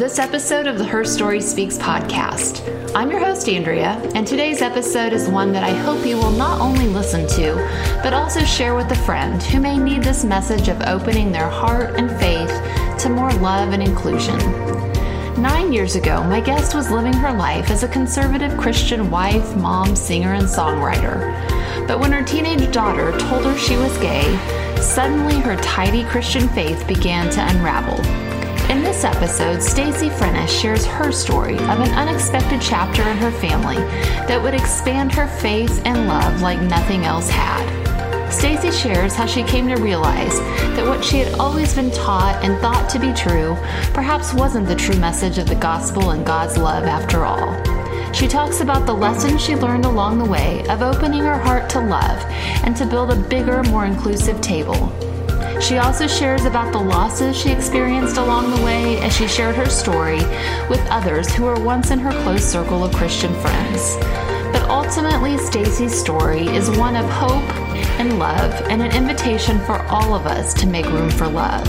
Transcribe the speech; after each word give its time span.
this 0.00 0.18
episode 0.18 0.66
of 0.66 0.78
the 0.78 0.84
Her 0.84 1.04
Story 1.04 1.42
Speaks 1.42 1.76
podcast. 1.76 2.64
I'm 2.94 3.10
your 3.10 3.20
host, 3.20 3.46
Andrea, 3.50 4.00
and 4.14 4.26
today's 4.26 4.62
episode 4.62 5.12
is 5.12 5.28
one 5.28 5.52
that 5.52 5.62
I 5.62 5.74
hope 5.74 6.06
you 6.06 6.16
will 6.16 6.30
not 6.30 6.58
only 6.58 6.86
listen 6.86 7.28
to, 7.36 7.56
but 8.02 8.14
also 8.14 8.42
share 8.42 8.74
with 8.74 8.90
a 8.92 9.04
friend 9.04 9.42
who 9.42 9.60
may 9.60 9.76
need 9.76 10.02
this 10.02 10.24
message 10.24 10.68
of 10.68 10.80
opening 10.86 11.30
their 11.30 11.50
heart 11.50 11.96
and 11.96 12.10
faith 12.18 12.48
to 13.02 13.10
more 13.10 13.30
love 13.42 13.74
and 13.74 13.82
inclusion. 13.82 14.38
Nine 15.38 15.70
years 15.70 15.96
ago, 15.96 16.24
my 16.24 16.40
guest 16.40 16.74
was 16.74 16.90
living 16.90 17.12
her 17.12 17.34
life 17.34 17.70
as 17.70 17.82
a 17.82 17.88
conservative 17.88 18.56
Christian 18.56 19.10
wife, 19.10 19.54
mom, 19.54 19.94
singer, 19.94 20.32
and 20.32 20.46
songwriter. 20.46 21.28
But 21.86 22.00
when 22.00 22.12
her 22.12 22.22
teenage 22.22 22.72
daughter 22.72 23.10
told 23.18 23.44
her 23.44 23.58
she 23.58 23.76
was 23.76 23.94
gay, 23.98 24.24
suddenly 24.80 25.34
her 25.40 25.56
tidy 25.56 26.04
Christian 26.04 26.48
faith 26.48 26.88
began 26.88 27.28
to 27.32 27.46
unravel. 27.46 28.29
In 28.70 28.84
this 28.84 29.02
episode, 29.02 29.60
Stacy 29.60 30.08
Frenes 30.10 30.48
shares 30.48 30.86
her 30.86 31.10
story 31.10 31.56
of 31.56 31.80
an 31.80 31.90
unexpected 31.90 32.62
chapter 32.62 33.02
in 33.02 33.16
her 33.16 33.32
family 33.32 33.78
that 34.28 34.40
would 34.40 34.54
expand 34.54 35.10
her 35.10 35.26
faith 35.26 35.82
and 35.84 36.06
love 36.06 36.40
like 36.40 36.62
nothing 36.62 37.04
else 37.04 37.28
had. 37.28 38.30
Stacy 38.30 38.70
shares 38.70 39.16
how 39.16 39.26
she 39.26 39.42
came 39.42 39.66
to 39.66 39.74
realize 39.74 40.38
that 40.76 40.86
what 40.86 41.04
she 41.04 41.18
had 41.18 41.34
always 41.40 41.74
been 41.74 41.90
taught 41.90 42.38
and 42.44 42.60
thought 42.60 42.88
to 42.90 43.00
be 43.00 43.12
true 43.12 43.56
perhaps 43.92 44.32
wasn't 44.32 44.68
the 44.68 44.76
true 44.76 44.96
message 45.00 45.38
of 45.38 45.48
the 45.48 45.56
gospel 45.56 46.10
and 46.10 46.24
God's 46.24 46.56
love 46.56 46.84
after 46.84 47.24
all. 47.24 47.52
She 48.14 48.28
talks 48.28 48.60
about 48.60 48.86
the 48.86 48.94
lessons 48.94 49.42
she 49.42 49.56
learned 49.56 49.84
along 49.84 50.18
the 50.18 50.30
way 50.30 50.64
of 50.68 50.80
opening 50.80 51.22
her 51.22 51.38
heart 51.38 51.68
to 51.70 51.80
love 51.80 52.22
and 52.64 52.76
to 52.76 52.86
build 52.86 53.10
a 53.10 53.16
bigger, 53.16 53.64
more 53.64 53.86
inclusive 53.86 54.40
table. 54.40 54.92
She 55.60 55.76
also 55.76 56.06
shares 56.06 56.46
about 56.46 56.72
the 56.72 56.80
losses 56.80 57.36
she 57.36 57.52
experienced 57.52 58.16
along 58.16 58.50
the 58.50 58.64
way 58.64 58.98
as 59.02 59.14
she 59.14 59.28
shared 59.28 59.54
her 59.56 59.68
story 59.68 60.20
with 60.70 60.80
others 60.90 61.32
who 61.34 61.44
were 61.44 61.60
once 61.60 61.90
in 61.90 61.98
her 61.98 62.12
close 62.22 62.42
circle 62.42 62.82
of 62.82 62.94
Christian 62.94 63.32
friends. 63.40 63.96
But 64.52 64.62
ultimately, 64.70 65.36
Stacy's 65.36 65.96
story 65.96 66.48
is 66.48 66.70
one 66.70 66.96
of 66.96 67.04
hope 67.10 67.48
and 68.00 68.18
love 68.18 68.52
and 68.68 68.80
an 68.80 68.90
invitation 68.96 69.60
for 69.60 69.82
all 69.82 70.14
of 70.14 70.26
us 70.26 70.54
to 70.54 70.66
make 70.66 70.86
room 70.86 71.10
for 71.10 71.28
love. 71.28 71.66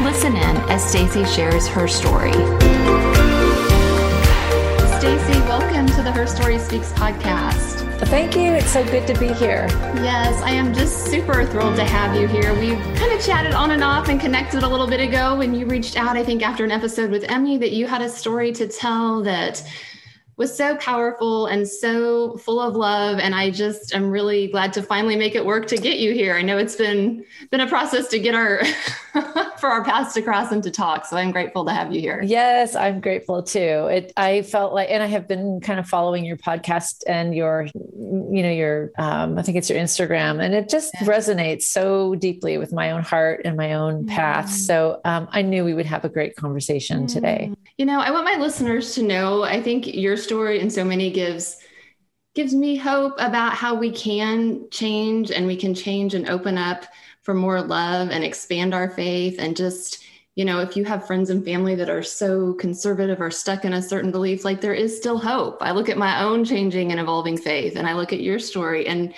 Listen 0.00 0.34
in 0.34 0.56
as 0.70 0.82
Stacy 0.82 1.24
shares 1.26 1.68
her 1.68 1.86
story. 1.86 2.32
Stacy, 4.98 5.38
welcome 5.42 5.86
to 5.86 6.02
the 6.02 6.10
Her 6.10 6.26
Story 6.26 6.58
Speaks 6.58 6.92
podcast. 6.92 7.87
Thank 8.06 8.36
you. 8.36 8.52
It's 8.52 8.70
so 8.70 8.84
good 8.84 9.06
to 9.08 9.18
be 9.18 9.32
here. 9.34 9.66
Yes, 9.96 10.40
I 10.42 10.50
am 10.50 10.72
just 10.72 11.06
super 11.06 11.44
thrilled 11.44 11.76
to 11.76 11.84
have 11.84 12.18
you 12.18 12.26
here. 12.26 12.54
We've 12.54 12.78
kind 12.96 13.12
of 13.12 13.20
chatted 13.20 13.52
on 13.52 13.72
and 13.72 13.84
off 13.84 14.08
and 14.08 14.20
connected 14.20 14.62
a 14.62 14.68
little 14.68 14.86
bit 14.86 15.00
ago 15.00 15.36
when 15.36 15.52
you 15.52 15.66
reached 15.66 15.96
out, 15.96 16.16
I 16.16 16.24
think, 16.24 16.42
after 16.42 16.64
an 16.64 16.70
episode 16.70 17.10
with 17.10 17.24
Emmy, 17.24 17.58
that 17.58 17.72
you 17.72 17.86
had 17.86 18.00
a 18.00 18.08
story 18.08 18.52
to 18.52 18.66
tell 18.66 19.22
that 19.22 19.62
was 20.38 20.56
so 20.56 20.76
powerful 20.76 21.46
and 21.46 21.68
so 21.68 22.36
full 22.38 22.60
of 22.60 22.76
love. 22.76 23.18
And 23.18 23.34
i 23.34 23.50
just 23.50 23.92
am 23.94 24.08
really 24.08 24.46
glad 24.46 24.72
to 24.74 24.82
finally 24.82 25.16
make 25.16 25.34
it 25.34 25.44
work 25.44 25.66
to 25.66 25.76
get 25.76 25.98
you 25.98 26.14
here. 26.14 26.34
I 26.36 26.42
know 26.42 26.56
it's 26.56 26.76
been 26.76 27.24
been 27.50 27.60
a 27.60 27.66
process 27.66 28.06
to 28.08 28.18
get 28.18 28.34
our 28.34 28.62
for 29.58 29.68
our 29.68 29.84
paths 29.84 30.14
to 30.14 30.22
cross 30.22 30.52
and 30.52 30.62
to 30.62 30.70
talk. 30.70 31.04
So 31.06 31.16
i'm 31.16 31.32
grateful 31.32 31.64
to 31.64 31.72
have 31.72 31.92
you 31.92 32.00
here. 32.00 32.22
Yes 32.24 32.76
i'm 32.76 33.00
grateful 33.00 33.42
too. 33.42 33.88
It 33.90 34.12
i 34.16 34.42
felt 34.42 34.72
like 34.72 34.88
and 34.90 35.02
i 35.02 35.06
have 35.06 35.26
been 35.26 35.60
kind 35.60 35.80
of 35.80 35.88
following 35.88 36.24
your 36.24 36.36
podcast 36.36 37.02
and 37.08 37.34
your 37.34 37.66
you 37.74 38.42
know 38.42 38.50
your 38.50 38.92
um, 38.96 39.38
i 39.38 39.42
think 39.42 39.58
it's 39.58 39.68
your 39.68 39.78
instagram 39.78 40.42
and 40.42 40.54
it 40.54 40.68
just 40.68 40.94
yeah. 40.94 41.06
resonates 41.06 41.62
so 41.62 42.14
deeply 42.14 42.58
with 42.58 42.72
my 42.72 42.92
own 42.92 43.02
heart 43.02 43.42
and 43.44 43.56
my 43.56 43.72
own 43.74 44.06
path. 44.06 44.50
So 44.50 45.00
um, 45.04 45.28
i 45.32 45.42
knew 45.42 45.64
we 45.64 45.74
would 45.74 45.86
have 45.86 46.04
a 46.04 46.08
great 46.08 46.36
conversation 46.36 47.08
today. 47.08 47.52
You 47.76 47.86
know 47.86 47.98
i 47.98 48.12
want 48.12 48.24
my 48.24 48.36
listeners 48.36 48.94
to 48.94 49.02
know 49.02 49.42
i 49.42 49.60
think 49.60 49.86
your 49.88 50.16
story 50.28 50.60
and 50.60 50.70
so 50.70 50.84
many 50.84 51.10
gives 51.10 51.56
gives 52.34 52.54
me 52.54 52.76
hope 52.76 53.14
about 53.18 53.54
how 53.54 53.74
we 53.74 53.90
can 53.90 54.68
change 54.70 55.30
and 55.30 55.46
we 55.46 55.56
can 55.56 55.74
change 55.74 56.14
and 56.14 56.28
open 56.28 56.58
up 56.58 56.84
for 57.22 57.32
more 57.32 57.62
love 57.62 58.10
and 58.10 58.22
expand 58.22 58.74
our 58.74 58.90
faith. 58.90 59.36
And 59.38 59.56
just 59.56 60.04
you 60.34 60.44
know 60.44 60.60
if 60.60 60.76
you 60.76 60.84
have 60.84 61.06
friends 61.06 61.30
and 61.30 61.42
family 61.42 61.74
that 61.76 61.88
are 61.88 62.02
so 62.02 62.52
conservative 62.54 63.22
or 63.22 63.30
stuck 63.30 63.64
in 63.64 63.72
a 63.72 63.82
certain 63.82 64.12
belief 64.12 64.44
like 64.44 64.60
there 64.60 64.74
is 64.74 64.94
still 64.94 65.18
hope. 65.18 65.62
I 65.62 65.70
look 65.70 65.88
at 65.88 65.96
my 65.96 66.22
own 66.22 66.44
changing 66.44 66.90
and 66.90 67.00
evolving 67.00 67.38
faith 67.38 67.74
and 67.74 67.88
i 67.88 67.94
look 67.94 68.12
at 68.12 68.20
your 68.20 68.38
story 68.38 68.86
and 68.86 69.14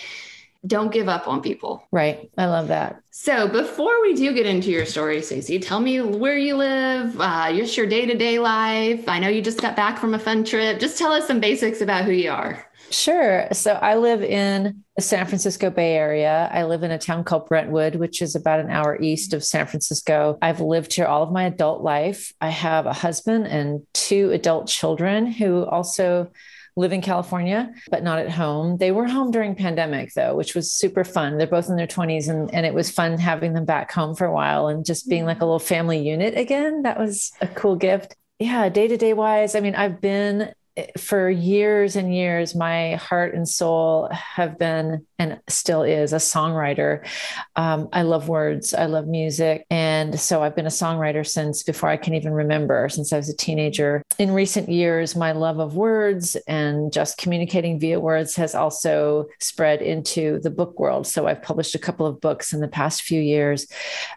don't 0.67 0.93
give 0.93 1.09
up 1.09 1.27
on 1.27 1.41
people. 1.41 1.87
Right. 1.91 2.31
I 2.37 2.47
love 2.47 2.69
that. 2.69 3.01
So 3.11 3.49
before 3.49 4.03
we 4.03 4.15
do 4.15 4.33
get 4.35 4.47
into 4.47 4.71
your 4.71 4.85
story, 4.85 5.23
Stacy, 5.23 5.59
tell 5.59 5.81
me 5.81 6.01
where 6.01 6.37
you 6.37 6.57
live, 6.57 7.19
uh, 7.21 7.53
just 7.53 7.77
your 7.77 7.87
day 7.87 8.07
to 8.07 8.15
day 8.15 8.39
life. 8.39 9.09
I 9.09 9.19
know 9.19 9.29
you 9.29 9.43
just 9.43 9.61
got 9.61 9.75
back 9.75 9.99
from 9.99 10.15
a 10.15 10.19
fun 10.19 10.45
trip. 10.45 10.79
Just 10.79 10.99
tell 10.99 11.13
us 11.13 11.27
some 11.27 11.41
basics 11.41 11.81
about 11.81 12.05
who 12.05 12.13
you 12.13 12.31
are. 12.31 12.67
Sure. 12.91 13.47
So 13.53 13.75
I 13.75 13.97
live 13.97 14.23
in 14.23 14.83
the 14.97 15.03
San 15.03 15.27
Francisco 15.27 15.71
Bay 15.71 15.95
Area. 15.95 16.51
I 16.53 16.65
live 16.65 16.83
in 16.83 16.91
a 16.91 16.99
town 16.99 17.23
called 17.23 17.47
Brentwood, 17.47 17.95
which 17.95 18.21
is 18.21 18.35
about 18.35 18.59
an 18.59 18.69
hour 18.69 19.01
east 19.01 19.33
of 19.33 19.45
San 19.45 19.67
Francisco. 19.67 20.39
I've 20.43 20.61
lived 20.61 20.93
here 20.93 21.07
all 21.07 21.23
of 21.23 21.31
my 21.31 21.45
adult 21.45 21.83
life. 21.83 22.33
I 22.41 22.49
have 22.49 22.87
a 22.87 22.93
husband 22.93 23.47
and 23.47 23.87
two 23.95 24.33
adult 24.33 24.67
children 24.67 25.27
who 25.27 25.65
also 25.65 26.33
live 26.81 26.93
in 26.93 27.03
California, 27.03 27.73
but 27.91 28.03
not 28.03 28.19
at 28.19 28.31
home. 28.31 28.79
They 28.79 28.91
were 28.91 29.07
home 29.07 29.31
during 29.31 29.55
pandemic 29.55 30.15
though, 30.15 30.35
which 30.35 30.55
was 30.55 30.73
super 30.73 31.05
fun. 31.05 31.39
They're 31.39 31.47
both 31.47 31.69
in 31.69 31.77
their 31.77 31.87
20s 31.87 32.29
and, 32.29 32.53
and 32.53 32.67
it 32.67 32.75
was 32.75 32.91
fun 32.91 33.19
having 33.19 33.53
them 33.53 33.67
back 33.67 33.93
home 33.93 34.17
for 34.17 34.27
a 34.27 34.33
while 34.33 34.69
and 34.69 34.85
just 34.85 35.09
being 35.09 35.27
like 35.27 35.41
a 35.41 35.45
little 35.45 35.59
family 35.59 36.01
unit 36.01 36.37
again. 36.37 36.83
That 36.83 36.99
was 36.99 37.33
a 37.41 37.47
cool 37.47 37.77
gift. 37.77 38.17
Yeah, 38.39 38.69
day 38.71 38.89
to 38.89 38.97
day 38.97 39.13
wise, 39.13 39.55
I 39.55 39.61
mean, 39.61 39.75
I've 39.75 40.01
been 40.01 40.53
eh, 40.77 40.87
for 40.97 41.29
years 41.29 41.95
and 41.95 42.15
years, 42.15 42.55
my 42.55 42.95
heart 42.95 43.35
and 43.35 43.47
soul 43.47 44.09
have 44.11 44.59
been 44.59 45.07
and 45.21 45.39
still 45.49 45.83
is 45.83 46.15
a 46.15 46.17
songwriter. 46.17 47.07
Um, 47.55 47.91
I 47.93 48.03
love 48.03 48.29
words, 48.29 48.73
I 48.73 48.87
love 48.87 49.07
music. 49.07 49.67
And 49.71 50.19
so 50.19 50.43
I've 50.43 50.57
been 50.57 50.67
a 50.67 50.71
songwriter 50.71 51.27
since 51.27 51.63
before 51.63 51.91
I 51.91 51.99
can 51.99 52.15
even 52.15 52.33
remember, 52.33 52.89
since 52.89 53.13
I 53.13 53.19
was 53.19 53.29
a 53.29 53.37
teenager. 53.37 54.03
In 54.19 54.33
recent 54.33 54.71
years, 54.71 55.15
my 55.15 55.33
love 55.33 55.59
of 55.59 55.77
words 55.77 56.37
and 56.49 56.91
just 56.91 57.19
communicating 57.19 57.79
via 57.79 58.01
words 58.01 58.35
has 58.37 58.55
also 58.55 59.27
spread 59.41 59.83
into 59.83 60.41
the 60.41 60.51
book 60.51 60.81
world. 60.81 61.07
So 61.07 61.27
I've 61.27 61.43
published 61.43 61.75
a 61.75 61.79
couple 61.79 62.07
of 62.07 62.19
books 62.21 62.55
in 62.55 62.61
the 62.61 62.69
past 62.69 63.03
few 63.03 63.21
years 63.21 63.67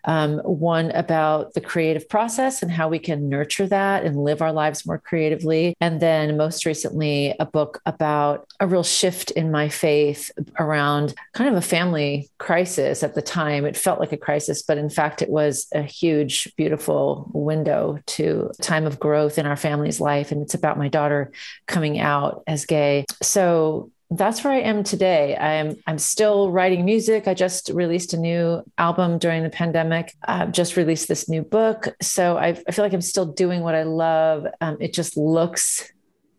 um, 0.05 0.39
one 0.39 0.89
about 0.91 1.53
the 1.53 1.61
creative 1.61 2.07
process 2.07 2.63
and 2.63 2.71
how 2.71 2.87
we 2.87 2.99
can 2.99 3.27
nurture 3.27 3.67
that 3.67 4.05
and 4.05 4.23
live 4.23 4.41
our 4.41 4.53
lives 4.53 4.85
more 4.85 4.99
creatively. 4.99 5.75
And 5.81 5.99
then 5.99 6.37
most 6.37 6.65
recently, 6.65 7.35
a 7.41 7.45
book 7.45 7.81
about 7.85 8.47
a 8.61 8.67
real 8.67 8.83
shift 8.83 9.31
in 9.31 9.51
my 9.51 9.67
faith 9.67 10.31
around 10.59 10.92
kind 11.33 11.49
of 11.49 11.55
a 11.55 11.65
family 11.65 12.29
crisis 12.37 13.03
at 13.03 13.15
the 13.15 13.21
time. 13.21 13.65
It 13.65 13.77
felt 13.77 13.99
like 13.99 14.11
a 14.11 14.17
crisis, 14.17 14.61
but 14.61 14.77
in 14.77 14.89
fact, 14.89 15.21
it 15.21 15.29
was 15.29 15.67
a 15.73 15.81
huge, 15.81 16.53
beautiful 16.55 17.29
window 17.33 17.99
to 18.05 18.51
time 18.61 18.85
of 18.85 18.99
growth 18.99 19.37
in 19.37 19.45
our 19.45 19.55
family's 19.55 19.99
life. 19.99 20.31
And 20.31 20.41
it's 20.41 20.53
about 20.53 20.77
my 20.77 20.87
daughter 20.87 21.31
coming 21.67 21.99
out 21.99 22.43
as 22.47 22.65
gay. 22.65 23.05
So 23.21 23.91
that's 24.17 24.43
where 24.43 24.53
I 24.53 24.59
am 24.59 24.83
today. 24.83 25.35
I'm 25.35 25.75
I'm 25.87 25.97
still 25.97 26.51
writing 26.51 26.85
music. 26.85 27.27
I 27.27 27.33
just 27.33 27.69
released 27.69 28.13
a 28.13 28.17
new 28.17 28.63
album 28.77 29.17
during 29.17 29.43
the 29.43 29.49
pandemic. 29.49 30.13
I've 30.23 30.51
just 30.51 30.77
released 30.77 31.07
this 31.07 31.27
new 31.27 31.41
book, 31.41 31.87
so 32.01 32.37
I, 32.37 32.49
I 32.67 32.71
feel 32.71 32.85
like 32.85 32.93
I'm 32.93 33.01
still 33.01 33.25
doing 33.25 33.61
what 33.61 33.75
I 33.75 33.83
love. 33.83 34.45
Um, 34.61 34.77
it 34.79 34.93
just 34.93 35.17
looks 35.17 35.91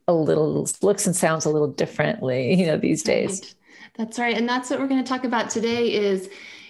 a 0.06 0.14
little 0.14 0.66
looks 0.82 1.06
and 1.06 1.16
sounds 1.16 1.44
a 1.44 1.50
little 1.50 1.72
differently, 1.72 2.54
you 2.58 2.66
know, 2.66 2.76
these 2.76 3.02
days. 3.02 3.54
That's 3.96 4.18
right. 4.18 4.36
And 4.36 4.48
that's 4.48 4.70
what 4.70 4.78
we're 4.80 4.88
going 4.88 5.02
to 5.02 5.08
talk 5.08 5.24
about 5.24 5.50
today 5.50 5.92
is 5.94 6.28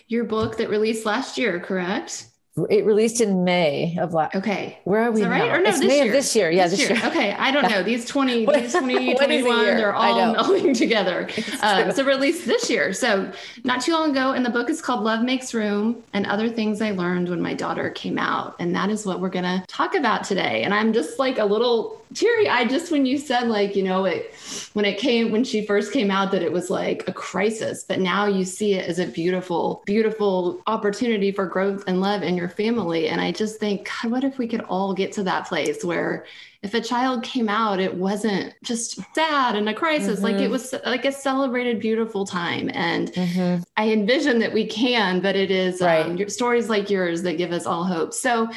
your 0.08 0.24
book 0.24 0.58
that 0.58 0.68
released 0.68 1.06
last 1.06 1.38
year, 1.38 1.58
correct? 1.60 2.26
It 2.70 2.86
released 2.86 3.20
in 3.20 3.42
May 3.42 3.98
of 3.98 4.14
last. 4.14 4.36
Okay, 4.36 4.78
where 4.84 5.02
are 5.02 5.10
we 5.10 5.22
Is 5.22 5.26
right? 5.26 5.48
now? 5.48 5.56
Or 5.56 5.60
no, 5.60 5.70
it's 5.70 5.80
this 5.80 5.88
May 5.88 5.96
year. 5.96 6.06
of 6.06 6.12
this 6.12 6.36
year. 6.36 6.50
Yeah, 6.52 6.68
this, 6.68 6.78
this 6.78 6.88
year. 6.88 6.98
year. 6.98 7.06
Okay, 7.10 7.32
I 7.32 7.50
don't 7.50 7.68
know 7.70 7.82
these 7.82 8.04
twenty, 8.04 8.46
these 8.46 8.72
20, 8.78 9.16
21, 9.16 9.66
they're 9.66 9.92
all 9.92 10.34
melding 10.36 10.76
together. 10.76 11.28
Um, 11.62 11.90
so 11.90 12.04
released 12.04 12.46
this 12.46 12.70
year. 12.70 12.92
So 12.92 13.32
not 13.64 13.80
too 13.80 13.92
long 13.92 14.12
ago, 14.12 14.32
and 14.32 14.46
the 14.46 14.50
book 14.50 14.70
is 14.70 14.80
called 14.80 15.02
Love 15.02 15.24
Makes 15.24 15.52
Room 15.52 16.00
and 16.12 16.26
Other 16.26 16.48
Things 16.48 16.80
I 16.80 16.92
Learned 16.92 17.28
When 17.28 17.42
My 17.42 17.54
Daughter 17.54 17.90
Came 17.90 18.18
Out, 18.18 18.54
and 18.60 18.72
that 18.76 18.88
is 18.88 19.04
what 19.04 19.20
we're 19.20 19.30
gonna 19.30 19.64
talk 19.66 19.96
about 19.96 20.22
today. 20.22 20.62
And 20.62 20.72
I'm 20.72 20.92
just 20.92 21.18
like 21.18 21.38
a 21.38 21.44
little 21.44 22.00
teary 22.14 22.48
eyed 22.48 22.70
just 22.70 22.92
when 22.92 23.04
you 23.04 23.18
said 23.18 23.48
like 23.48 23.74
you 23.74 23.82
know 23.82 24.04
it 24.04 24.32
when 24.74 24.84
it 24.84 24.98
came 24.98 25.32
when 25.32 25.42
she 25.42 25.66
first 25.66 25.92
came 25.92 26.12
out 26.12 26.30
that 26.30 26.42
it 26.42 26.52
was 26.52 26.70
like 26.70 27.02
a 27.08 27.12
crisis, 27.12 27.82
but 27.82 27.98
now 27.98 28.26
you 28.26 28.44
see 28.44 28.74
it 28.74 28.88
as 28.88 29.00
a 29.00 29.06
beautiful, 29.06 29.82
beautiful 29.86 30.60
opportunity 30.68 31.32
for 31.32 31.46
growth 31.46 31.82
and 31.88 32.00
love 32.00 32.22
in 32.22 32.36
your 32.36 32.43
family. 32.48 33.08
And 33.08 33.20
I 33.20 33.32
just 33.32 33.58
think, 33.58 33.88
God, 34.02 34.12
what 34.12 34.24
if 34.24 34.38
we 34.38 34.48
could 34.48 34.62
all 34.62 34.94
get 34.94 35.12
to 35.12 35.22
that 35.24 35.46
place 35.46 35.84
where 35.84 36.26
if 36.62 36.72
a 36.72 36.80
child 36.80 37.22
came 37.22 37.48
out, 37.48 37.78
it 37.78 37.94
wasn't 37.94 38.54
just 38.62 38.98
sad 39.14 39.54
and 39.54 39.68
a 39.68 39.74
crisis, 39.74 40.16
mm-hmm. 40.16 40.24
like 40.24 40.36
it 40.36 40.44
mm-hmm. 40.44 40.52
was 40.52 40.74
like 40.86 41.04
a 41.04 41.12
celebrated, 41.12 41.78
beautiful 41.78 42.24
time. 42.24 42.70
And 42.72 43.12
mm-hmm. 43.12 43.62
I 43.76 43.90
envision 43.90 44.38
that 44.38 44.52
we 44.52 44.66
can, 44.66 45.20
but 45.20 45.36
it 45.36 45.50
is 45.50 45.82
um, 45.82 45.86
right. 45.86 46.06
um, 46.06 46.28
stories 46.28 46.70
like 46.70 46.88
yours 46.88 47.22
that 47.22 47.36
give 47.36 47.52
us 47.52 47.66
all 47.66 47.84
hope. 47.84 48.14
So, 48.14 48.50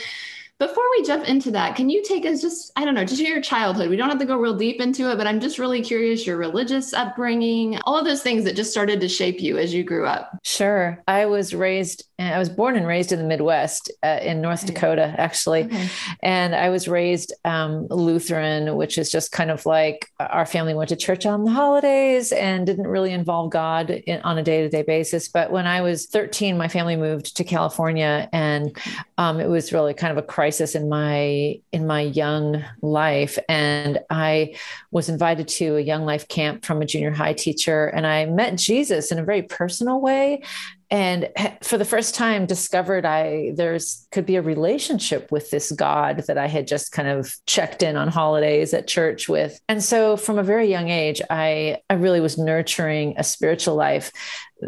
Before 0.59 0.83
we 0.97 1.03
jump 1.03 1.29
into 1.29 1.51
that, 1.51 1.75
can 1.75 1.87
you 1.87 2.01
take 2.03 2.25
us 2.25 2.41
just, 2.41 2.71
I 2.75 2.83
don't 2.83 2.95
know, 2.95 3.05
just 3.05 3.21
your 3.21 3.41
childhood? 3.41 3.91
We 3.91 3.95
don't 3.95 4.09
have 4.09 4.17
to 4.17 4.25
go 4.25 4.37
real 4.37 4.57
deep 4.57 4.81
into 4.81 5.11
it, 5.11 5.15
but 5.15 5.27
I'm 5.27 5.39
just 5.39 5.59
really 5.59 5.83
curious 5.83 6.25
your 6.25 6.37
religious 6.37 6.93
upbringing, 6.95 7.77
all 7.85 7.95
of 7.95 8.05
those 8.05 8.23
things 8.23 8.43
that 8.45 8.55
just 8.55 8.71
started 8.71 8.99
to 9.01 9.07
shape 9.07 9.39
you 9.39 9.59
as 9.59 9.71
you 9.71 9.83
grew 9.83 10.07
up. 10.07 10.31
Sure. 10.43 11.03
I 11.07 11.27
was 11.27 11.53
raised, 11.53 12.07
I 12.17 12.39
was 12.39 12.49
born 12.49 12.75
and 12.75 12.87
raised 12.87 13.11
in 13.11 13.19
the 13.19 13.25
Midwest 13.25 13.91
uh, 14.01 14.17
in 14.19 14.41
North 14.41 14.63
okay. 14.63 14.73
Dakota, 14.73 15.13
actually. 15.19 15.65
Okay. 15.65 15.89
And 16.23 16.55
I 16.55 16.69
was 16.69 16.87
raised 16.87 17.35
um, 17.45 17.85
Lutheran, 17.91 18.77
which 18.77 18.97
is 18.97 19.11
just 19.11 19.31
kind 19.31 19.51
of 19.51 19.63
like 19.67 20.09
our 20.19 20.47
family 20.47 20.73
went 20.73 20.89
to 20.89 20.95
church 20.95 21.27
on 21.27 21.43
the 21.43 21.51
holidays 21.51 22.31
and 22.31 22.65
didn't 22.65 22.87
really 22.87 23.11
involve 23.11 23.51
God 23.51 23.91
in, 23.91 24.21
on 24.21 24.39
a 24.39 24.43
day 24.43 24.63
to 24.63 24.69
day 24.69 24.81
basis. 24.81 25.27
But 25.27 25.51
when 25.51 25.67
I 25.67 25.81
was 25.81 26.07
13, 26.07 26.57
my 26.57 26.67
family 26.67 26.95
moved 26.95 27.37
to 27.37 27.43
California 27.43 28.27
and 28.33 28.75
um, 29.19 29.39
it 29.39 29.49
was 29.49 29.71
really 29.71 29.93
kind 29.93 30.11
of 30.11 30.17
a 30.17 30.25
crisis 30.25 30.46
crisis 30.47 30.75
in 30.75 30.87
my 30.87 31.59
in 31.73 31.85
my 31.85 32.01
young 32.01 32.63
life. 32.81 33.37
And 33.49 33.99
i 34.09 34.55
was 34.91 35.09
invited 35.09 35.49
to 35.59 35.75
a 35.75 35.81
young 35.81 36.05
life 36.05 36.29
camp 36.29 36.63
from 36.63 36.81
a 36.81 36.85
junior 36.85 37.11
high 37.11 37.33
teacher. 37.33 37.87
And 37.87 38.07
i 38.07 38.25
met 38.25 38.57
jesus 38.57 39.11
in 39.11 39.19
a 39.19 39.25
very 39.25 39.41
personal 39.41 39.99
way 39.99 40.41
and 40.89 41.29
for 41.61 41.77
the 41.77 41.85
first 41.85 42.15
time 42.15 42.45
discovered 42.45 43.05
i 43.05 43.51
there's 43.55 44.07
could 44.11 44.25
be 44.25 44.37
a 44.37 44.41
relationship 44.41 45.31
with 45.31 45.51
this 45.51 45.71
god 45.71 46.23
that 46.27 46.37
i 46.37 46.47
had 46.47 46.67
just 46.67 46.91
kind 46.91 47.07
of 47.07 47.33
checked 47.45 47.83
in 47.83 47.97
on 47.97 48.07
holidays 48.07 48.73
at 48.73 48.87
church 48.87 49.27
with. 49.27 49.59
And 49.67 49.83
so 49.83 50.15
from 50.17 50.37
a 50.37 50.43
very 50.43 50.69
young 50.69 50.89
age 50.89 51.21
i 51.29 51.77
i 51.89 51.93
really 51.95 52.21
was 52.21 52.37
nurturing 52.37 53.15
a 53.17 53.23
spiritual 53.23 53.75
life 53.75 54.11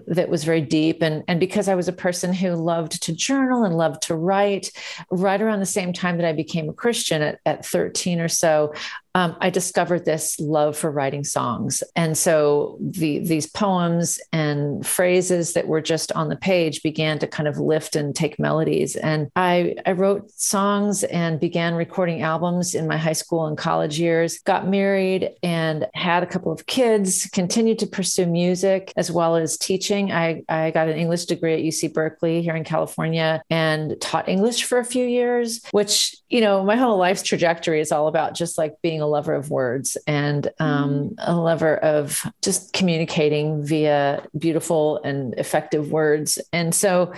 that 0.07 0.29
was 0.29 0.43
very 0.43 0.61
deep. 0.61 1.01
And 1.01 1.23
and 1.27 1.39
because 1.39 1.67
I 1.67 1.75
was 1.75 1.87
a 1.87 1.93
person 1.93 2.33
who 2.33 2.53
loved 2.53 3.01
to 3.03 3.13
journal 3.13 3.63
and 3.63 3.77
loved 3.77 4.03
to 4.03 4.15
write 4.15 4.71
right 5.09 5.41
around 5.41 5.59
the 5.59 5.65
same 5.65 5.93
time 5.93 6.17
that 6.17 6.27
I 6.27 6.33
became 6.33 6.69
a 6.69 6.73
Christian 6.73 7.21
at, 7.21 7.39
at 7.45 7.65
13 7.65 8.19
or 8.19 8.27
so 8.27 8.73
um, 9.15 9.35
I 9.41 9.49
discovered 9.49 10.05
this 10.05 10.39
love 10.39 10.77
for 10.77 10.91
writing 10.91 11.23
songs. 11.23 11.83
And 11.95 12.17
so 12.17 12.77
the, 12.79 13.19
these 13.19 13.47
poems 13.47 14.19
and 14.31 14.85
phrases 14.85 15.53
that 15.53 15.67
were 15.67 15.81
just 15.81 16.11
on 16.13 16.29
the 16.29 16.35
page 16.35 16.83
began 16.83 17.19
to 17.19 17.27
kind 17.27 17.47
of 17.47 17.57
lift 17.57 17.95
and 17.95 18.15
take 18.15 18.39
melodies. 18.39 18.95
And 18.95 19.29
I, 19.35 19.75
I 19.85 19.93
wrote 19.93 20.31
songs 20.31 21.03
and 21.03 21.39
began 21.39 21.73
recording 21.73 22.21
albums 22.21 22.75
in 22.75 22.87
my 22.87 22.97
high 22.97 23.13
school 23.13 23.47
and 23.47 23.57
college 23.57 23.99
years, 23.99 24.39
got 24.39 24.67
married 24.67 25.31
and 25.41 25.87
had 25.95 26.23
a 26.23 26.27
couple 26.27 26.51
of 26.51 26.65
kids, 26.65 27.27
continued 27.33 27.79
to 27.79 27.87
pursue 27.87 28.25
music 28.25 28.93
as 28.95 29.11
well 29.11 29.35
as 29.35 29.57
teaching. 29.57 30.11
I, 30.11 30.43
I 30.47 30.71
got 30.71 30.87
an 30.87 30.97
English 30.97 31.25
degree 31.25 31.53
at 31.55 31.59
UC 31.59 31.93
Berkeley 31.93 32.41
here 32.41 32.55
in 32.55 32.63
California 32.63 33.41
and 33.49 33.99
taught 33.99 34.29
English 34.29 34.63
for 34.63 34.77
a 34.77 34.85
few 34.85 35.05
years, 35.05 35.61
which, 35.71 36.15
you 36.29 36.41
know, 36.41 36.63
my 36.63 36.75
whole 36.75 36.97
life's 36.97 37.23
trajectory 37.23 37.81
is 37.81 37.91
all 37.91 38.07
about 38.07 38.35
just 38.35 38.57
like 38.57 38.75
being 38.81 39.01
a 39.01 39.08
lover 39.09 39.33
of 39.33 39.49
words 39.49 39.97
and 40.07 40.49
um, 40.59 41.09
mm. 41.09 41.15
a 41.19 41.35
lover 41.35 41.77
of 41.77 42.25
just 42.41 42.73
communicating 42.73 43.63
via 43.63 44.25
beautiful 44.37 45.01
and 45.03 45.33
effective 45.37 45.91
words. 45.91 46.39
And 46.53 46.73
so 46.73 47.13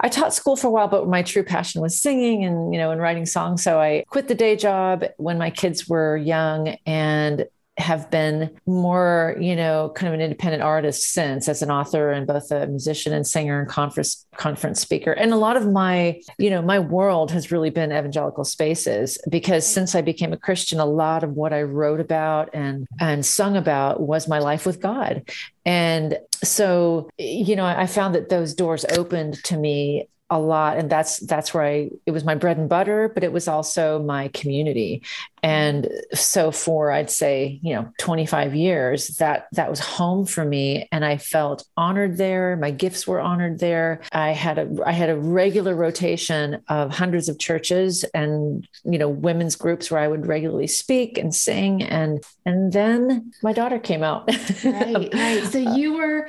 I 0.00 0.08
taught 0.08 0.32
school 0.32 0.56
for 0.56 0.68
a 0.68 0.70
while, 0.70 0.88
but 0.88 1.08
my 1.08 1.22
true 1.22 1.42
passion 1.42 1.80
was 1.80 2.00
singing 2.00 2.44
and, 2.44 2.72
you 2.72 2.78
know, 2.78 2.90
and 2.90 3.00
writing 3.00 3.26
songs. 3.26 3.62
So 3.62 3.80
I 3.80 4.04
quit 4.08 4.28
the 4.28 4.34
day 4.34 4.54
job 4.54 5.04
when 5.16 5.38
my 5.38 5.50
kids 5.50 5.88
were 5.88 6.16
young 6.16 6.76
and 6.86 7.46
have 7.78 8.10
been 8.10 8.50
more, 8.66 9.36
you 9.40 9.54
know, 9.54 9.92
kind 9.94 10.08
of 10.08 10.14
an 10.14 10.20
independent 10.20 10.62
artist 10.62 11.12
since 11.12 11.48
as 11.48 11.62
an 11.62 11.70
author 11.70 12.10
and 12.10 12.26
both 12.26 12.50
a 12.50 12.66
musician 12.66 13.12
and 13.12 13.26
singer 13.26 13.60
and 13.60 13.68
conference 13.68 14.26
conference 14.36 14.80
speaker. 14.80 15.12
And 15.12 15.32
a 15.32 15.36
lot 15.36 15.56
of 15.56 15.70
my, 15.70 16.20
you 16.38 16.50
know, 16.50 16.60
my 16.60 16.78
world 16.78 17.30
has 17.30 17.52
really 17.52 17.70
been 17.70 17.92
evangelical 17.92 18.44
spaces 18.44 19.18
because 19.28 19.66
since 19.66 19.94
I 19.94 20.02
became 20.02 20.32
a 20.32 20.36
Christian, 20.36 20.80
a 20.80 20.86
lot 20.86 21.22
of 21.22 21.32
what 21.32 21.52
I 21.52 21.62
wrote 21.62 22.00
about 22.00 22.50
and 22.52 22.86
and 23.00 23.24
sung 23.24 23.56
about 23.56 24.00
was 24.00 24.28
my 24.28 24.38
life 24.38 24.66
with 24.66 24.80
God. 24.80 25.30
And 25.64 26.18
so, 26.42 27.10
you 27.18 27.56
know, 27.56 27.64
I 27.64 27.86
found 27.86 28.14
that 28.14 28.28
those 28.28 28.54
doors 28.54 28.84
opened 28.90 29.42
to 29.44 29.56
me 29.56 30.08
a 30.30 30.38
lot 30.38 30.76
and 30.76 30.90
that's 30.90 31.18
that's 31.20 31.54
where 31.54 31.64
i 31.64 31.90
it 32.04 32.10
was 32.10 32.24
my 32.24 32.34
bread 32.34 32.58
and 32.58 32.68
butter 32.68 33.10
but 33.14 33.24
it 33.24 33.32
was 33.32 33.48
also 33.48 34.02
my 34.02 34.28
community. 34.28 35.02
And 35.40 35.88
so 36.12 36.50
for 36.50 36.90
i'd 36.90 37.10
say 37.10 37.60
you 37.62 37.74
know 37.74 37.90
25 37.98 38.54
years 38.54 39.08
that 39.18 39.46
that 39.52 39.70
was 39.70 39.78
home 39.78 40.26
for 40.26 40.44
me 40.44 40.88
and 40.90 41.04
i 41.04 41.16
felt 41.16 41.64
honored 41.76 42.16
there. 42.16 42.56
My 42.56 42.72
gifts 42.72 43.06
were 43.06 43.20
honored 43.20 43.60
there. 43.60 44.00
I 44.12 44.30
had 44.30 44.58
a 44.58 44.68
i 44.84 44.92
had 44.92 45.10
a 45.10 45.16
regular 45.16 45.74
rotation 45.74 46.62
of 46.68 46.90
hundreds 46.90 47.28
of 47.28 47.38
churches 47.38 48.04
and 48.14 48.66
you 48.84 48.98
know 48.98 49.08
women's 49.08 49.56
groups 49.56 49.90
where 49.90 50.00
i 50.00 50.08
would 50.08 50.26
regularly 50.26 50.66
speak 50.66 51.16
and 51.18 51.34
sing 51.34 51.82
and 51.82 52.24
and 52.44 52.72
then 52.72 53.32
my 53.42 53.52
daughter 53.52 53.78
came 53.78 54.02
out. 54.02 54.28
Right 54.64 55.14
right. 55.14 55.44
So 55.44 55.64
uh, 55.64 55.76
you 55.76 55.96
were 55.96 56.28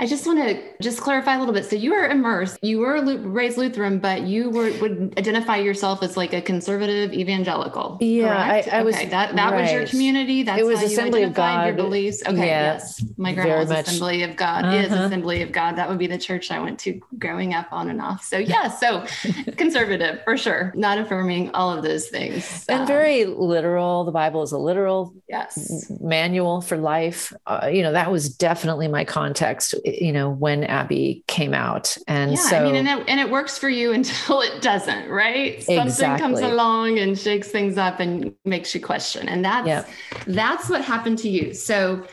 I 0.00 0.06
just 0.06 0.26
want 0.26 0.38
to 0.38 0.58
just 0.80 1.02
clarify 1.02 1.34
a 1.34 1.38
little 1.38 1.52
bit. 1.52 1.66
So 1.66 1.76
you 1.76 1.90
were 1.90 2.06
immersed, 2.06 2.56
you 2.62 2.78
were 2.78 3.02
raised 3.18 3.58
Lutheran, 3.58 3.98
but 3.98 4.22
you 4.22 4.48
were, 4.48 4.72
would 4.80 5.12
identify 5.18 5.58
yourself 5.58 6.02
as 6.02 6.16
like 6.16 6.32
a 6.32 6.40
conservative 6.40 7.12
evangelical. 7.12 7.98
Yeah, 8.00 8.34
I, 8.34 8.78
I, 8.78 8.82
was. 8.82 8.96
That 8.96 9.10
that 9.10 9.52
right. 9.52 9.60
was 9.60 9.72
your 9.72 9.86
community. 9.86 10.42
That's 10.42 10.58
it 10.58 10.64
was 10.64 10.78
how 10.78 10.86
Assembly 10.86 11.22
of 11.24 11.34
God. 11.34 11.66
your 11.66 11.74
beliefs. 11.74 12.22
Okay, 12.26 12.46
yeah, 12.46 12.72
yes, 12.72 13.04
my 13.18 13.34
grandma 13.34 13.58
was 13.58 13.70
Assembly 13.70 14.22
of 14.22 14.36
God. 14.36 14.64
Uh-huh. 14.64 14.76
Is 14.76 14.90
Assembly 14.90 15.42
of 15.42 15.52
God. 15.52 15.76
That 15.76 15.90
would 15.90 15.98
be 15.98 16.06
the 16.06 16.16
church 16.16 16.50
I 16.50 16.60
went 16.60 16.78
to 16.80 16.98
growing 17.18 17.52
up 17.52 17.70
on 17.70 17.90
and 17.90 18.00
off. 18.00 18.24
So 18.24 18.38
yeah, 18.38 18.68
so 18.68 19.04
conservative 19.58 20.24
for 20.24 20.38
sure, 20.38 20.72
not 20.74 20.96
affirming 20.96 21.50
all 21.50 21.76
of 21.76 21.82
those 21.82 22.08
things. 22.08 22.64
And 22.70 22.80
um, 22.80 22.86
very 22.86 23.26
literal. 23.26 24.04
The 24.04 24.12
Bible 24.12 24.42
is 24.44 24.52
a 24.52 24.58
literal 24.58 25.14
yes 25.28 25.92
manual 26.00 26.62
for 26.62 26.78
life. 26.78 27.34
Uh, 27.46 27.68
you 27.70 27.82
know, 27.82 27.92
that 27.92 28.10
was 28.10 28.34
definitely 28.34 28.88
my 28.88 29.04
context 29.04 29.74
you 29.98 30.12
know, 30.12 30.30
when 30.30 30.64
Abby 30.64 31.24
came 31.26 31.54
out. 31.54 31.96
And 32.06 32.32
yeah, 32.32 32.38
so, 32.38 32.58
I 32.58 32.62
mean, 32.64 32.86
and 32.86 33.00
it, 33.00 33.08
and 33.08 33.20
it 33.20 33.30
works 33.30 33.58
for 33.58 33.68
you 33.68 33.92
until 33.94 34.40
it 34.40 34.62
doesn't, 34.62 35.08
right? 35.08 35.62
Something 35.62 36.18
comes 36.18 36.40
along 36.40 36.98
and 36.98 37.18
shakes 37.18 37.48
things 37.48 37.78
up 37.78 38.00
and 38.00 38.34
makes 38.44 38.74
you 38.74 38.80
question. 38.80 39.28
And 39.28 39.44
that's, 39.44 39.66
yep. 39.66 39.88
that's 40.26 40.68
what 40.68 40.82
happened 40.82 41.18
to 41.18 41.28
you. 41.28 41.54
So 41.54 42.06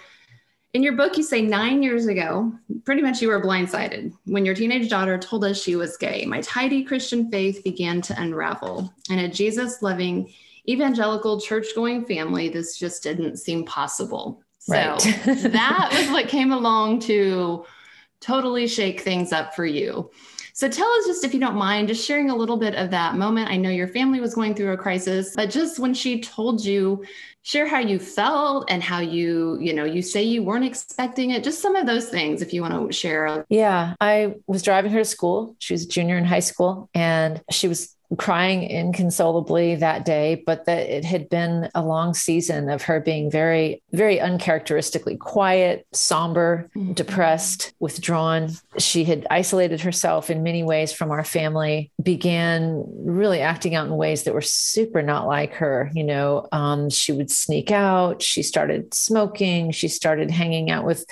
in 0.74 0.84
your 0.84 0.94
book, 0.94 1.18
you 1.18 1.24
say 1.24 1.42
nine 1.42 1.82
years 1.82 2.08
ago, 2.08 2.54
pretty 2.86 3.02
much 3.02 3.22
you 3.22 3.30
were 3.30 3.42
blindsided 3.42 4.14
when 4.26 4.46
your 4.46 4.54
teenage 4.54 4.90
daughter 4.90 5.18
told 5.18 5.44
us 5.44 5.62
she 5.62 5.76
was 5.76 5.98
gay. 5.98 6.26
My 6.26 6.42
tidy 6.42 6.84
Christian 6.84 7.32
faith 7.32 7.64
began 7.64 8.02
to 8.04 8.22
unravel. 8.22 8.94
And 9.10 9.20
a 9.20 9.28
Jesus 9.28 9.82
loving, 9.82 10.32
evangelical, 10.68 11.40
church 11.40 11.68
going 11.74 12.06
family, 12.06 12.50
this 12.50 12.78
just 12.78 13.02
didn't 13.02 13.38
seem 13.38 13.66
possible. 13.66 14.44
So 14.68 14.74
right. 14.74 15.00
that 15.26 15.90
was 15.94 16.10
what 16.12 16.28
came 16.28 16.52
along 16.52 17.00
to 17.02 17.66
totally 18.20 18.68
shake 18.68 19.00
things 19.00 19.32
up 19.32 19.56
for 19.56 19.66
you. 19.66 20.12
So 20.54 20.68
tell 20.68 20.90
us 20.90 21.06
just 21.06 21.24
if 21.24 21.34
you 21.34 21.40
don't 21.40 21.56
mind, 21.56 21.88
just 21.88 22.06
sharing 22.06 22.32
a 22.32 22.36
little 22.36 22.58
bit 22.58 22.76
of 22.76 22.90
that 22.90 23.16
moment. 23.16 23.50
I 23.50 23.58
know 23.58 23.70
your 23.70 23.88
family 23.88 24.20
was 24.20 24.34
going 24.34 24.56
through 24.56 24.74
a 24.74 24.78
crisis, 24.78 25.36
but 25.36 25.52
just 25.52 25.78
when 25.78 25.94
she 25.94 26.20
told 26.20 26.66
you, 26.66 27.06
share 27.44 27.68
how 27.68 27.80
you 27.80 28.00
felt 28.00 28.66
and 28.68 28.84
how 28.84 29.00
you, 29.00 29.58
you 29.62 29.74
know, 29.74 29.86
you 29.86 30.02
say 30.02 30.24
you 30.24 30.44
weren't 30.44 30.66
expecting 30.66 31.30
it, 31.30 31.44
just 31.44 31.62
some 31.62 31.76
of 31.76 31.86
those 31.86 32.10
things 32.10 32.42
if 32.42 32.54
you 32.54 32.62
want 32.62 32.74
to 32.74 32.92
share. 32.92 33.46
Yeah, 33.50 33.94
I 34.02 34.34
was 34.48 34.64
driving 34.64 34.92
her 34.92 35.00
to 35.00 35.06
school. 35.06 35.56
She 35.60 35.74
was 35.74 35.86
a 35.86 35.88
junior 35.88 36.18
in 36.18 36.26
high 36.26 36.40
school 36.40 36.90
and 36.94 37.42
she 37.52 37.68
was 37.70 37.96
crying 38.18 38.64
inconsolably 38.64 39.76
that 39.76 40.06
day, 40.06 40.42
but 40.46 40.66
that 40.66 40.90
it 40.90 41.04
had 41.04 41.30
been 41.30 41.70
a 41.76 41.84
long 41.84 42.14
season 42.14 42.70
of 42.70 42.84
her 42.84 43.02
being 43.02 43.30
very, 43.30 43.82
very 43.92 44.20
uncharacteristically 44.20 45.18
quiet, 45.18 45.86
somber, 45.92 46.70
mm-hmm. 46.76 46.94
depressed, 46.94 47.74
withdrawn. 47.80 48.52
She 48.78 49.04
had 49.04 49.28
isolated 49.30 49.82
herself 49.82 50.30
in 50.30 50.44
many 50.44 50.64
ways 50.64 50.94
from 50.94 51.12
our 51.12 51.24
family, 51.24 51.92
began 52.02 52.84
really 52.88 53.42
acting 53.42 53.76
out 53.76 53.88
in 53.88 53.98
ways 53.98 54.24
that 54.24 54.34
were 54.34 54.42
super 54.42 55.02
not 55.02 55.28
like 55.28 55.54
her. 55.56 55.92
You 55.94 56.06
know, 56.06 56.48
um, 56.52 56.90
she 56.90 57.12
would 57.12 57.30
sneak 57.30 57.72
out, 57.72 58.22
she 58.22 58.42
started 58.42 58.94
smoking, 58.94 59.72
she 59.72 59.90
started 59.90 60.32
hanging 60.32 60.72
out 60.72 60.86
with 60.86 61.06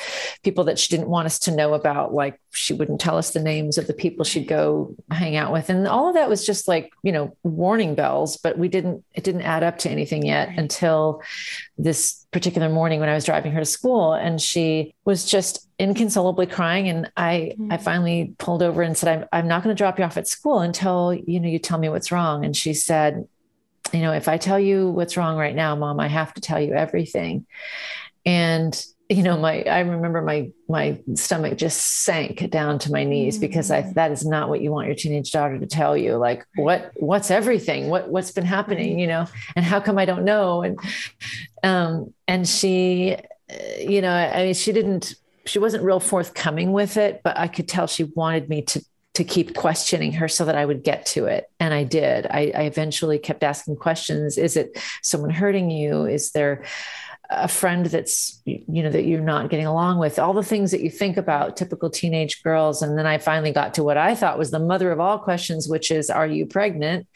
people 0.44 0.64
that 0.66 0.80
she 0.80 0.96
didn't 0.96 1.10
want 1.10 1.26
us 1.26 1.40
to 1.40 1.56
know 1.56 1.74
about, 1.74 2.14
like 2.14 2.40
she 2.56 2.74
wouldn't 2.74 3.02
tell 3.02 3.18
us 3.18 3.32
the 3.32 3.42
names 3.42 3.78
of 3.78 3.88
the 3.88 3.94
people 3.94 4.26
she'd 4.26 4.48
go 4.48 4.96
hang 5.12 5.36
out 5.36 5.52
with. 5.52 5.70
And 5.70 5.88
all 5.88 6.08
of 6.08 6.16
that 6.16 6.30
was 6.30 6.46
just 6.46 6.68
like, 6.68 6.92
you 7.06 7.12
know 7.12 7.36
warning 7.44 7.94
bells 7.94 8.38
but 8.38 8.58
we 8.58 8.68
didn't 8.68 9.04
it 9.14 9.24
didn't 9.24 9.44
add 9.44 9.64
up 9.64 9.78
to 9.78 9.90
anything 9.90 10.26
yet 10.26 10.50
right. 10.50 10.58
until 10.58 11.22
this 11.78 12.26
particular 12.32 12.68
morning 12.68 13.00
when 13.00 13.10
i 13.10 13.14
was 13.14 13.26
driving 13.26 13.52
her 13.52 13.60
to 13.60 13.66
school 13.66 14.14
and 14.14 14.42
she 14.42 14.94
was 15.06 15.24
just 15.24 15.68
inconsolably 15.78 16.48
crying 16.48 16.90
and 16.90 17.12
i 17.16 17.54
mm-hmm. 17.54 17.72
i 17.72 17.78
finally 17.78 18.34
pulled 18.40 18.64
over 18.64 18.82
and 18.82 18.98
said 18.98 19.20
i'm, 19.20 19.28
I'm 19.32 19.48
not 19.48 19.64
going 19.64 19.76
to 19.76 19.78
drop 19.78 20.00
you 20.00 20.06
off 20.06 20.18
at 20.18 20.28
school 20.28 20.60
until 20.60 21.14
you 21.14 21.40
know 21.40 21.48
you 21.48 21.60
tell 21.60 21.78
me 21.78 21.90
what's 21.90 22.12
wrong 22.12 22.44
and 22.44 22.58
she 22.58 22.74
said 22.74 23.28
you 23.94 24.02
know 24.02 24.12
if 24.12 24.28
i 24.28 24.38
tell 24.38 24.60
you 24.60 24.90
what's 24.90 25.16
wrong 25.16 25.38
right 25.38 25.56
now 25.56 25.76
mom 25.76 26.00
i 26.00 26.08
have 26.08 26.34
to 26.34 26.42
tell 26.42 26.60
you 26.60 26.74
everything 26.74 27.46
and 28.26 28.84
you 29.10 29.22
know 29.22 29.38
my 29.38 29.62
i 29.64 29.80
remember 29.80 30.22
my 30.22 30.52
my 30.68 31.00
stomach 31.14 31.58
just 31.58 32.04
sank 32.04 32.50
down 32.50 32.80
to 32.80 32.92
my 32.92 33.04
knees 33.04 33.38
because 33.38 33.70
i 33.70 33.84
mm. 33.84 33.94
that 33.94 34.12
is 34.12 34.26
not 34.26 34.50
what 34.50 34.62
you 34.62 34.72
want 34.72 34.88
your 34.88 34.96
teenage 34.96 35.32
daughter 35.32 35.60
to 35.60 35.68
tell 35.68 35.96
you 35.96 36.16
like 36.16 36.46
what 36.56 36.92
what's 36.96 37.30
everything 37.30 37.88
what 37.90 38.10
what's 38.10 38.32
been 38.32 38.46
happening 38.46 39.00
you 39.00 39.08
know 39.08 39.28
and 39.56 39.64
how 39.64 39.80
come 39.80 39.98
i 39.98 40.06
don't 40.06 40.24
know 40.24 40.64
and 40.64 40.80
um 41.64 42.14
and 42.28 42.48
she 42.48 43.16
uh, 43.52 43.56
you 43.80 44.02
know 44.02 44.12
i 44.12 44.44
mean 44.44 44.54
she 44.54 44.72
didn't 44.72 45.16
she 45.46 45.60
wasn't 45.60 45.84
real 45.84 46.00
forthcoming 46.00 46.72
with 46.72 46.98
it 46.98 47.22
but 47.24 47.38
i 47.38 47.48
could 47.48 47.68
tell 47.68 47.86
she 47.86 48.04
wanted 48.04 48.50
me 48.50 48.62
to 48.62 48.84
to 49.14 49.24
keep 49.24 49.56
questioning 49.56 50.12
her 50.12 50.28
so 50.28 50.44
that 50.44 50.58
I 50.58 50.66
would 50.66 50.84
get 50.84 51.06
to 51.08 51.24
it. 51.26 51.50
And 51.62 51.74
I 51.74 51.86
did. 51.86 52.28
I, 52.28 52.52
I, 52.54 52.62
eventually 52.64 53.18
kept 53.18 53.44
asking 53.44 53.78
questions. 53.78 54.38
Is 54.38 54.58
it 54.58 54.78
someone 55.02 55.30
hurting 55.30 55.72
you? 55.72 56.06
Is 56.06 56.32
there 56.32 56.66
a 57.30 57.48
friend 57.48 57.86
that's 57.88 58.42
you 58.46 58.84
know 58.84 58.90
that 58.90 59.06
you're 59.06 59.22
not 59.22 59.50
getting 59.50 59.66
along 59.66 60.00
with 60.00 60.20
all 60.20 60.34
the 60.34 60.44
things 60.44 60.72
that 60.72 60.82
you 60.82 60.90
think 60.90 61.18
about 61.18 61.58
typical 61.58 61.90
teenage 61.90 62.44
girls. 62.44 62.82
And 62.82 62.98
then 62.98 63.06
i 63.06 63.18
finally 63.18 63.52
got 63.52 63.74
to 63.76 63.84
what 63.84 63.98
i 63.98 64.16
thought 64.16 64.38
was 64.38 64.52
the 64.52 64.60
mother 64.60 64.92
of 64.92 65.00
all 65.00 65.20
questions 65.20 65.68
which 65.68 65.92
is 65.92 66.10
are 66.10 66.28
you 66.28 66.46
pregnant? 66.46 67.08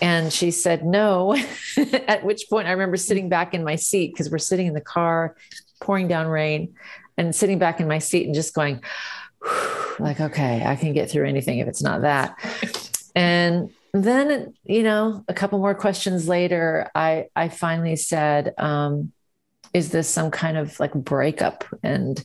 And 0.00 0.32
she 0.32 0.50
said 0.50 0.84
no. 0.84 1.36
At 2.08 2.24
which 2.24 2.48
point 2.48 2.68
i 2.68 2.72
remember 2.72 2.96
sitting 2.96 3.28
back 3.28 3.54
in 3.54 3.64
my 3.64 3.76
seat 3.76 4.12
because 4.12 4.30
we're 4.30 4.38
sitting 4.38 4.66
in 4.66 4.74
the 4.74 4.80
car 4.80 5.36
pouring 5.80 6.08
down 6.08 6.26
rain 6.26 6.74
and 7.16 7.34
sitting 7.34 7.58
back 7.58 7.80
in 7.80 7.88
my 7.88 7.98
seat 7.98 8.26
and 8.26 8.34
just 8.34 8.54
going 8.54 8.82
like 9.98 10.20
okay 10.20 10.62
i 10.64 10.76
can 10.76 10.92
get 10.92 11.10
through 11.10 11.26
anything 11.26 11.58
if 11.58 11.68
it's 11.68 11.82
not 11.82 12.02
that. 12.02 12.36
And 13.14 13.70
then 13.92 14.54
you 14.64 14.82
know 14.82 15.24
a 15.28 15.34
couple 15.34 15.58
more 15.58 15.74
questions 15.74 16.28
later 16.28 16.88
i 16.94 17.26
i 17.34 17.48
finally 17.48 17.96
said 17.96 18.54
um 18.58 19.12
is 19.72 19.90
this 19.90 20.08
some 20.08 20.30
kind 20.30 20.56
of 20.56 20.78
like 20.80 20.94
breakup? 20.94 21.64
And 21.82 22.22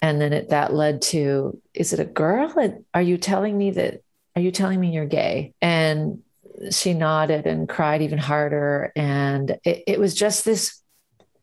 and 0.00 0.20
then 0.20 0.32
it, 0.32 0.50
that 0.50 0.72
led 0.72 1.02
to 1.02 1.60
is 1.74 1.92
it 1.92 2.00
a 2.00 2.04
girl? 2.04 2.52
Are 2.94 3.02
you 3.02 3.18
telling 3.18 3.56
me 3.56 3.72
that 3.72 4.02
are 4.36 4.42
you 4.42 4.50
telling 4.50 4.80
me 4.80 4.92
you're 4.92 5.06
gay? 5.06 5.52
And 5.60 6.22
she 6.70 6.94
nodded 6.94 7.46
and 7.46 7.68
cried 7.68 8.02
even 8.02 8.18
harder. 8.18 8.92
And 8.96 9.58
it, 9.64 9.84
it 9.86 10.00
was 10.00 10.14
just 10.14 10.44
this 10.44 10.82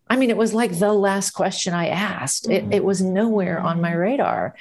I 0.07 0.17
mean, 0.17 0.29
it 0.29 0.37
was 0.37 0.53
like 0.53 0.77
the 0.77 0.93
last 0.93 1.31
question 1.31 1.73
I 1.73 1.87
asked. 1.87 2.47
It, 2.47 2.63
mm-hmm. 2.63 2.73
it 2.73 2.85
was 2.85 3.01
nowhere 3.01 3.59
on 3.59 3.81
my 3.81 3.91
radar. 3.91 4.55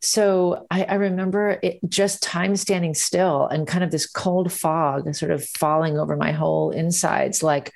So 0.00 0.66
I, 0.70 0.84
I, 0.84 0.94
remember 0.94 1.58
it 1.62 1.80
just 1.86 2.22
time 2.22 2.56
standing 2.56 2.94
still 2.94 3.46
and 3.46 3.66
kind 3.66 3.84
of 3.84 3.90
this 3.90 4.06
cold 4.06 4.50
fog 4.50 5.14
sort 5.14 5.32
of 5.32 5.44
falling 5.44 5.98
over 5.98 6.16
my 6.16 6.32
whole 6.32 6.70
insides 6.70 7.42
like, 7.42 7.72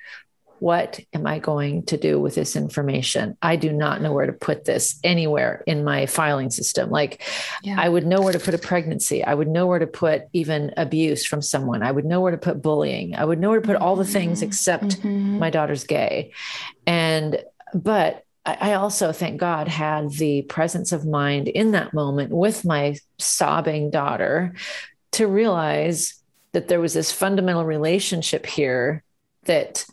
what 0.61 0.99
am 1.11 1.25
I 1.25 1.39
going 1.39 1.81
to 1.87 1.97
do 1.97 2.19
with 2.19 2.35
this 2.35 2.55
information? 2.55 3.35
I 3.41 3.55
do 3.55 3.73
not 3.73 3.99
know 3.99 4.13
where 4.13 4.27
to 4.27 4.31
put 4.31 4.63
this 4.63 4.99
anywhere 5.03 5.63
in 5.65 5.83
my 5.83 6.05
filing 6.05 6.51
system. 6.51 6.91
Like, 6.91 7.23
yeah. 7.63 7.77
I 7.79 7.89
would 7.89 8.05
know 8.05 8.21
where 8.21 8.31
to 8.31 8.39
put 8.39 8.53
a 8.53 8.59
pregnancy. 8.59 9.23
I 9.23 9.33
would 9.33 9.47
know 9.47 9.65
where 9.65 9.79
to 9.79 9.87
put 9.87 10.25
even 10.33 10.71
abuse 10.77 11.25
from 11.25 11.41
someone. 11.41 11.81
I 11.81 11.91
would 11.91 12.05
know 12.05 12.21
where 12.21 12.29
to 12.29 12.37
put 12.37 12.61
bullying. 12.61 13.15
I 13.15 13.25
would 13.25 13.39
know 13.39 13.49
where 13.49 13.59
to 13.59 13.65
put 13.65 13.77
all 13.77 13.95
the 13.95 14.05
things 14.05 14.37
mm-hmm. 14.37 14.49
except 14.49 14.99
mm-hmm. 14.99 15.39
my 15.39 15.49
daughter's 15.49 15.83
gay. 15.83 16.31
And, 16.85 17.43
but 17.73 18.23
I 18.45 18.73
also, 18.73 19.11
thank 19.11 19.39
God, 19.39 19.67
had 19.67 20.11
the 20.11 20.43
presence 20.43 20.91
of 20.91 21.07
mind 21.07 21.47
in 21.47 21.71
that 21.71 21.91
moment 21.91 22.31
with 22.31 22.63
my 22.63 22.97
sobbing 23.17 23.89
daughter 23.89 24.53
to 25.13 25.25
realize 25.25 26.21
that 26.51 26.67
there 26.67 26.79
was 26.79 26.93
this 26.93 27.11
fundamental 27.11 27.65
relationship 27.65 28.45
here 28.45 29.03
that 29.45 29.85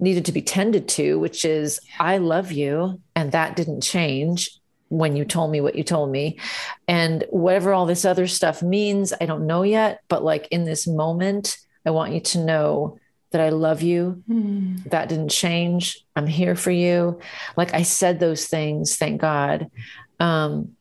needed 0.00 0.24
to 0.26 0.32
be 0.32 0.42
tended 0.42 0.88
to, 0.88 1.18
which 1.18 1.44
is 1.44 1.80
I 1.98 2.18
love 2.18 2.52
you. 2.52 3.00
And 3.14 3.32
that 3.32 3.56
didn't 3.56 3.82
change 3.82 4.50
when 4.88 5.16
you 5.16 5.24
told 5.24 5.50
me 5.50 5.60
what 5.60 5.76
you 5.76 5.84
told 5.84 6.10
me. 6.10 6.38
And 6.88 7.24
whatever 7.30 7.72
all 7.72 7.86
this 7.86 8.04
other 8.04 8.26
stuff 8.26 8.62
means, 8.62 9.12
I 9.20 9.26
don't 9.26 9.46
know 9.46 9.62
yet. 9.62 10.00
But 10.08 10.24
like 10.24 10.48
in 10.50 10.64
this 10.64 10.86
moment, 10.86 11.56
I 11.86 11.90
want 11.90 12.12
you 12.12 12.20
to 12.20 12.44
know 12.44 12.98
that 13.30 13.40
I 13.40 13.50
love 13.50 13.82
you. 13.82 14.22
Mm. 14.28 14.84
That 14.90 15.08
didn't 15.08 15.28
change. 15.30 16.04
I'm 16.16 16.26
here 16.26 16.56
for 16.56 16.72
you. 16.72 17.20
Like 17.56 17.74
I 17.74 17.82
said 17.82 18.18
those 18.18 18.46
things, 18.46 18.96
thank 18.96 19.20
God. 19.20 19.70
Um, 20.18 20.76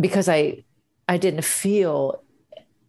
because 0.00 0.28
I 0.28 0.64
I 1.06 1.18
didn't 1.18 1.44
feel 1.44 2.23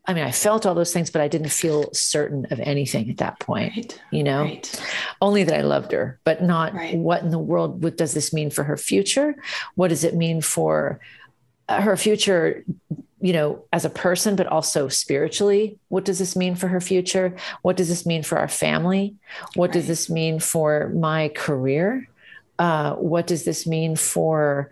I 0.08 0.14
mean, 0.14 0.24
I 0.24 0.32
felt 0.32 0.66
all 0.66 0.76
those 0.76 0.94
things, 0.94 1.10
but 1.10 1.22
I 1.22 1.28
didn't 1.28 1.50
feel 1.50 1.92
certain 1.94 2.46
of 2.52 2.60
anything 2.60 3.10
at 3.10 3.18
that 3.18 3.40
point. 3.40 3.76
Right. 3.76 4.02
You 4.12 4.24
know, 4.24 4.44
right. 4.44 4.82
only 5.22 5.44
that 5.44 5.58
I 5.58 5.62
loved 5.62 5.92
her, 5.92 6.20
but 6.24 6.44
not 6.44 6.74
right. 6.74 6.96
what 6.96 7.24
in 7.24 7.30
the 7.30 7.40
world 7.40 7.84
what 7.84 7.98
does 7.98 8.14
this 8.14 8.32
mean 8.32 8.50
for 8.50 8.64
her 8.64 8.78
future? 8.78 9.36
What 9.76 9.88
does 9.88 10.04
it 10.04 10.16
mean 10.16 10.42
for 10.42 11.00
uh, 11.68 11.82
her 11.82 11.98
future? 11.98 12.64
You 13.20 13.34
know, 13.34 13.66
as 13.74 13.86
a 13.86 13.90
person, 13.90 14.36
but 14.36 14.46
also 14.46 14.88
spiritually. 14.88 15.80
What 15.88 16.06
does 16.06 16.20
this 16.20 16.36
mean 16.36 16.56
for 16.56 16.68
her 16.68 16.82
future? 16.82 17.36
What 17.64 17.76
does 17.76 17.90
this 17.90 18.06
mean 18.06 18.22
for 18.22 18.38
our 18.38 18.48
family? 18.48 19.16
What 19.56 19.72
does 19.72 19.88
this 19.88 20.10
mean 20.10 20.40
for 20.40 20.90
my 20.90 21.30
career? 21.30 22.08
Uh, 22.60 22.94
what 22.96 23.26
does 23.26 23.44
this 23.44 23.66
mean 23.66 23.96
for 23.96 24.70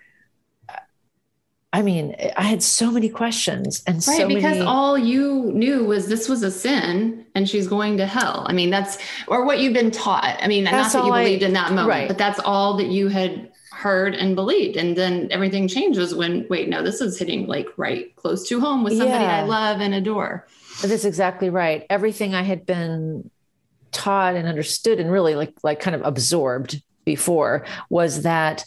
I 1.74 1.82
mean, 1.82 2.15
I 2.38 2.44
had 2.44 2.62
so 2.62 2.92
many 2.92 3.10
questions 3.10 3.82
and 3.88 3.96
right, 3.96 4.18
so 4.18 4.27
because 4.27 4.44
many... 4.44 4.62
all 4.62 4.96
you 4.96 5.51
knew 5.53 5.84
was 5.84 6.08
this 6.08 6.30
was 6.30 6.44
a 6.44 6.51
sin 6.51 7.25
and 7.34 7.50
she's 7.50 7.68
going 7.68 7.98
to 7.98 8.06
hell. 8.06 8.46
I 8.48 8.53
mean, 8.53 8.70
that's 8.70 9.00
or 9.27 9.44
what 9.44 9.60
you've 9.60 9.74
been 9.74 9.89
taught. 9.89 10.38
I 10.39 10.48
mean, 10.48 10.65
that's 10.65 10.94
not 10.94 11.01
that 11.01 11.08
you 11.08 11.13
I, 11.13 11.24
believed 11.24 11.42
in 11.42 11.53
that 11.53 11.72
moment, 11.72 11.89
right. 11.89 12.08
but 12.08 12.20
that's 12.20 12.39
all 12.39 12.77
that 12.77 12.89
you 12.89 13.08
had 13.08 13.51
heard 13.72 14.13
and 14.13 14.36
believed. 14.36 14.77
And 14.77 14.96
then 14.96 15.30
everything 15.32 15.68
changes 15.68 16.13
when 16.13 16.46
wait, 16.48 16.70
no, 16.70 16.84
this 16.84 17.01
is 17.01 17.18
hitting 17.18 17.48
like 17.48 17.68
right 17.75 18.15
close 18.18 18.48
to 18.50 18.60
home 18.60 18.84
with 18.84 18.96
somebody 18.96 19.24
yeah. 19.24 19.38
I 19.38 19.44
love 19.44 19.82
and 19.82 19.96
adore. 19.96 20.48
That's 20.84 21.06
exactly 21.06 21.50
right. 21.50 21.88
Everything 21.89 22.36
I 22.36 22.44
had 22.44 22.68
been 22.68 23.32
taught 23.92 24.36
and 24.36 24.48
understood 24.48 25.00
and 25.00 25.12
really 25.12 25.34
like 25.34 25.53
like 25.63 25.80
kind 25.80 25.96
of 25.96 26.03
absorbed 26.06 26.84
before 27.03 27.65
was 27.89 28.22
that 28.22 28.63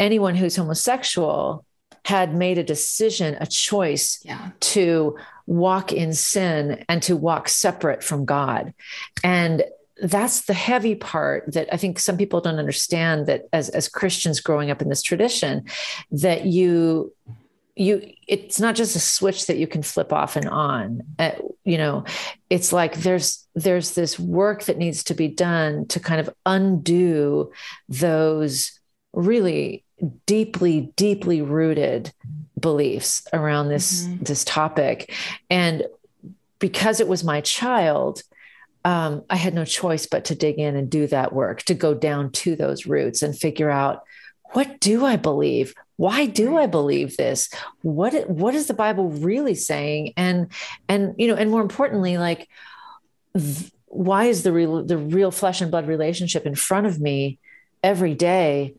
anyone 0.00 0.34
who's 0.34 0.56
homosexual 0.56 1.64
had 2.04 2.34
made 2.34 2.58
a 2.58 2.64
decision, 2.64 3.36
a 3.40 3.46
choice 3.46 4.20
yeah. 4.24 4.50
to 4.60 5.16
walk 5.46 5.92
in 5.92 6.12
sin 6.12 6.84
and 6.88 7.02
to 7.02 7.16
walk 7.16 7.48
separate 7.48 8.02
from 8.02 8.24
God. 8.24 8.74
And 9.22 9.64
that's 10.02 10.42
the 10.42 10.54
heavy 10.54 10.94
part 10.94 11.52
that 11.52 11.68
I 11.72 11.76
think 11.76 11.98
some 11.98 12.16
people 12.16 12.40
don't 12.40 12.58
understand 12.58 13.26
that 13.26 13.48
as, 13.52 13.68
as 13.70 13.88
Christians 13.88 14.40
growing 14.40 14.70
up 14.70 14.82
in 14.82 14.88
this 14.88 15.02
tradition, 15.02 15.64
that 16.10 16.46
you 16.46 17.12
you 17.76 18.12
it's 18.28 18.60
not 18.60 18.76
just 18.76 18.94
a 18.94 19.00
switch 19.00 19.46
that 19.46 19.56
you 19.56 19.66
can 19.66 19.82
flip 19.82 20.12
off 20.12 20.36
and 20.36 20.48
on 20.48 21.02
uh, 21.18 21.32
you 21.64 21.76
know 21.76 22.04
it's 22.48 22.72
like 22.72 22.94
there's 22.98 23.48
there's 23.56 23.94
this 23.94 24.16
work 24.16 24.62
that 24.64 24.78
needs 24.78 25.02
to 25.02 25.14
be 25.14 25.26
done 25.26 25.84
to 25.88 25.98
kind 25.98 26.20
of 26.20 26.30
undo 26.46 27.50
those 27.88 28.78
really 29.12 29.83
deeply 30.26 30.92
deeply 30.96 31.42
rooted 31.42 32.12
beliefs 32.58 33.26
around 33.32 33.68
this 33.68 34.04
mm-hmm. 34.04 34.22
this 34.24 34.44
topic. 34.44 35.14
And 35.50 35.84
because 36.58 37.00
it 37.00 37.08
was 37.08 37.24
my 37.24 37.40
child 37.40 38.22
um, 38.86 39.22
i 39.30 39.36
had 39.36 39.54
no 39.54 39.64
choice 39.64 40.06
but 40.06 40.26
to 40.26 40.34
dig 40.34 40.58
in 40.58 40.76
and 40.76 40.90
do 40.90 41.06
that 41.06 41.32
work 41.32 41.62
to 41.62 41.74
go 41.74 41.94
down 41.94 42.30
to 42.30 42.54
those 42.54 42.86
roots 42.86 43.22
and 43.22 43.36
figure 43.36 43.70
out 43.70 44.04
what 44.54 44.78
do 44.80 45.04
i 45.04 45.16
believe? 45.16 45.74
Why 45.96 46.26
do 46.26 46.56
i 46.56 46.66
believe 46.66 47.16
this? 47.16 47.50
What 47.82 48.28
what 48.28 48.54
is 48.54 48.66
the 48.66 48.74
bible 48.74 49.10
really 49.10 49.54
saying? 49.54 50.14
And 50.16 50.48
and 50.88 51.14
you 51.18 51.28
know 51.28 51.34
and 51.34 51.50
more 51.50 51.60
importantly 51.60 52.18
like 52.18 52.48
why 53.86 54.24
is 54.24 54.42
the 54.42 54.52
real 54.52 54.84
the 54.84 54.98
real 54.98 55.30
flesh 55.30 55.60
and 55.60 55.70
blood 55.70 55.86
relationship 55.86 56.46
in 56.46 56.54
front 56.54 56.86
of 56.86 57.00
me 57.00 57.38
every 57.82 58.14
day 58.14 58.74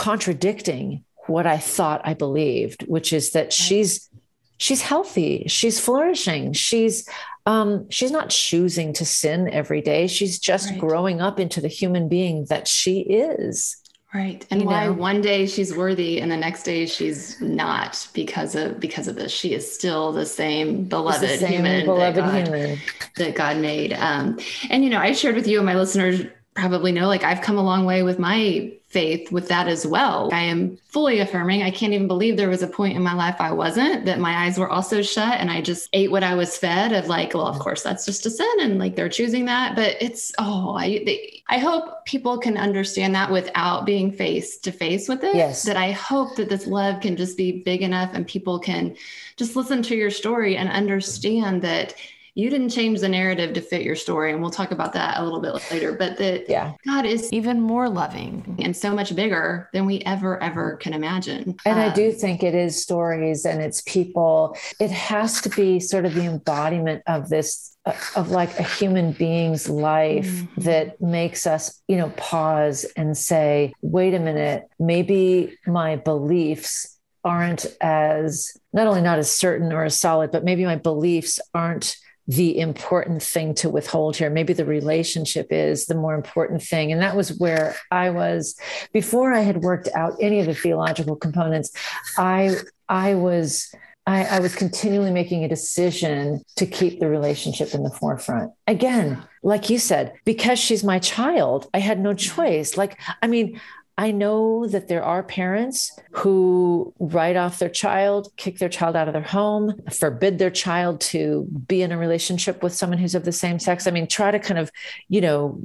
contradicting 0.00 1.04
what 1.26 1.46
I 1.46 1.58
thought 1.58 2.00
I 2.04 2.14
believed, 2.14 2.84
which 2.88 3.12
is 3.12 3.32
that 3.32 3.52
she's 3.52 4.08
she's 4.56 4.80
healthy, 4.80 5.44
she's 5.46 5.78
flourishing, 5.78 6.54
she's 6.54 7.06
um, 7.44 7.88
she's 7.90 8.10
not 8.10 8.30
choosing 8.30 8.94
to 8.94 9.04
sin 9.04 9.50
every 9.50 9.82
day. 9.82 10.06
She's 10.06 10.38
just 10.38 10.70
right. 10.70 10.80
growing 10.80 11.20
up 11.20 11.38
into 11.38 11.60
the 11.60 11.68
human 11.68 12.08
being 12.08 12.46
that 12.46 12.66
she 12.66 13.00
is. 13.00 13.76
Right. 14.14 14.44
And 14.50 14.62
you 14.62 14.66
why 14.68 14.86
know? 14.86 14.94
one 14.94 15.20
day 15.20 15.46
she's 15.46 15.76
worthy 15.76 16.18
and 16.20 16.32
the 16.32 16.36
next 16.36 16.62
day 16.62 16.86
she's 16.86 17.38
not 17.38 18.08
because 18.14 18.54
of 18.54 18.80
because 18.80 19.06
of 19.06 19.16
this. 19.16 19.30
She 19.30 19.52
is 19.52 19.70
still 19.70 20.12
the 20.12 20.24
same 20.24 20.84
beloved 20.84 21.20
the 21.20 21.36
same 21.36 21.52
human, 21.52 21.84
beloved 21.84 22.16
that 22.16 22.24
God, 22.24 22.46
human 22.46 22.78
that 23.16 23.34
God 23.34 23.58
made. 23.58 23.92
Um, 23.92 24.38
and 24.70 24.82
you 24.82 24.88
know, 24.88 24.98
I 24.98 25.12
shared 25.12 25.36
with 25.36 25.46
you 25.46 25.58
and 25.58 25.66
my 25.66 25.76
listeners 25.76 26.22
probably 26.54 26.90
know, 26.90 27.06
like 27.06 27.22
I've 27.22 27.42
come 27.42 27.58
a 27.58 27.62
long 27.62 27.84
way 27.84 28.02
with 28.02 28.18
my 28.18 28.72
faith 28.90 29.30
with 29.30 29.46
that 29.46 29.68
as 29.68 29.86
well. 29.86 30.30
I 30.32 30.40
am 30.40 30.76
fully 30.88 31.20
affirming. 31.20 31.62
I 31.62 31.70
can't 31.70 31.92
even 31.92 32.08
believe 32.08 32.36
there 32.36 32.48
was 32.48 32.64
a 32.64 32.66
point 32.66 32.96
in 32.96 33.02
my 33.04 33.14
life 33.14 33.36
I 33.38 33.52
wasn't, 33.52 34.04
that 34.06 34.18
my 34.18 34.44
eyes 34.44 34.58
were 34.58 34.68
also 34.68 35.00
shut 35.00 35.38
and 35.38 35.48
I 35.48 35.60
just 35.60 35.88
ate 35.92 36.10
what 36.10 36.24
I 36.24 36.34
was 36.34 36.56
fed 36.56 36.92
of 36.92 37.06
like, 37.06 37.32
well, 37.32 37.46
of 37.46 37.54
mm-hmm. 37.54 37.62
course 37.62 37.84
that's 37.84 38.04
just 38.04 38.26
a 38.26 38.30
sin 38.30 38.52
and 38.58 38.80
like 38.80 38.96
they're 38.96 39.08
choosing 39.08 39.44
that. 39.44 39.76
But 39.76 39.96
it's, 40.00 40.32
oh, 40.38 40.74
I, 40.74 41.04
they, 41.06 41.40
I 41.48 41.58
hope 41.58 42.04
people 42.04 42.36
can 42.38 42.56
understand 42.56 43.14
that 43.14 43.30
without 43.30 43.86
being 43.86 44.10
face 44.10 44.58
to 44.58 44.72
face 44.72 45.08
with 45.08 45.22
it. 45.22 45.36
Yes. 45.36 45.62
That 45.62 45.76
I 45.76 45.92
hope 45.92 46.34
that 46.34 46.48
this 46.48 46.66
love 46.66 47.00
can 47.00 47.16
just 47.16 47.36
be 47.36 47.62
big 47.62 47.82
enough 47.82 48.10
and 48.12 48.26
people 48.26 48.58
can 48.58 48.96
just 49.36 49.54
listen 49.54 49.82
to 49.84 49.94
your 49.94 50.10
story 50.10 50.56
and 50.56 50.68
understand 50.68 51.62
that 51.62 51.94
you 52.34 52.50
didn't 52.50 52.70
change 52.70 53.00
the 53.00 53.08
narrative 53.08 53.52
to 53.54 53.60
fit 53.60 53.82
your 53.82 53.96
story 53.96 54.32
and 54.32 54.40
we'll 54.40 54.50
talk 54.50 54.70
about 54.70 54.92
that 54.92 55.18
a 55.18 55.22
little 55.22 55.40
bit 55.40 55.52
later 55.70 55.92
but 55.92 56.16
that 56.16 56.48
yeah. 56.48 56.72
god 56.86 57.04
is 57.04 57.32
even 57.32 57.60
more 57.60 57.88
loving 57.88 58.56
and 58.62 58.76
so 58.76 58.94
much 58.94 59.14
bigger 59.14 59.68
than 59.72 59.86
we 59.86 60.00
ever 60.00 60.42
ever 60.42 60.76
can 60.76 60.92
imagine 60.92 61.56
and 61.64 61.78
um, 61.78 61.90
i 61.90 61.92
do 61.92 62.08
um, 62.08 62.14
think 62.14 62.42
it 62.42 62.54
is 62.54 62.80
stories 62.80 63.44
and 63.44 63.60
it's 63.60 63.82
people 63.82 64.56
it 64.78 64.90
has 64.90 65.40
to 65.40 65.48
be 65.50 65.80
sort 65.80 66.04
of 66.04 66.14
the 66.14 66.24
embodiment 66.24 67.02
of 67.06 67.28
this 67.28 67.76
uh, 67.86 67.94
of 68.14 68.30
like 68.30 68.58
a 68.58 68.62
human 68.62 69.12
being's 69.12 69.68
life 69.68 70.26
mm-hmm. 70.26 70.60
that 70.60 71.00
makes 71.00 71.46
us 71.46 71.80
you 71.88 71.96
know 71.96 72.10
pause 72.10 72.84
and 72.96 73.16
say 73.16 73.72
wait 73.82 74.14
a 74.14 74.18
minute 74.18 74.68
maybe 74.78 75.56
my 75.66 75.96
beliefs 75.96 76.98
aren't 77.24 77.66
as 77.80 78.56
not 78.72 78.86
only 78.86 79.02
not 79.02 79.18
as 79.18 79.30
certain 79.30 79.72
or 79.72 79.84
as 79.84 79.98
solid 79.98 80.30
but 80.30 80.44
maybe 80.44 80.64
my 80.64 80.76
beliefs 80.76 81.40
aren't 81.54 81.96
the 82.30 82.60
important 82.60 83.20
thing 83.20 83.54
to 83.54 83.68
withhold 83.68 84.14
here. 84.16 84.30
Maybe 84.30 84.52
the 84.52 84.64
relationship 84.64 85.48
is 85.50 85.86
the 85.86 85.96
more 85.96 86.14
important 86.14 86.62
thing. 86.62 86.92
And 86.92 87.02
that 87.02 87.16
was 87.16 87.36
where 87.40 87.74
I 87.90 88.10
was 88.10 88.54
before 88.92 89.32
I 89.32 89.40
had 89.40 89.62
worked 89.62 89.88
out 89.96 90.14
any 90.20 90.38
of 90.38 90.46
the 90.46 90.54
theological 90.54 91.16
components. 91.16 91.72
I 92.16 92.56
I 92.88 93.14
was 93.14 93.74
I, 94.06 94.24
I, 94.24 94.40
was 94.40 94.56
continually 94.56 95.10
making 95.10 95.44
a 95.44 95.48
decision 95.48 96.42
to 96.56 96.66
keep 96.66 97.00
the 97.00 97.08
relationship 97.08 97.74
in 97.74 97.82
the 97.82 97.90
forefront. 97.90 98.50
Again, 98.66 99.22
like 99.42 99.68
you 99.68 99.78
said, 99.78 100.14
because 100.24 100.58
she's 100.58 100.82
my 100.82 100.98
child, 100.98 101.68
I 101.74 101.78
had 101.80 102.00
no 102.00 102.14
choice. 102.14 102.78
Like, 102.78 102.98
I 103.22 103.26
mean, 103.26 103.60
I 104.00 104.12
know 104.12 104.66
that 104.66 104.88
there 104.88 105.04
are 105.04 105.22
parents 105.22 105.92
who 106.12 106.94
write 106.98 107.36
off 107.36 107.58
their 107.58 107.68
child, 107.68 108.32
kick 108.38 108.58
their 108.58 108.70
child 108.70 108.96
out 108.96 109.08
of 109.08 109.12
their 109.12 109.22
home, 109.22 109.78
forbid 109.92 110.38
their 110.38 110.50
child 110.50 111.02
to 111.12 111.46
be 111.68 111.82
in 111.82 111.92
a 111.92 111.98
relationship 111.98 112.62
with 112.62 112.72
someone 112.72 112.98
who's 112.98 113.14
of 113.14 113.26
the 113.26 113.30
same 113.30 113.58
sex. 113.58 113.86
I 113.86 113.90
mean, 113.90 114.06
try 114.06 114.30
to 114.30 114.38
kind 114.38 114.58
of, 114.58 114.72
you 115.08 115.20
know, 115.20 115.60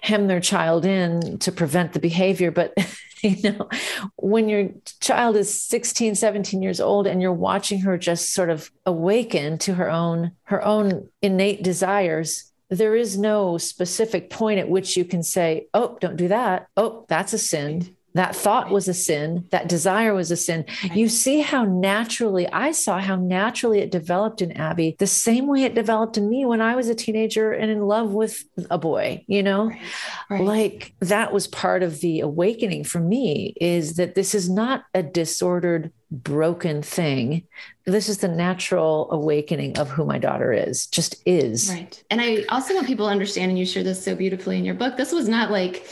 hem 0.00 0.28
their 0.28 0.40
child 0.40 0.86
in 0.86 1.38
to 1.40 1.52
prevent 1.52 1.92
the 1.92 1.98
behavior. 1.98 2.50
But, 2.50 2.72
you 3.22 3.52
know, 3.52 3.68
when 4.16 4.48
your 4.48 4.70
child 5.02 5.36
is 5.36 5.60
16, 5.60 6.14
17 6.14 6.62
years 6.62 6.80
old 6.80 7.06
and 7.06 7.20
you're 7.20 7.34
watching 7.34 7.80
her 7.82 7.98
just 7.98 8.32
sort 8.32 8.48
of 8.48 8.70
awaken 8.86 9.58
to 9.58 9.74
her 9.74 9.90
own, 9.90 10.32
her 10.44 10.64
own 10.64 11.10
innate 11.20 11.62
desires, 11.62 12.50
there 12.70 12.94
is 12.94 13.18
no 13.18 13.58
specific 13.58 14.30
point 14.30 14.58
at 14.58 14.68
which 14.68 14.96
you 14.96 15.04
can 15.04 15.22
say, 15.22 15.66
oh, 15.74 15.98
don't 16.00 16.16
do 16.16 16.28
that. 16.28 16.68
Oh, 16.76 17.04
that's 17.08 17.32
a 17.32 17.38
sin. 17.38 17.96
That 18.14 18.36
thought 18.36 18.70
was 18.70 18.86
a 18.86 18.94
sin. 18.94 19.46
That 19.50 19.68
desire 19.68 20.14
was 20.14 20.30
a 20.30 20.36
sin. 20.36 20.64
You 20.94 21.08
see 21.08 21.40
how 21.40 21.64
naturally, 21.64 22.46
I 22.48 22.70
saw 22.72 23.00
how 23.00 23.16
naturally 23.16 23.80
it 23.80 23.90
developed 23.90 24.40
in 24.40 24.52
Abby, 24.52 24.94
the 24.98 25.06
same 25.06 25.46
way 25.48 25.64
it 25.64 25.74
developed 25.74 26.16
in 26.16 26.28
me 26.28 26.46
when 26.46 26.60
I 26.60 26.76
was 26.76 26.88
a 26.88 26.94
teenager 26.94 27.52
and 27.52 27.70
in 27.70 27.82
love 27.82 28.12
with 28.12 28.44
a 28.70 28.78
boy, 28.78 29.24
you 29.26 29.42
know? 29.42 29.66
Right. 29.66 29.80
Right. 30.30 30.40
Like 30.42 30.94
that 31.00 31.32
was 31.32 31.46
part 31.46 31.82
of 31.82 32.00
the 32.00 32.20
awakening 32.20 32.84
for 32.84 33.00
me 33.00 33.54
is 33.60 33.96
that 33.96 34.14
this 34.14 34.34
is 34.34 34.48
not 34.48 34.84
a 34.94 35.02
disordered 35.02 35.92
broken 36.10 36.82
thing. 36.82 37.42
This 37.84 38.08
is 38.08 38.18
the 38.18 38.28
natural 38.28 39.10
awakening 39.10 39.78
of 39.78 39.90
who 39.90 40.04
my 40.04 40.18
daughter 40.18 40.52
is, 40.52 40.86
just 40.86 41.16
is. 41.26 41.70
Right. 41.70 42.02
And 42.10 42.20
I 42.20 42.44
also 42.48 42.74
want 42.74 42.86
people 42.86 43.06
to 43.06 43.12
understand, 43.12 43.50
and 43.50 43.58
you 43.58 43.66
share 43.66 43.82
this 43.82 44.02
so 44.02 44.14
beautifully 44.14 44.56
in 44.58 44.64
your 44.64 44.74
book, 44.74 44.96
this 44.96 45.12
was 45.12 45.28
not 45.28 45.50
like 45.50 45.86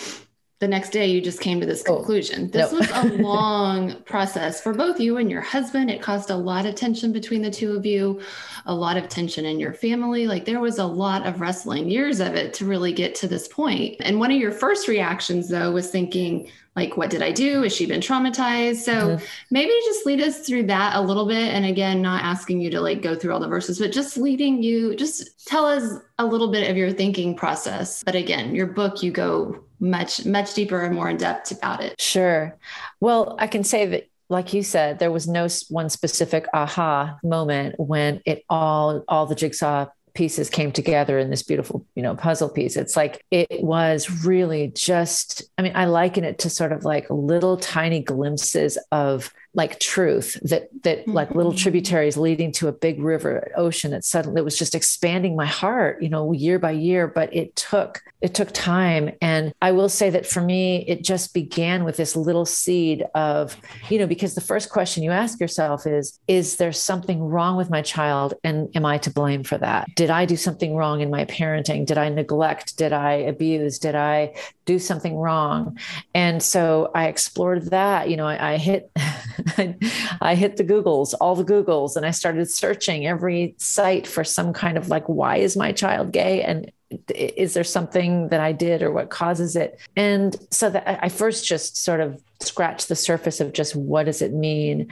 the 0.63 0.69
next 0.69 0.91
day 0.91 1.07
you 1.07 1.21
just 1.21 1.41
came 1.41 1.59
to 1.59 1.67
this 1.67 1.83
oh, 1.89 1.97
conclusion. 1.97 2.45
Oh, 2.45 2.47
this 2.47 2.73
no. 2.73 2.79
was 2.79 2.91
a 2.93 3.17
long 3.21 4.01
process 4.05 4.61
for 4.61 4.73
both 4.73 5.01
you 5.01 5.17
and 5.17 5.29
your 5.29 5.41
husband. 5.41 5.91
It 5.91 6.01
caused 6.01 6.31
a 6.31 6.37
lot 6.37 6.67
of 6.67 6.77
tension 6.77 7.11
between 7.11 7.43
the 7.43 7.51
two 7.51 7.73
of 7.77 7.85
you, 7.85 8.21
a 8.65 8.73
lot 8.73 8.97
of 8.97 9.09
tension 9.09 9.45
in 9.45 9.59
your 9.59 9.73
family. 9.73 10.29
Like 10.29 10.45
there 10.45 10.61
was 10.61 10.79
a 10.79 10.87
lot 10.87 11.27
of 11.27 11.41
wrestling, 11.41 11.91
years 11.91 12.21
of 12.21 12.37
it 12.37 12.55
to 12.55 12.65
really 12.65 12.93
get 12.93 13.17
to 13.17 13.27
this 13.27 13.49
point. 13.49 13.97
And 13.99 14.21
one 14.21 14.31
of 14.31 14.39
your 14.39 14.53
first 14.53 14.87
reactions, 14.87 15.49
though, 15.49 15.73
was 15.73 15.91
thinking, 15.91 16.49
like 16.75 16.97
what 16.97 17.11
did 17.11 17.23
i 17.23 17.31
do? 17.31 17.63
Has 17.63 17.75
she 17.75 17.87
been 17.87 18.01
traumatized? 18.01 18.77
So 18.77 18.93
mm-hmm. 18.93 19.25
maybe 19.51 19.71
just 19.85 20.07
lead 20.07 20.21
us 20.21 20.47
through 20.47 20.65
that 20.65 20.97
a 20.97 21.01
little 21.01 21.27
bit. 21.27 21.53
And 21.53 21.67
again 21.67 22.03
not 22.03 22.23
asking 22.23 22.61
you 22.61 22.71
to 22.71 22.81
like 22.81 23.03
go 23.03 23.15
through 23.15 23.33
all 23.33 23.41
the 23.41 23.49
verses 23.49 23.79
but 23.79 23.93
just 23.93 24.17
leading 24.17 24.63
you 24.63 24.95
just 24.97 25.47
tell 25.47 25.67
us 25.67 26.01
a 26.19 26.27
little 26.27 26.51
bit 26.51 26.71
of 26.71 26.77
your 26.77 26.91
thinking 26.91 27.37
process. 27.37 28.03
But 28.03 28.15
again 28.15 28.55
your 28.55 28.67
book 28.67 29.03
you 29.03 29.11
go 29.11 29.65
much 29.81 30.25
much 30.25 30.55
deeper 30.55 30.83
and 30.83 30.95
more 30.95 31.11
in 31.11 31.17
depth 31.17 31.51
about 31.51 31.83
it. 31.83 32.01
Sure. 32.01 32.57
Well 33.01 33.37
i 33.39 33.47
can 33.47 33.65
say 33.65 33.87
that 33.87 34.09
like 34.29 34.55
you 34.55 34.63
said 34.63 34.99
there 34.99 35.13
was 35.13 35.29
no 35.29 35.47
one 35.69 35.91
specific 35.91 36.47
aha 36.55 37.19
moment 37.23 37.75
when 37.79 38.23
it 38.25 38.45
all 38.49 39.05
all 39.09 39.27
the 39.27 39.35
jigsaw 39.35 39.87
pieces 40.15 40.51
came 40.51 40.73
together 40.73 41.19
in 41.19 41.31
this 41.31 41.43
beautiful, 41.43 41.87
you 41.95 42.03
know, 42.03 42.15
puzzle 42.15 42.49
piece. 42.49 42.77
It's 42.77 42.97
like 42.97 43.25
it 43.31 43.63
was 43.63 44.25
really 44.25 44.69
just, 44.69 45.43
I 45.57 45.63
mean, 45.63 45.73
I 45.75 45.87
liken 45.87 46.25
it 46.25 46.41
to 46.41 46.51
sort 46.51 46.73
of 46.73 46.85
like 46.85 47.07
little 47.09 47.57
tiny 47.57 48.03
glimpses 48.03 48.79
of 48.91 49.33
like 49.55 49.79
truth 49.79 50.39
that 50.43 50.69
that 50.83 51.01
mm-hmm. 51.01 51.13
like 51.13 51.35
little 51.35 51.53
tributaries 51.53 52.17
leading 52.17 52.53
to 52.53 52.69
a 52.69 52.73
big 52.73 53.03
river 53.03 53.53
ocean 53.55 53.91
that 53.91 54.03
suddenly 54.03 54.41
it 54.41 54.45
was 54.45 54.59
just 54.59 54.75
expanding 54.75 55.37
my 55.37 55.45
heart 55.45 56.03
you 56.03 56.09
know 56.09 56.33
year 56.33 56.59
by 56.59 56.71
year. 56.71 57.07
But 57.07 57.35
it 57.35 57.55
took 57.55 58.01
it 58.23 58.35
took 58.35 58.53
time. 58.53 59.11
And 59.21 59.53
i 59.61 59.73
will 59.73 59.91
say 59.91 60.09
that 60.11 60.27
for 60.27 60.41
me 60.41 60.85
it 60.89 61.05
just 61.05 61.35
began 61.35 61.85
with 61.85 61.97
this 61.99 62.17
little 62.17 62.47
seed 62.47 63.05
of 63.15 63.57
you 63.91 63.99
know 63.99 64.07
because 64.07 64.35
the 64.35 64.41
first 64.41 64.71
question 64.71 65.03
you 65.03 65.11
ask 65.11 65.39
yourself 65.39 65.87
is 65.87 66.19
is 66.29 66.57
there 66.57 66.73
something 66.73 67.21
wrong 67.21 67.57
with 67.57 67.69
my 67.69 67.83
child? 67.83 68.35
And 68.45 68.75
am 68.75 68.87
i 68.87 68.97
to 68.99 69.11
blame 69.11 69.45
for 69.45 69.59
that? 69.59 69.89
Did 69.97 70.09
i 70.09 70.25
do 70.25 70.37
something 70.37 70.75
wrong 70.75 71.03
in 71.03 71.11
my 71.11 71.27
parenting? 71.27 71.85
Did 71.85 71.99
i 71.99 72.09
neglect? 72.09 72.79
Did 72.79 72.95
i 72.95 73.13
abuse? 73.13 73.79
Did 73.79 73.97
i 73.97 74.35
do 74.65 74.79
something 74.79 75.17
wrong? 75.17 75.79
And 76.15 76.43
so 76.43 76.91
i 76.95 77.09
explored 77.09 77.67
that 77.71 78.09
you 78.09 78.17
know 78.17 78.27
i, 78.27 78.53
I 78.53 78.57
hit 78.57 78.91
I 80.21 80.35
hit 80.35 80.57
the 80.57 80.65
Googles, 80.65 81.15
all 81.21 81.35
the 81.35 81.45
Googles, 81.45 81.97
and 81.97 82.07
I 82.07 82.11
started 82.11 82.51
searching 82.51 83.07
every 83.07 83.55
site 83.59 84.07
for 84.07 84.25
some 84.25 84.53
kind 84.53 84.77
of 84.77 84.89
like, 84.89 85.09
why 85.09 85.37
is 85.37 85.57
my 85.57 85.73
child 85.73 86.13
gay? 86.13 86.43
And 86.43 86.71
is 87.09 87.55
there 87.55 87.65
something 87.65 88.29
that 88.29 88.41
I 88.41 88.53
did 88.53 88.83
or 88.83 88.91
what 88.91 89.11
causes 89.11 89.57
it? 89.57 89.79
And 89.97 90.37
so 90.51 90.71
that 90.71 91.05
I 91.05 91.09
first 91.09 91.47
just 91.47 91.77
sort 91.77 92.01
of 92.01 92.23
scratched 92.41 92.89
the 92.89 92.97
surface 92.97 93.41
of 93.41 93.53
just 93.53 93.75
what 93.75 94.07
does 94.07 94.23
it 94.23 94.33
mean? 94.33 94.89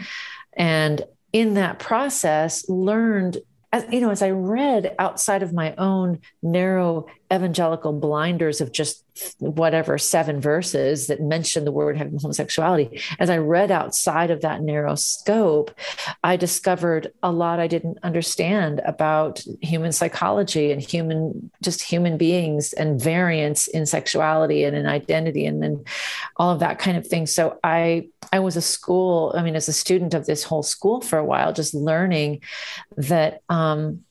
And 0.54 1.02
in 1.32 1.54
that 1.54 1.78
process, 1.78 2.68
learned 2.68 3.38
as 3.72 3.84
you 3.92 4.00
know, 4.00 4.10
as 4.10 4.22
I 4.22 4.30
read 4.30 4.94
outside 4.98 5.42
of 5.42 5.52
my 5.52 5.74
own 5.76 6.20
narrow 6.42 7.06
evangelical 7.32 7.92
blinders 7.92 8.60
of 8.60 8.72
just 8.72 9.04
whatever 9.38 9.98
seven 9.98 10.40
verses 10.40 11.06
that 11.06 11.20
mention 11.20 11.64
the 11.64 11.72
word 11.72 11.96
homosexuality, 11.96 13.00
as 13.18 13.30
I 13.30 13.38
read 13.38 13.70
outside 13.70 14.30
of 14.30 14.42
that 14.42 14.62
narrow 14.62 14.94
scope, 14.94 15.70
I 16.22 16.36
discovered 16.36 17.12
a 17.22 17.32
lot 17.32 17.60
I 17.60 17.66
didn't 17.66 17.98
understand 18.02 18.80
about 18.84 19.42
human 19.60 19.92
psychology 19.92 20.72
and 20.72 20.80
human, 20.80 21.50
just 21.62 21.82
human 21.82 22.16
beings 22.16 22.72
and 22.72 23.00
variance 23.00 23.66
in 23.68 23.86
sexuality 23.86 24.64
and 24.64 24.76
in 24.76 24.86
identity 24.86 25.46
and 25.46 25.62
then 25.62 25.84
all 26.36 26.50
of 26.50 26.60
that 26.60 26.78
kind 26.78 26.96
of 26.96 27.06
thing. 27.06 27.26
So 27.26 27.58
I, 27.64 28.08
I 28.32 28.38
was 28.40 28.56
a 28.56 28.62
school, 28.62 29.34
I 29.36 29.42
mean, 29.42 29.56
as 29.56 29.68
a 29.68 29.72
student 29.72 30.14
of 30.14 30.26
this 30.26 30.42
whole 30.42 30.62
school 30.62 31.00
for 31.00 31.18
a 31.18 31.24
while, 31.24 31.52
just 31.52 31.74
learning 31.74 32.42
that, 32.96 33.42
um, 33.48 34.04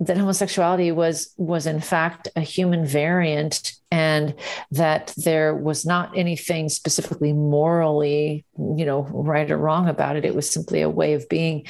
that 0.00 0.16
homosexuality 0.16 0.92
was 0.92 1.32
was 1.36 1.66
in 1.66 1.80
fact 1.80 2.28
a 2.36 2.40
human 2.40 2.84
variant 2.84 3.74
and 3.94 4.34
that 4.72 5.14
there 5.16 5.54
was 5.54 5.86
not 5.86 6.18
anything 6.18 6.68
specifically 6.68 7.32
morally 7.32 8.44
you 8.76 8.84
know 8.84 9.02
right 9.12 9.52
or 9.52 9.56
wrong 9.56 9.88
about 9.88 10.16
it 10.16 10.24
it 10.24 10.34
was 10.34 10.50
simply 10.50 10.82
a 10.82 10.90
way 10.90 11.14
of 11.14 11.28
being 11.28 11.64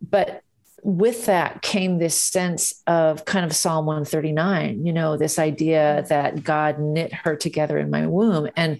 but 0.00 0.42
with 0.82 1.26
that 1.26 1.62
came 1.62 1.98
this 1.98 2.22
sense 2.22 2.80
of 2.86 3.24
kind 3.24 3.44
of 3.44 3.52
Psalm 3.52 3.86
139, 3.86 4.86
you 4.86 4.92
know, 4.92 5.16
this 5.16 5.36
idea 5.36 6.06
that 6.08 6.44
God 6.44 6.78
knit 6.78 7.12
her 7.12 7.34
together 7.34 7.76
in 7.76 7.90
my 7.90 8.06
womb. 8.06 8.48
And 8.54 8.78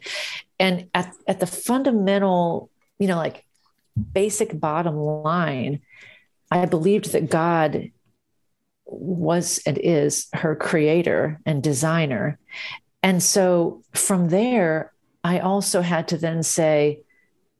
and 0.61 0.89
at, 0.95 1.13
at 1.27 1.41
the 1.41 1.49
fundamental, 1.49 2.71
you 3.01 3.09
know, 3.09 3.17
like 3.17 3.45
basic 4.13 4.61
bottom 4.61 4.95
line, 4.95 5.81
I 6.49 6.67
believed 6.67 7.11
that 7.11 7.29
God 7.29 7.91
was 8.87 9.61
and 9.67 9.79
is 9.79 10.29
her 10.33 10.55
creator 10.57 11.41
and 11.45 11.63
designer 11.63 12.39
And 13.07 13.23
so 13.23 13.85
from 13.93 14.31
there, 14.31 14.93
I 15.23 15.39
also 15.39 15.81
had 15.81 16.09
to 16.09 16.19
then 16.19 16.43
say, 16.43 17.03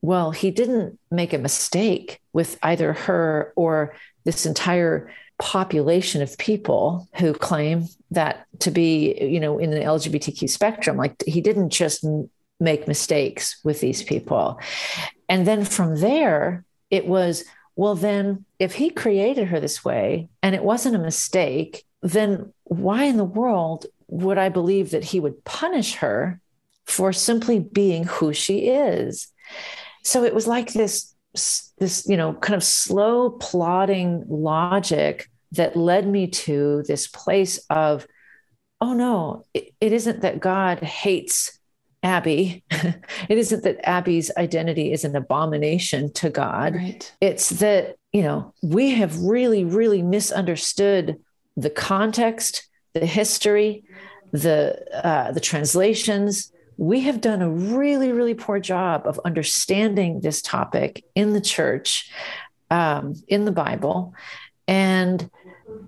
well, 0.03 0.33
he 0.33 0.51
didn't 0.51 0.99
make 1.09 1.33
a 1.33 1.39
mistake 1.39 2.21
with 2.33 2.59
either 2.65 2.93
her 2.93 3.53
or 3.55 3.95
this 4.25 4.45
entire 4.45 5.09
population 5.39 6.21
of 6.21 6.37
people 6.37 7.09
who 7.15 7.33
claim 7.33 7.85
that 8.11 8.45
to 8.59 8.73
be, 8.73 9.17
you 9.23 9.39
know, 9.39 9.59
in 9.59 9.71
the 9.71 9.79
LGBTQ 9.79 10.51
spectrum. 10.51 10.97
Like 10.97 11.23
he 11.25 11.41
didn't 11.41 11.71
just 11.71 12.05
make 12.59 12.89
mistakes 12.89 13.61
with 13.63 13.81
these 13.81 14.03
people. 14.03 14.59
And 15.29 15.47
then 15.47 15.65
from 15.65 16.01
there, 16.01 16.65
it 16.91 17.07
was, 17.07 17.45
well, 17.77 17.95
then 17.95 18.45
if 18.59 18.75
he 18.75 18.91
created 18.91 19.49
her 19.49 19.61
this 19.61 19.85
way 19.85 20.31
and 20.43 20.55
it 20.55 20.65
wasn't 20.65 20.97
a 20.97 21.01
mistake, 21.01 21.85
then 22.03 22.53
why 22.65 23.05
in 23.05 23.19
the 23.19 23.25
world 23.25 23.87
would 24.09 24.39
I 24.39 24.49
believe 24.49 24.91
that 24.91 25.05
he 25.05 25.21
would 25.21 25.45
punish 25.45 25.97
her 25.97 26.41
for 26.87 27.13
simply 27.13 27.59
being 27.59 28.05
who 28.05 28.33
she 28.33 28.69
is? 28.69 29.29
So 30.03 30.25
it 30.25 30.35
was 30.35 30.47
like 30.47 30.73
this 30.73 31.15
this 31.79 32.07
you 32.09 32.17
know 32.17 32.33
kind 32.33 32.55
of 32.55 32.65
slow 32.65 33.31
plodding 33.31 34.25
logic 34.27 35.29
that 35.53 35.77
led 35.77 36.07
me 36.07 36.27
to 36.29 36.83
this 36.89 37.07
place 37.07 37.59
of 37.69 38.07
oh 38.81 38.95
no 38.95 39.45
it, 39.53 39.75
it 39.81 39.93
isn't 39.93 40.23
that 40.23 40.41
god 40.41 40.79
hates 40.79 41.59
abby 42.07 42.63
it 42.71 43.39
isn't 43.39 43.65
that 43.65 43.79
abby's 43.83 44.31
identity 44.37 44.93
is 44.93 45.05
an 45.05 45.17
abomination 45.17 46.13
to 46.13 46.31
god 46.31 46.75
right. 46.75 47.15
it's 47.21 47.51
that 47.51 47.97
you 48.13 48.23
know 48.23 48.53
we 48.63 48.91
have 48.91 49.19
really 49.19 49.65
really 49.65 50.03
misunderstood 50.03 51.17
the 51.57 51.71
context 51.71 52.69
the 52.95 53.07
history 53.07 53.85
the 54.33 54.77
uh, 55.05 55.33
the 55.33 55.41
translations 55.41 56.53
we 56.77 57.01
have 57.01 57.21
done 57.21 57.43
a 57.43 57.49
really, 57.49 58.13
really 58.13 58.35
poor 58.35 58.61
job 58.61 59.07
of 59.07 59.21
understanding 59.25 60.21
this 60.21 60.43
topic 60.43 61.05
in 61.15 61.33
the 61.33 61.41
church, 61.41 62.11
um, 62.71 63.15
in 63.29 63.45
the 63.45 63.53
Bible. 63.53 64.15
And, 64.69 65.31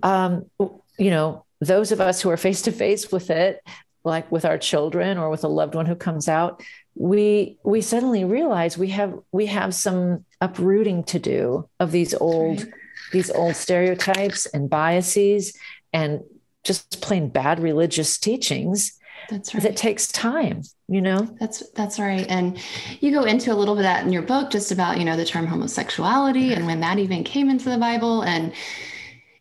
um, 0.01 0.49
you 0.97 1.11
know, 1.11 1.45
those 1.61 1.91
of 1.91 2.01
us 2.01 2.21
who 2.21 2.29
are 2.29 2.37
face 2.37 2.63
to 2.63 2.71
face 2.71 3.11
with 3.11 3.29
it, 3.29 3.61
like 4.03 4.31
with 4.31 4.45
our 4.45 4.57
children 4.57 5.17
or 5.17 5.29
with 5.29 5.43
a 5.43 5.47
loved 5.47 5.75
one 5.75 5.85
who 5.85 5.95
comes 5.95 6.27
out, 6.27 6.63
we 6.95 7.57
we 7.63 7.81
suddenly 7.81 8.25
realize 8.25 8.77
we 8.77 8.89
have 8.89 9.17
we 9.31 9.45
have 9.45 9.73
some 9.73 10.25
uprooting 10.41 11.03
to 11.05 11.19
do 11.19 11.69
of 11.79 11.91
these 11.91 12.13
old 12.13 12.63
right. 12.63 12.73
these 13.13 13.29
old 13.31 13.55
stereotypes 13.55 14.45
and 14.47 14.69
biases 14.69 15.57
and 15.93 16.21
just 16.63 17.01
plain 17.01 17.29
bad 17.29 17.59
religious 17.59 18.17
teachings 18.17 18.99
that's 19.29 19.53
right. 19.53 19.63
That 19.63 19.77
takes 19.77 20.07
time, 20.07 20.63
you 20.87 21.01
know? 21.01 21.35
That's 21.39 21.69
that's 21.71 21.99
right. 21.99 22.25
And 22.27 22.59
you 22.99 23.11
go 23.11 23.23
into 23.23 23.53
a 23.53 23.55
little 23.55 23.75
bit 23.75 23.81
of 23.81 23.83
that 23.83 24.05
in 24.05 24.11
your 24.11 24.21
book, 24.21 24.49
just 24.49 24.71
about, 24.71 24.97
you 24.97 25.05
know, 25.05 25.15
the 25.15 25.25
term 25.25 25.45
homosexuality 25.45 26.53
and 26.53 26.65
when 26.65 26.79
that 26.79 26.99
even 26.99 27.23
came 27.23 27.49
into 27.49 27.69
the 27.69 27.77
Bible. 27.77 28.23
And 28.23 28.53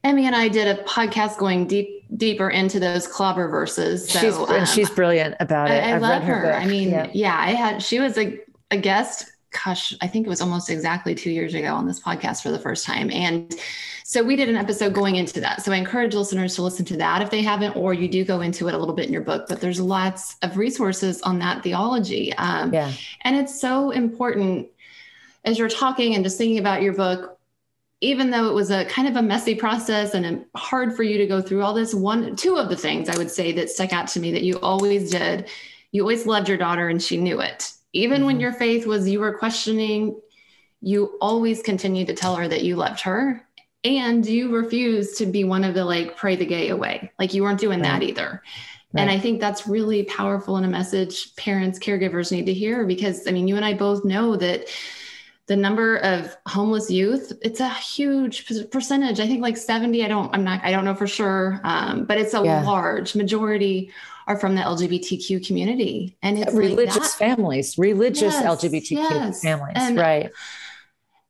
Emmy 0.08 0.26
and 0.26 0.34
I 0.34 0.48
did 0.48 0.66
a 0.66 0.82
podcast 0.84 1.38
going 1.38 1.66
deep 1.66 2.06
deeper 2.16 2.48
into 2.48 2.80
those 2.80 3.06
clobber 3.06 3.48
verses. 3.48 4.08
So, 4.08 4.18
she's, 4.18 4.34
um, 4.36 4.50
and 4.50 4.66
she's 4.66 4.88
brilliant 4.88 5.36
about 5.40 5.70
it. 5.70 5.84
I, 5.84 5.92
I 5.92 5.98
love 5.98 6.22
her. 6.22 6.40
her 6.40 6.54
I 6.54 6.66
mean, 6.66 6.88
yeah. 6.88 7.10
yeah, 7.12 7.38
I 7.38 7.50
had 7.50 7.82
she 7.82 8.00
was 8.00 8.16
a, 8.16 8.40
a 8.70 8.78
guest 8.78 9.30
gosh, 9.64 9.94
I 10.00 10.06
think 10.06 10.26
it 10.26 10.28
was 10.28 10.40
almost 10.40 10.70
exactly 10.70 11.14
two 11.14 11.30
years 11.30 11.54
ago 11.54 11.74
on 11.74 11.86
this 11.86 12.00
podcast 12.00 12.42
for 12.42 12.50
the 12.50 12.58
first 12.58 12.84
time. 12.84 13.10
And 13.10 13.54
so 14.04 14.22
we 14.22 14.36
did 14.36 14.48
an 14.48 14.56
episode 14.56 14.94
going 14.94 15.16
into 15.16 15.40
that. 15.40 15.62
So 15.62 15.72
I 15.72 15.76
encourage 15.76 16.14
listeners 16.14 16.54
to 16.56 16.62
listen 16.62 16.84
to 16.86 16.96
that 16.98 17.22
if 17.22 17.30
they 17.30 17.42
haven't, 17.42 17.76
or 17.76 17.94
you 17.94 18.08
do 18.08 18.24
go 18.24 18.40
into 18.40 18.68
it 18.68 18.74
a 18.74 18.78
little 18.78 18.94
bit 18.94 19.06
in 19.06 19.12
your 19.12 19.22
book, 19.22 19.46
but 19.48 19.60
there's 19.60 19.80
lots 19.80 20.36
of 20.42 20.56
resources 20.56 21.22
on 21.22 21.38
that 21.40 21.62
theology. 21.62 22.34
Um, 22.34 22.72
yeah. 22.72 22.92
And 23.22 23.36
it's 23.36 23.58
so 23.58 23.90
important 23.90 24.68
as 25.44 25.58
you're 25.58 25.68
talking 25.68 26.14
and 26.14 26.24
just 26.24 26.36
thinking 26.38 26.58
about 26.58 26.82
your 26.82 26.94
book, 26.94 27.37
even 28.00 28.30
though 28.30 28.48
it 28.48 28.54
was 28.54 28.70
a 28.70 28.84
kind 28.84 29.08
of 29.08 29.16
a 29.16 29.22
messy 29.22 29.54
process 29.54 30.14
and 30.14 30.44
hard 30.54 30.94
for 30.94 31.02
you 31.02 31.18
to 31.18 31.26
go 31.26 31.42
through 31.42 31.62
all 31.62 31.74
this, 31.74 31.94
one, 31.94 32.36
two 32.36 32.56
of 32.56 32.68
the 32.68 32.76
things 32.76 33.08
I 33.08 33.18
would 33.18 33.30
say 33.30 33.52
that 33.52 33.70
stuck 33.70 33.92
out 33.92 34.08
to 34.08 34.20
me 34.20 34.30
that 34.32 34.42
you 34.42 34.58
always 34.60 35.10
did, 35.10 35.48
you 35.90 36.02
always 36.02 36.26
loved 36.26 36.48
your 36.48 36.58
daughter 36.58 36.88
and 36.88 37.02
she 37.02 37.16
knew 37.16 37.40
it. 37.40 37.72
Even 37.92 38.18
mm-hmm. 38.18 38.26
when 38.26 38.40
your 38.40 38.52
faith 38.52 38.86
was 38.86 39.08
you 39.08 39.20
were 39.20 39.36
questioning, 39.36 40.20
you 40.80 41.18
always 41.20 41.60
continued 41.62 42.06
to 42.06 42.14
tell 42.14 42.36
her 42.36 42.46
that 42.46 42.62
you 42.62 42.76
loved 42.76 43.00
her 43.00 43.44
and 43.84 44.26
you 44.26 44.54
refused 44.54 45.18
to 45.18 45.26
be 45.26 45.44
one 45.44 45.64
of 45.64 45.74
the 45.74 45.84
like 45.84 46.16
pray 46.16 46.36
the 46.36 46.46
gay 46.46 46.68
away 46.68 47.10
like 47.18 47.32
you 47.32 47.42
weren't 47.42 47.60
doing 47.60 47.80
right. 47.80 48.00
that 48.00 48.02
either 48.02 48.42
right. 48.92 49.02
and 49.02 49.10
i 49.10 49.18
think 49.18 49.40
that's 49.40 49.66
really 49.66 50.02
powerful 50.04 50.56
in 50.56 50.64
a 50.64 50.68
message 50.68 51.34
parents 51.36 51.78
caregivers 51.78 52.32
need 52.32 52.46
to 52.46 52.52
hear 52.52 52.84
because 52.84 53.26
i 53.28 53.30
mean 53.30 53.46
you 53.46 53.56
and 53.56 53.64
i 53.64 53.72
both 53.72 54.04
know 54.04 54.36
that 54.36 54.66
the 55.48 55.56
number 55.56 55.96
of 55.96 56.36
homeless 56.46 56.90
youth 56.90 57.32
it's 57.42 57.60
a 57.60 57.68
huge 57.68 58.70
percentage 58.70 59.18
i 59.18 59.26
think 59.26 59.42
like 59.42 59.56
70 59.56 60.04
i 60.04 60.08
don't 60.08 60.32
i'm 60.34 60.44
not 60.44 60.62
i 60.62 60.70
don't 60.70 60.84
know 60.84 60.94
for 60.94 61.06
sure 61.06 61.60
um, 61.64 62.04
but 62.04 62.18
it's 62.18 62.34
a 62.34 62.42
yeah. 62.42 62.62
large 62.62 63.14
majority 63.14 63.90
are 64.26 64.38
from 64.38 64.54
the 64.54 64.62
lgbtq 64.62 65.46
community 65.46 66.16
and 66.22 66.38
it's 66.38 66.52
religious 66.52 66.96
like 66.96 67.10
families 67.10 67.76
religious 67.78 68.34
yes, 68.34 68.44
lgbtq 68.44 68.90
yes. 68.90 69.42
families 69.42 69.76
and, 69.76 69.96
right 69.96 70.30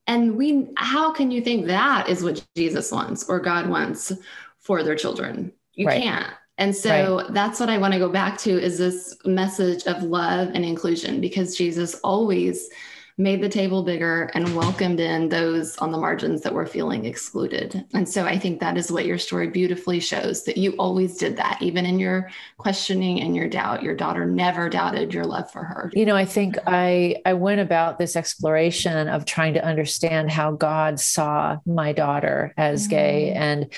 and 0.08 0.36
we, 0.36 0.68
how 0.76 1.12
can 1.12 1.30
you 1.30 1.42
think 1.42 1.66
that 1.66 2.08
is 2.08 2.24
what 2.24 2.44
Jesus 2.56 2.90
wants 2.90 3.28
or 3.28 3.38
God 3.38 3.68
wants 3.68 4.10
for 4.58 4.82
their 4.82 4.96
children? 4.96 5.52
You 5.74 5.86
right. 5.86 6.02
can't. 6.02 6.26
And 6.56 6.74
so 6.74 7.18
right. 7.18 7.34
that's 7.34 7.60
what 7.60 7.68
I 7.68 7.76
want 7.76 7.92
to 7.92 8.00
go 8.00 8.08
back 8.08 8.38
to 8.38 8.50
is 8.50 8.78
this 8.78 9.16
message 9.26 9.86
of 9.86 10.02
love 10.02 10.48
and 10.54 10.64
inclusion 10.64 11.20
because 11.20 11.56
Jesus 11.56 11.94
always 11.96 12.70
made 13.18 13.42
the 13.42 13.48
table 13.48 13.82
bigger 13.82 14.30
and 14.34 14.54
welcomed 14.54 15.00
in 15.00 15.28
those 15.28 15.76
on 15.78 15.90
the 15.90 15.98
margins 15.98 16.40
that 16.42 16.54
were 16.54 16.64
feeling 16.66 17.04
excluded. 17.04 17.84
And 17.92 18.08
so 18.08 18.24
I 18.24 18.38
think 18.38 18.60
that 18.60 18.76
is 18.78 18.92
what 18.92 19.06
your 19.06 19.18
story 19.18 19.48
beautifully 19.48 19.98
shows 19.98 20.44
that 20.44 20.56
you 20.56 20.72
always 20.78 21.18
did 21.18 21.36
that, 21.36 21.60
even 21.60 21.84
in 21.84 21.98
your 21.98 22.30
questioning 22.58 23.20
and 23.20 23.34
your 23.34 23.48
doubt. 23.48 23.82
Your 23.82 23.96
daughter 23.96 24.24
never 24.24 24.68
doubted 24.68 25.12
your 25.12 25.24
love 25.24 25.50
for 25.50 25.64
her. 25.64 25.90
You 25.94 26.06
know, 26.06 26.14
I 26.14 26.24
think 26.24 26.56
I 26.66 27.16
I 27.26 27.34
went 27.34 27.60
about 27.60 27.98
this 27.98 28.14
exploration 28.14 29.08
of 29.08 29.24
trying 29.24 29.54
to 29.54 29.64
understand 29.64 30.30
how 30.30 30.52
God 30.52 31.00
saw 31.00 31.58
my 31.66 31.92
daughter 31.92 32.54
as 32.56 32.84
mm-hmm. 32.84 32.90
gay. 32.90 33.32
And 33.32 33.68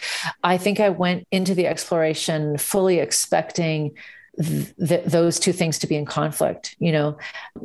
I 0.44 0.58
think 0.58 0.80
I 0.80 0.90
went 0.90 1.26
into 1.30 1.54
the 1.54 1.66
exploration 1.66 2.58
fully 2.58 2.98
expecting 2.98 3.92
th- 4.42 5.04
those 5.04 5.38
two 5.38 5.52
things 5.52 5.78
to 5.78 5.86
be 5.86 5.96
in 5.96 6.04
conflict 6.04 6.76
you 6.78 6.92
know 6.92 7.16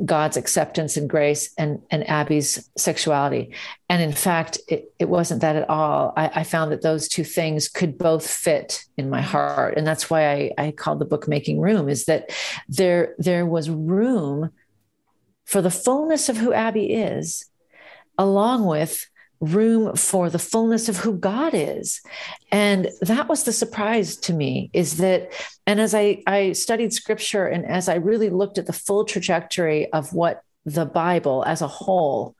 god's 0.04 0.36
acceptance 0.36 0.96
and 0.96 1.08
grace 1.08 1.52
and 1.56 1.80
and 1.90 2.08
abby's 2.08 2.68
sexuality. 2.76 3.54
And 3.88 4.02
in 4.02 4.12
fact 4.12 4.58
it, 4.68 4.92
it 4.98 5.08
wasn't 5.08 5.42
that 5.42 5.56
at 5.56 5.68
all. 5.70 6.12
I, 6.16 6.40
I 6.40 6.44
found 6.44 6.72
that 6.72 6.82
those 6.82 7.08
two 7.08 7.24
things 7.24 7.68
could 7.68 7.98
both 7.98 8.26
fit 8.26 8.84
in 8.96 9.10
my 9.10 9.20
heart. 9.20 9.76
And 9.76 9.86
that's 9.86 10.10
why 10.10 10.32
i 10.32 10.50
i 10.58 10.70
called 10.70 10.98
the 10.98 11.04
book 11.04 11.28
making 11.28 11.60
room 11.60 11.88
is 11.88 12.04
that 12.06 12.30
there 12.68 13.14
there 13.18 13.46
was 13.46 13.70
room 13.70 14.50
for 15.44 15.62
the 15.62 15.70
fullness 15.70 16.28
of 16.28 16.36
who 16.36 16.52
abby 16.52 16.92
is 16.92 17.46
along 18.18 18.64
with 18.66 19.08
room 19.40 19.94
for 19.96 20.30
the 20.30 20.38
fullness 20.38 20.88
of 20.88 20.96
who 20.98 21.16
God 21.16 21.52
is. 21.54 22.00
And 22.50 22.88
that 23.02 23.28
was 23.28 23.44
the 23.44 23.52
surprise 23.52 24.16
to 24.18 24.32
me 24.32 24.70
is 24.72 24.98
that, 24.98 25.32
and 25.66 25.80
as 25.80 25.94
I, 25.94 26.22
I 26.26 26.52
studied 26.52 26.92
scripture 26.92 27.46
and 27.46 27.64
as 27.66 27.88
I 27.88 27.96
really 27.96 28.30
looked 28.30 28.58
at 28.58 28.66
the 28.66 28.72
full 28.72 29.04
trajectory 29.04 29.92
of 29.92 30.12
what 30.12 30.42
the 30.64 30.86
Bible 30.86 31.44
as 31.46 31.62
a 31.62 31.68
whole, 31.68 32.34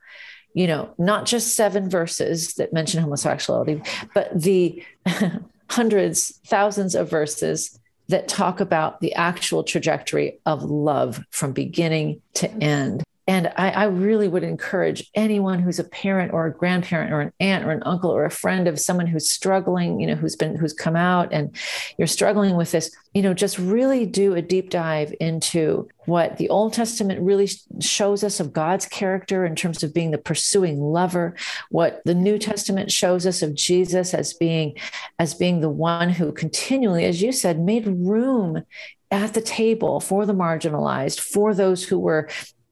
you 0.53 0.67
know, 0.67 0.93
not 0.97 1.25
just 1.25 1.55
seven 1.55 1.89
verses 1.89 2.55
that 2.55 2.73
mention 2.73 3.01
homosexuality, 3.01 3.81
but 4.13 4.29
the 4.39 4.83
hundreds, 5.69 6.39
thousands 6.47 6.95
of 6.95 7.09
verses 7.09 7.79
that 8.09 8.27
talk 8.27 8.59
about 8.59 9.01
the 9.01 9.13
actual 9.13 9.63
trajectory 9.63 10.39
of 10.45 10.63
love 10.63 11.21
from 11.29 11.51
beginning 11.51 12.21
to 12.33 12.49
end. 12.63 13.03
And 13.27 13.51
I, 13.57 13.71
I, 13.71 13.83
really 13.85 14.29
would 14.29 14.43
encourage 14.43 15.11
anyone 15.13 15.59
who's 15.59 15.79
a 15.79 15.83
parent 15.83 16.31
or 16.31 16.45
a 16.45 16.53
grandparent 16.53 17.11
or 17.11 17.19
an 17.19 17.33
aunt 17.41 17.65
or 17.65 17.71
an 17.71 17.83
uncle 17.85 18.09
or 18.09 18.23
a 18.23 18.31
friend 18.31 18.69
of 18.69 18.79
someone 18.79 19.05
who's 19.05 19.29
struggling, 19.29 19.99
you 19.99 20.07
know, 20.07 20.15
who's 20.15 20.37
been, 20.37 20.55
who's 20.55 20.71
come 20.71 20.95
out 20.95 21.33
and 21.33 21.53
you're 21.97 22.07
struggling 22.07 22.55
with 22.55 22.71
this, 22.71 22.89
you 23.13 23.21
know, 23.21 23.33
just 23.33 23.59
really 23.59 24.05
do 24.05 24.33
a 24.33 24.41
deep 24.41 24.69
dive 24.69 25.13
into 25.19 25.89
what 26.05 26.37
the 26.37 26.49
Old 26.49 26.71
Testament 26.71 27.19
really 27.19 27.49
shows 27.81 28.23
us 28.23 28.39
of 28.39 28.53
God's 28.53 28.85
character 28.85 29.45
in 29.45 29.55
terms 29.55 29.83
of 29.83 29.93
being 29.93 30.11
the 30.11 30.17
pursuing 30.17 30.79
lover, 30.79 31.35
what 31.69 32.01
the 32.05 32.15
New 32.15 32.37
Testament 32.37 32.91
shows 32.93 33.25
us 33.25 33.41
of 33.41 33.55
Jesus 33.55 34.13
as 34.13 34.33
being, 34.33 34.75
as 35.19 35.33
being 35.33 35.59
the 35.59 35.69
one 35.69 36.09
who 36.09 36.31
continually, 36.31 37.03
as 37.03 37.21
you 37.21 37.33
said, 37.33 37.59
made 37.59 37.87
room 37.87 38.63
at 39.11 39.33
the 39.33 39.41
table 39.41 39.99
for 39.99 40.25
the 40.25 40.33
marginalized, 40.33 41.19
for 41.19 41.53
those 41.53 41.83
who 41.83 41.99
were 41.99 42.29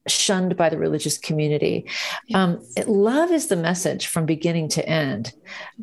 shunned 0.07 0.55
by 0.55 0.69
the 0.69 0.77
religious 0.77 1.17
community. 1.17 1.85
Yes. 2.27 2.37
Um, 2.37 2.61
love 2.87 3.31
is 3.31 3.47
the 3.47 3.55
message 3.55 4.07
from 4.07 4.25
beginning 4.25 4.69
to 4.69 4.87
end, 4.87 5.33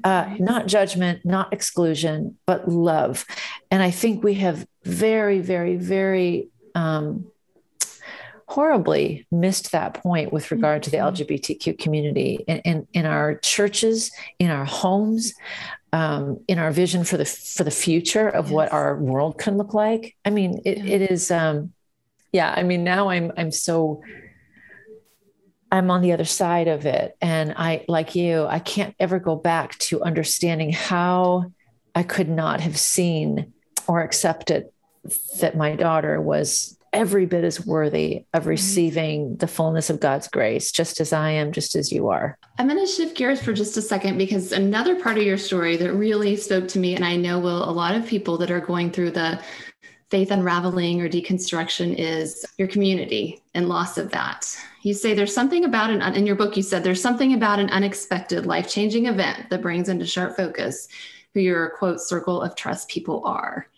uh, 0.04 0.34
not 0.38 0.66
judgment, 0.66 1.24
not 1.24 1.52
exclusion, 1.52 2.36
but 2.46 2.68
love. 2.68 3.24
And 3.70 3.82
I 3.82 3.90
think 3.90 4.22
we 4.22 4.34
have 4.34 4.66
very, 4.84 5.40
very, 5.40 5.76
very 5.76 6.48
um, 6.74 7.26
horribly 8.46 9.26
missed 9.30 9.72
that 9.72 9.94
point 9.94 10.32
with 10.32 10.50
regard 10.50 10.82
to 10.82 10.90
the 10.90 10.98
mm-hmm. 10.98 11.22
LGBTQ 11.22 11.78
community 11.78 12.44
in, 12.46 12.58
in, 12.58 12.86
in 12.92 13.06
our 13.06 13.36
churches, 13.36 14.10
in 14.38 14.50
our 14.50 14.64
homes, 14.64 15.32
um, 15.92 16.38
in 16.48 16.58
our 16.58 16.70
vision 16.70 17.04
for 17.04 17.16
the 17.16 17.24
for 17.24 17.64
the 17.64 17.70
future 17.70 18.28
of 18.28 18.46
yes. 18.46 18.52
what 18.52 18.72
our 18.72 18.96
world 18.96 19.38
can 19.38 19.58
look 19.58 19.74
like. 19.74 20.16
I 20.24 20.30
mean, 20.30 20.60
it, 20.64 20.78
yeah. 20.78 20.94
it 20.94 21.02
is. 21.10 21.30
Um, 21.30 21.72
yeah, 22.32 22.52
I 22.54 22.62
mean, 22.62 22.82
now 22.82 23.10
I'm 23.10 23.32
I'm 23.36 23.52
so 23.52 24.02
I'm 25.70 25.90
on 25.90 26.02
the 26.02 26.12
other 26.12 26.24
side 26.24 26.68
of 26.68 26.86
it, 26.86 27.16
and 27.20 27.54
I 27.56 27.84
like 27.88 28.14
you. 28.14 28.44
I 28.44 28.58
can't 28.58 28.94
ever 28.98 29.18
go 29.18 29.36
back 29.36 29.78
to 29.78 30.02
understanding 30.02 30.72
how 30.72 31.52
I 31.94 32.02
could 32.02 32.28
not 32.28 32.60
have 32.60 32.78
seen 32.78 33.52
or 33.86 34.02
accepted 34.02 34.66
that 35.40 35.56
my 35.56 35.76
daughter 35.76 36.20
was 36.20 36.78
every 36.92 37.24
bit 37.24 37.42
as 37.42 37.64
worthy 37.66 38.26
of 38.34 38.42
mm-hmm. 38.42 38.50
receiving 38.50 39.36
the 39.36 39.46
fullness 39.46 39.90
of 39.90 40.00
God's 40.00 40.28
grace, 40.28 40.70
just 40.70 41.00
as 41.00 41.12
I 41.12 41.30
am, 41.30 41.52
just 41.52 41.74
as 41.74 41.90
you 41.90 42.08
are. 42.08 42.38
I'm 42.58 42.68
going 42.68 42.78
to 42.78 42.86
shift 42.86 43.16
gears 43.16 43.42
for 43.42 43.52
just 43.52 43.76
a 43.76 43.82
second 43.82 44.18
because 44.18 44.52
another 44.52 45.00
part 45.00 45.16
of 45.16 45.24
your 45.24 45.38
story 45.38 45.76
that 45.78 45.92
really 45.94 46.36
spoke 46.36 46.68
to 46.68 46.78
me, 46.78 46.94
and 46.94 47.04
I 47.04 47.16
know 47.16 47.38
will 47.38 47.68
a 47.68 47.72
lot 47.72 47.94
of 47.94 48.06
people 48.06 48.38
that 48.38 48.50
are 48.50 48.60
going 48.60 48.90
through 48.90 49.12
the 49.12 49.40
faith 50.12 50.30
unraveling 50.30 51.00
or 51.00 51.08
deconstruction 51.08 51.94
is 51.96 52.44
your 52.58 52.68
community 52.68 53.42
and 53.54 53.66
loss 53.66 53.96
of 53.96 54.10
that. 54.10 54.46
You 54.82 54.92
say 54.92 55.14
there's 55.14 55.34
something 55.34 55.64
about 55.64 55.88
an, 55.88 56.02
in 56.14 56.26
your 56.26 56.36
book, 56.36 56.54
you 56.54 56.62
said 56.62 56.84
there's 56.84 57.00
something 57.00 57.32
about 57.32 57.58
an 57.58 57.70
unexpected 57.70 58.44
life 58.44 58.68
changing 58.68 59.06
event 59.06 59.48
that 59.48 59.62
brings 59.62 59.88
into 59.88 60.04
sharp 60.04 60.36
focus 60.36 60.86
who 61.32 61.40
your 61.40 61.70
quote 61.70 61.98
circle 61.98 62.42
of 62.42 62.54
trust 62.54 62.90
people 62.90 63.22
are. 63.24 63.68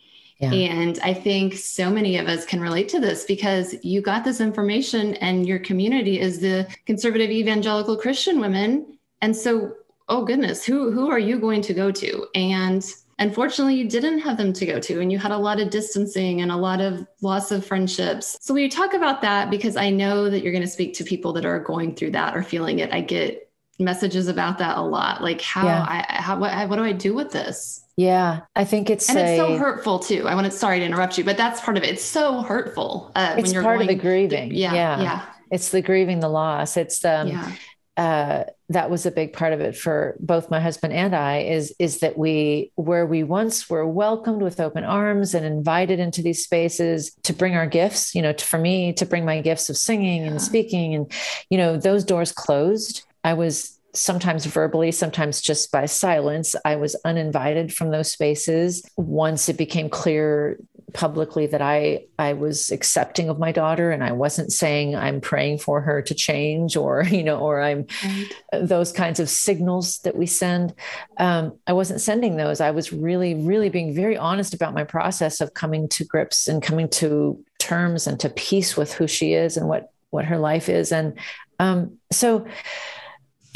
Yeah. 0.41 0.51
And 0.51 0.99
I 1.05 1.15
think 1.15 1.55
so 1.55 1.89
many 1.89 2.19
of 2.19 2.27
us 2.27 2.45
can 2.45 2.61
relate 2.61 2.89
to 2.89 2.99
this 2.99 3.25
because 3.25 3.77
you 3.85 4.03
got 4.03 4.25
this 4.25 4.41
information 4.41 5.15
and 5.15 5.47
your 5.47 5.61
community 5.61 6.19
is 6.19 6.41
the 6.41 6.67
conservative 6.85 7.31
evangelical 7.31 7.97
Christian 7.97 8.41
women. 8.41 8.99
And 9.23 9.37
so, 9.37 9.73
oh 10.09 10.25
goodness, 10.25 10.65
who 10.65 10.91
who 10.91 11.09
are 11.09 11.21
you 11.21 11.39
going 11.39 11.63
to 11.63 11.75
go 11.75 11.93
to? 11.93 12.27
And 12.35 12.85
unfortunately, 13.19 13.75
you 13.75 13.89
didn't 13.89 14.19
have 14.21 14.37
them 14.37 14.53
to 14.53 14.67
go 14.67 14.81
to, 14.81 15.01
and 15.01 15.11
you 15.11 15.19
had 15.19 15.33
a 15.33 15.39
lot 15.39 15.61
of 15.61 15.71
distancing 15.71 16.41
and 16.41 16.51
a 16.51 16.57
lot 16.57 16.81
of 16.81 17.07
loss 17.21 17.51
of 17.51 17.65
friendships. 17.65 18.39
So, 18.41 18.55
we 18.55 18.69
talk 18.69 18.95
about 18.95 19.23
that 19.23 19.51
because 19.51 19.77
I 19.77 19.91
know 19.91 20.31
that 20.31 20.43
you're 20.43 20.53
going 20.53 20.63
to 20.63 20.69
speak 20.69 20.95
to 20.95 21.05
people 21.05 21.33
that 21.35 21.45
are 21.45 21.59
going 21.59 21.95
through 21.95 22.13
that 22.13 22.37
or 22.37 22.43
feeling 22.43 22.79
it. 22.79 22.93
I 22.93 23.01
get 23.01 23.51
messages 23.79 24.29
about 24.29 24.59
that 24.59 24.77
a 24.77 24.83
lot. 24.83 25.23
Like, 25.23 25.41
how 25.41 25.65
yeah. 25.65 25.83
I 25.83 26.05
how 26.21 26.39
what, 26.39 26.69
what 26.69 26.77
do 26.77 26.83
I 26.83 26.93
do 26.93 27.15
with 27.15 27.33
this? 27.33 27.85
Yeah, 27.97 28.41
I 28.57 28.65
think 28.65 28.91
it's 28.91 29.09
and 29.09 29.19
a, 29.19 29.23
it's 29.23 29.39
so 29.39 29.57
hurtful 29.57 30.01
too. 30.01 30.27
I 30.27 30.35
want 30.35 30.47
to 30.47 30.51
sorry 30.51 30.81
to 30.81 30.85
interrupt 30.85 31.17
you, 31.17 31.25
but 31.25 31.37
that's 31.37 31.61
part 31.61 31.77
of 31.77 31.85
it. 31.85 31.91
It's 31.91 32.05
so 32.05 32.43
hurtful. 32.43 33.13
Uh, 33.15 33.37
it's 33.39 33.53
part 33.53 33.81
of 33.81 33.89
the 33.89 33.95
grieving. 33.95 34.51
Through, 34.51 34.59
yeah, 34.59 34.75
yeah, 34.75 35.03
yeah. 35.03 35.27
It's 35.51 35.69
the 35.69 35.83
grieving 35.83 36.21
the 36.21 36.29
loss. 36.29 36.77
It's 36.77 37.05
um, 37.05 37.29
yeah. 37.29 37.53
Uh, 37.97 38.45
that 38.71 38.91
was 38.91 39.07
a 39.07 39.11
big 39.11 39.33
part 39.33 39.53
of 39.53 39.61
it 39.61 39.77
for 39.77 40.17
both 40.19 40.51
my 40.51 40.59
husband 40.59 40.93
and 40.93 41.15
I. 41.15 41.39
Is 41.39 41.75
is 41.79 42.01
that 42.01 42.19
we 42.19 42.73
where 42.75 43.07
we 43.07 43.23
once 43.23 43.71
were 43.71 43.87
welcomed 43.87 44.43
with 44.43 44.61
open 44.61 44.85
arms 44.85 45.35
and 45.35 45.47
invited 45.47 46.01
into 46.01 46.23
these 46.23 46.43
spaces 46.43 47.15
to 47.23 47.33
bring 47.33 47.55
our 47.55 47.67
gifts. 47.67 48.15
You 48.15 48.23
know, 48.23 48.33
to, 48.33 48.45
for 48.45 48.59
me 48.59 48.93
to 48.95 49.07
bring 49.07 49.25
my 49.25 49.41
gifts 49.41 49.71
of 49.71 49.77
singing 49.77 50.23
yeah. 50.23 50.33
and 50.33 50.43
speaking, 50.43 50.95
and 50.95 51.13
you 51.51 51.59
know, 51.59 51.77
those 51.77 52.05
doors 52.05 52.33
closed. 52.33 53.05
I 53.23 53.35
was 53.35 53.79
sometimes 53.95 54.45
verbally, 54.45 54.91
sometimes 54.91 55.41
just 55.41 55.71
by 55.71 55.87
silence. 55.87 56.57
I 56.65 56.77
was 56.77 56.97
uninvited 57.05 57.73
from 57.73 57.91
those 57.91 58.11
spaces. 58.11 58.85
Once 58.97 59.49
it 59.49 59.57
became 59.57 59.89
clear 59.89 60.59
publicly 60.95 61.47
that 61.49 61.61
I 61.61 62.07
I 62.19 62.33
was 62.33 62.71
accepting 62.71 63.29
of 63.29 63.39
my 63.39 63.53
daughter 63.53 63.91
and 63.91 64.03
I 64.03 64.13
wasn't 64.13 64.53
saying 64.53 64.95
I'm 64.95 65.21
praying 65.21 65.59
for 65.59 65.81
her 65.81 66.01
to 66.01 66.15
change 66.15 66.77
or 66.77 67.03
you 67.11 67.25
know 67.25 67.39
or 67.39 67.61
I'm 67.61 67.87
right. 68.05 68.33
those 68.53 68.93
kinds 68.93 69.21
of 69.21 69.29
signals 69.29 69.99
that 69.99 70.17
we 70.17 70.27
send 70.27 70.73
um, 71.19 71.59
I 71.67 71.73
wasn't 71.73 72.01
sending 72.01 72.37
those 72.37 72.61
I 72.61 72.71
was 72.71 72.93
really 72.93 73.35
really 73.35 73.69
being 73.69 73.95
very 73.95 74.17
honest 74.17 74.55
about 74.55 74.73
my 74.73 74.85
process 74.85 75.41
of 75.41 75.53
coming 75.53 75.89
to 75.91 76.05
grips 76.05 76.49
and 76.49 76.63
coming 76.63 76.89
to 76.91 77.45
terms 77.59 78.07
and 78.07 78.19
to 78.21 78.31
peace 78.31 78.77
with 78.77 78.95
who 78.95 79.09
she 79.09 79.35
is 79.35 79.57
and 79.57 79.69
what 79.69 79.93
what 80.11 80.25
her 80.25 80.39
life 80.39 80.69
is 80.69 80.93
and 80.93 81.19
um, 81.59 81.99
so 82.11 82.47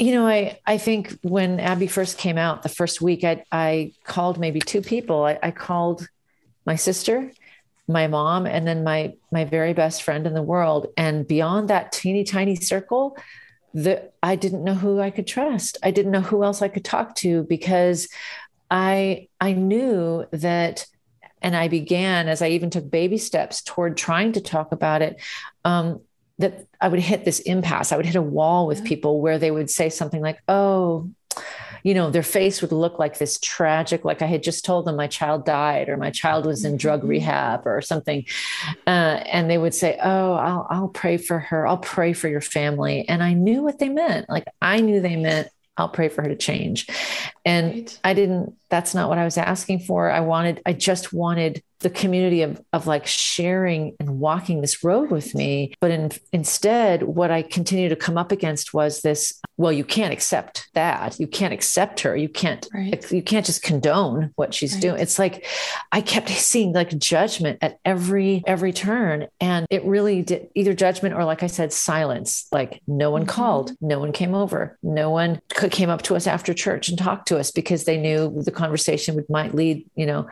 you 0.01 0.13
know, 0.13 0.25
I, 0.25 0.57
I 0.65 0.77
think 0.77 1.19
when 1.23 1.59
Abby 1.59 1.87
first 1.87 2.17
came 2.17 2.37
out, 2.37 2.63
the 2.63 2.69
first 2.69 3.01
week, 3.01 3.25
I, 3.25 3.43
I 3.51 3.91
called 4.05 4.39
maybe 4.39 4.61
two 4.61 4.81
people. 4.81 5.25
I, 5.25 5.37
I 5.43 5.51
called 5.51 6.07
my 6.69 6.75
sister, 6.75 7.31
my 7.87 8.05
mom, 8.05 8.45
and 8.45 8.65
then 8.67 8.83
my 8.83 9.13
my 9.31 9.43
very 9.43 9.73
best 9.73 10.03
friend 10.03 10.27
in 10.27 10.35
the 10.35 10.49
world. 10.53 10.87
And 10.95 11.27
beyond 11.27 11.67
that 11.67 11.91
teeny 11.91 12.23
tiny 12.23 12.55
circle, 12.55 13.17
that 13.73 14.13
I 14.21 14.35
didn't 14.35 14.63
know 14.63 14.75
who 14.75 14.99
I 14.99 15.09
could 15.09 15.25
trust. 15.25 15.79
I 15.81 15.89
didn't 15.89 16.11
know 16.11 16.21
who 16.21 16.43
else 16.43 16.61
I 16.61 16.67
could 16.67 16.85
talk 16.85 17.15
to 17.23 17.43
because 17.43 18.07
I 18.69 19.29
I 19.41 19.53
knew 19.53 20.25
that 20.29 20.85
and 21.41 21.55
I 21.55 21.69
began 21.69 22.27
as 22.27 22.43
I 22.43 22.49
even 22.49 22.69
took 22.69 22.91
baby 22.91 23.17
steps 23.17 23.63
toward 23.63 23.97
trying 23.97 24.33
to 24.33 24.41
talk 24.41 24.71
about 24.71 25.01
it. 25.01 25.19
Um, 25.65 26.01
that 26.37 26.67
I 26.79 26.87
would 26.87 27.01
hit 27.01 27.25
this 27.25 27.39
impasse. 27.39 27.91
I 27.91 27.97
would 27.97 28.05
hit 28.05 28.15
a 28.15 28.21
wall 28.21 28.67
with 28.67 28.85
people 28.85 29.19
where 29.19 29.39
they 29.39 29.51
would 29.51 29.69
say 29.69 29.89
something 29.89 30.21
like, 30.21 30.39
"Oh, 30.47 31.09
you 31.83 31.93
know, 31.93 32.09
their 32.09 32.23
face 32.23 32.61
would 32.61 32.71
look 32.71 32.99
like 32.99 33.17
this 33.17 33.39
tragic, 33.39 34.05
like 34.05 34.21
I 34.21 34.25
had 34.25 34.43
just 34.43 34.65
told 34.65 34.85
them 34.85 34.95
my 34.95 35.07
child 35.07 35.45
died 35.45 35.89
or 35.89 35.97
my 35.97 36.11
child 36.11 36.45
was 36.45 36.65
in 36.65 36.77
drug 36.77 37.01
mm-hmm. 37.01 37.09
rehab 37.09 37.65
or 37.65 37.81
something. 37.81 38.25
Uh, 38.87 39.21
and 39.25 39.49
they 39.49 39.57
would 39.57 39.73
say, 39.73 39.97
Oh, 40.01 40.33
I'll, 40.33 40.67
I'll 40.69 40.87
pray 40.89 41.17
for 41.17 41.39
her. 41.39 41.65
I'll 41.67 41.77
pray 41.77 42.13
for 42.13 42.27
your 42.27 42.41
family. 42.41 43.07
And 43.07 43.23
I 43.23 43.33
knew 43.33 43.63
what 43.63 43.79
they 43.79 43.89
meant. 43.89 44.29
Like 44.29 44.45
I 44.61 44.81
knew 44.81 45.01
they 45.01 45.15
meant, 45.15 45.49
I'll 45.77 45.89
pray 45.89 46.09
for 46.09 46.21
her 46.21 46.29
to 46.29 46.35
change. 46.35 46.87
And 47.45 47.73
right. 47.73 47.99
I 48.03 48.13
didn't, 48.13 48.55
that's 48.69 48.93
not 48.93 49.09
what 49.09 49.17
I 49.17 49.25
was 49.25 49.37
asking 49.37 49.79
for. 49.79 50.11
I 50.11 50.19
wanted, 50.19 50.61
I 50.65 50.73
just 50.73 51.11
wanted 51.11 51.63
the 51.79 51.89
community 51.89 52.41
of, 52.41 52.61
of 52.73 52.87
like 52.87 53.07
sharing 53.07 53.95
and 53.99 54.19
walking 54.19 54.61
this 54.61 54.83
road 54.83 55.11
with 55.11 55.33
me. 55.33 55.73
But 55.79 55.91
in, 55.91 56.11
instead, 56.33 57.03
what 57.03 57.31
I 57.31 57.41
continued 57.41 57.89
to 57.89 57.95
come 57.95 58.17
up 58.17 58.31
against 58.31 58.73
was 58.73 59.01
this, 59.01 59.39
well, 59.55 59.71
you 59.71 59.85
can't 59.85 60.11
accept 60.11 60.69
that. 60.73 61.19
You 61.19 61.27
can't 61.27 61.53
accept 61.53 62.01
her. 62.01 62.15
You 62.15 62.27
can't, 62.27 62.67
right. 62.73 63.11
you 63.11 63.23
can't 63.23 63.45
just 63.45 63.63
condone 63.63 64.31
what 64.35 64.53
she's 64.53 64.73
right. 64.73 64.81
doing. 64.81 65.01
It's 65.01 65.17
like, 65.17 65.45
I 65.91 66.01
kept 66.01 66.29
seeing 66.29 66.73
like 66.73 66.97
judgment 66.97 67.59
at 67.61 67.79
every, 67.85 68.43
every 68.45 68.73
turn. 68.73 69.27
And 69.39 69.65
it 69.69 69.83
really 69.85 70.21
did 70.21 70.49
either 70.55 70.73
judgment 70.73 71.15
or 71.15 71.23
like 71.23 71.43
I 71.43 71.47
said, 71.47 71.71
silence, 71.71 72.47
like 72.51 72.81
no 72.87 73.09
one 73.09 73.21
mm-hmm. 73.21 73.29
called, 73.29 73.71
no 73.79 73.99
one 73.99 74.11
came 74.11 74.35
over, 74.35 74.77
no 74.83 75.09
one 75.11 75.39
came 75.49 75.89
up 75.89 76.01
to 76.03 76.15
us 76.15 76.27
after 76.27 76.53
church 76.53 76.89
and 76.89 76.97
talked 76.97 77.27
to 77.29 77.37
us 77.37 77.51
because 77.51 77.85
they 77.85 77.97
knew 77.97 78.41
the 78.43 78.51
conversation 78.59 79.15
would 79.15 79.29
might 79.29 79.55
lead, 79.55 79.85
you 79.95 80.05
know, 80.05 80.27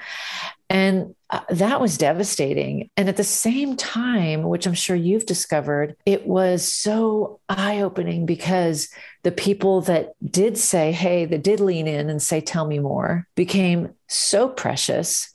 and 0.70 1.16
uh, 1.30 1.42
that 1.50 1.80
was 1.80 1.98
devastating. 1.98 2.90
And 2.98 3.08
at 3.10 3.18
the 3.18 3.24
same 3.24 3.76
time, 3.76 4.44
which 4.44 4.66
I'm 4.66 4.74
sure 4.74 4.96
you've 4.96 5.26
discovered, 5.26 5.96
it 6.06 6.28
was 6.28 6.74
so 6.74 7.40
eye 7.50 7.82
opening 7.82 8.26
because 8.26 8.90
the 9.24 9.32
people 9.32 9.82
that 9.82 10.14
did 10.30 10.58
say, 10.58 10.92
hey, 10.92 11.26
that 11.26 11.44
did 11.44 11.60
lean 11.60 11.88
in 11.88 12.10
and 12.10 12.22
say, 12.22 12.40
tell 12.40 12.66
me 12.66 12.80
more, 12.80 13.28
became 13.36 13.94
so 14.08 14.48
precious 14.48 15.34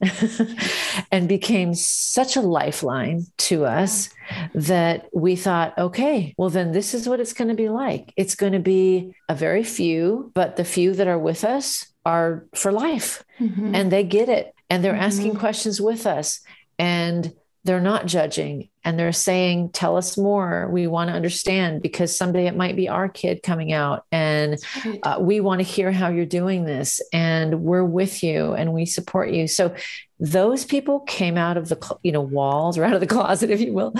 and 1.13 1.29
became 1.29 1.75
such 1.75 2.37
a 2.37 2.41
lifeline 2.41 3.27
to 3.37 3.67
us 3.67 4.09
that 4.55 5.09
we 5.13 5.37
thought, 5.37 5.77
okay, 5.77 6.35
well, 6.39 6.51
then 6.51 6.73
this 6.73 6.95
is 6.95 7.07
what 7.07 7.21
it's 7.21 7.35
going 7.35 7.49
to 7.49 7.55
be 7.55 7.69
like. 7.69 8.13
It's 8.17 8.35
going 8.35 8.55
to 8.55 8.59
be 8.59 9.15
a 9.29 9.35
very 9.35 9.65
few, 9.65 10.31
but 10.35 10.57
the 10.57 10.65
few 10.65 10.95
that 10.95 11.09
are 11.09 11.19
with 11.19 11.45
us 11.45 11.92
are 12.05 12.47
for 12.55 12.73
life. 12.73 13.25
Mm-hmm. 13.41 13.75
and 13.75 13.91
they 13.91 14.05
get 14.05 14.29
it. 14.29 14.55
And 14.71 14.85
they're 14.85 14.93
mm-hmm. 14.93 15.03
asking 15.03 15.37
questions 15.37 15.81
with 15.81 16.07
us. 16.07 16.41
And 16.79 17.35
they're 17.65 17.81
not 17.81 18.07
judging. 18.07 18.69
And 18.85 18.99
they're 18.99 19.13
saying 19.13 19.71
tell 19.71 19.97
us 19.97 20.19
more. 20.19 20.69
We 20.69 20.89
want 20.89 21.11
to 21.11 21.15
understand 21.15 21.83
because 21.83 22.17
someday 22.17 22.47
it 22.47 22.57
might 22.57 22.75
be 22.75 22.89
our 22.89 23.09
kid 23.09 23.43
coming 23.45 23.73
out. 23.73 24.05
And 24.11 24.59
uh, 25.05 25.19
we 25.21 25.41
want 25.41 25.61
to 25.61 25.65
hear 25.65 25.93
how 25.93 26.09
you're 26.09 26.27
doing 26.27 26.65
this. 26.65 27.01
And 27.13 27.63
we're 27.63 27.85
with 27.85 28.25
you 28.25 28.55
and 28.55 28.73
we 28.73 28.85
support 28.85 29.31
you. 29.31 29.47
So 29.47 29.75
those 30.19 30.65
people 30.65 31.01
came 31.01 31.37
out 31.37 31.57
of 31.57 31.69
the 31.69 31.97
you 32.03 32.13
know 32.13 32.21
walls 32.21 32.79
or 32.79 32.85
out 32.85 32.95
of 32.95 33.01
the 33.01 33.07
closet 33.15 33.51
if 33.51 33.61
you 33.61 33.73
will. 33.73 33.93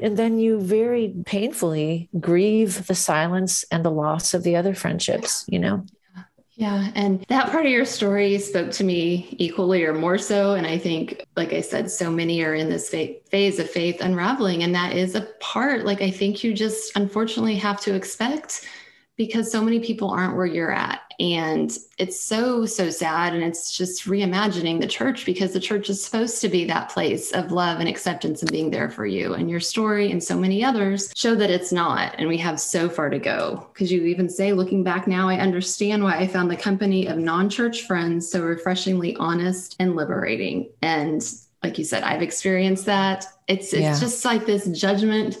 And 0.00 0.16
then 0.16 0.38
you 0.38 0.60
very 0.60 1.14
painfully 1.26 2.08
grieve 2.18 2.86
the 2.86 2.94
silence 2.94 3.64
and 3.70 3.84
the 3.84 3.90
loss 3.90 4.32
of 4.32 4.42
the 4.42 4.56
other 4.56 4.74
friendships 4.74 5.44
you 5.48 5.58
know 5.58 5.84
Yeah. 6.60 6.90
And 6.94 7.24
that 7.28 7.50
part 7.50 7.64
of 7.64 7.72
your 7.72 7.86
story 7.86 8.38
spoke 8.38 8.70
to 8.72 8.84
me 8.84 9.34
equally 9.38 9.82
or 9.82 9.94
more 9.94 10.18
so. 10.18 10.56
And 10.56 10.66
I 10.66 10.76
think, 10.76 11.24
like 11.34 11.54
I 11.54 11.62
said, 11.62 11.90
so 11.90 12.10
many 12.10 12.42
are 12.42 12.54
in 12.54 12.68
this 12.68 12.90
phase 12.90 13.58
of 13.58 13.70
faith 13.70 14.02
unraveling. 14.02 14.62
And 14.62 14.74
that 14.74 14.92
is 14.94 15.14
a 15.14 15.22
part, 15.40 15.86
like, 15.86 16.02
I 16.02 16.10
think 16.10 16.44
you 16.44 16.52
just 16.52 16.94
unfortunately 16.96 17.56
have 17.56 17.80
to 17.80 17.94
expect 17.94 18.68
because 19.16 19.50
so 19.50 19.64
many 19.64 19.80
people 19.80 20.10
aren't 20.10 20.36
where 20.36 20.44
you're 20.44 20.70
at. 20.70 21.00
And 21.20 21.76
it's 21.98 22.18
so, 22.18 22.64
so 22.64 22.88
sad. 22.88 23.34
And 23.34 23.44
it's 23.44 23.76
just 23.76 24.06
reimagining 24.06 24.80
the 24.80 24.86
church 24.86 25.26
because 25.26 25.52
the 25.52 25.60
church 25.60 25.90
is 25.90 26.02
supposed 26.02 26.40
to 26.40 26.48
be 26.48 26.64
that 26.64 26.88
place 26.88 27.30
of 27.32 27.52
love 27.52 27.78
and 27.78 27.88
acceptance 27.88 28.40
and 28.40 28.50
being 28.50 28.70
there 28.70 28.88
for 28.88 29.04
you. 29.04 29.34
And 29.34 29.50
your 29.50 29.60
story 29.60 30.10
and 30.10 30.24
so 30.24 30.38
many 30.38 30.64
others 30.64 31.12
show 31.14 31.34
that 31.34 31.50
it's 31.50 31.72
not. 31.72 32.14
And 32.16 32.26
we 32.26 32.38
have 32.38 32.58
so 32.58 32.88
far 32.88 33.10
to 33.10 33.18
go. 33.18 33.68
Because 33.74 33.92
you 33.92 34.04
even 34.06 34.30
say, 34.30 34.54
looking 34.54 34.82
back 34.82 35.06
now, 35.06 35.28
I 35.28 35.36
understand 35.36 36.02
why 36.02 36.16
I 36.16 36.26
found 36.26 36.50
the 36.50 36.56
company 36.56 37.06
of 37.06 37.18
non 37.18 37.50
church 37.50 37.82
friends 37.82 38.30
so 38.30 38.40
refreshingly 38.40 39.14
honest 39.16 39.76
and 39.78 39.96
liberating. 39.96 40.70
And 40.80 41.22
like 41.62 41.76
you 41.76 41.84
said, 41.84 42.02
I've 42.02 42.22
experienced 42.22 42.86
that. 42.86 43.26
It's, 43.46 43.74
it's 43.74 43.82
yeah. 43.82 44.00
just 44.00 44.24
like 44.24 44.46
this 44.46 44.66
judgment 44.68 45.36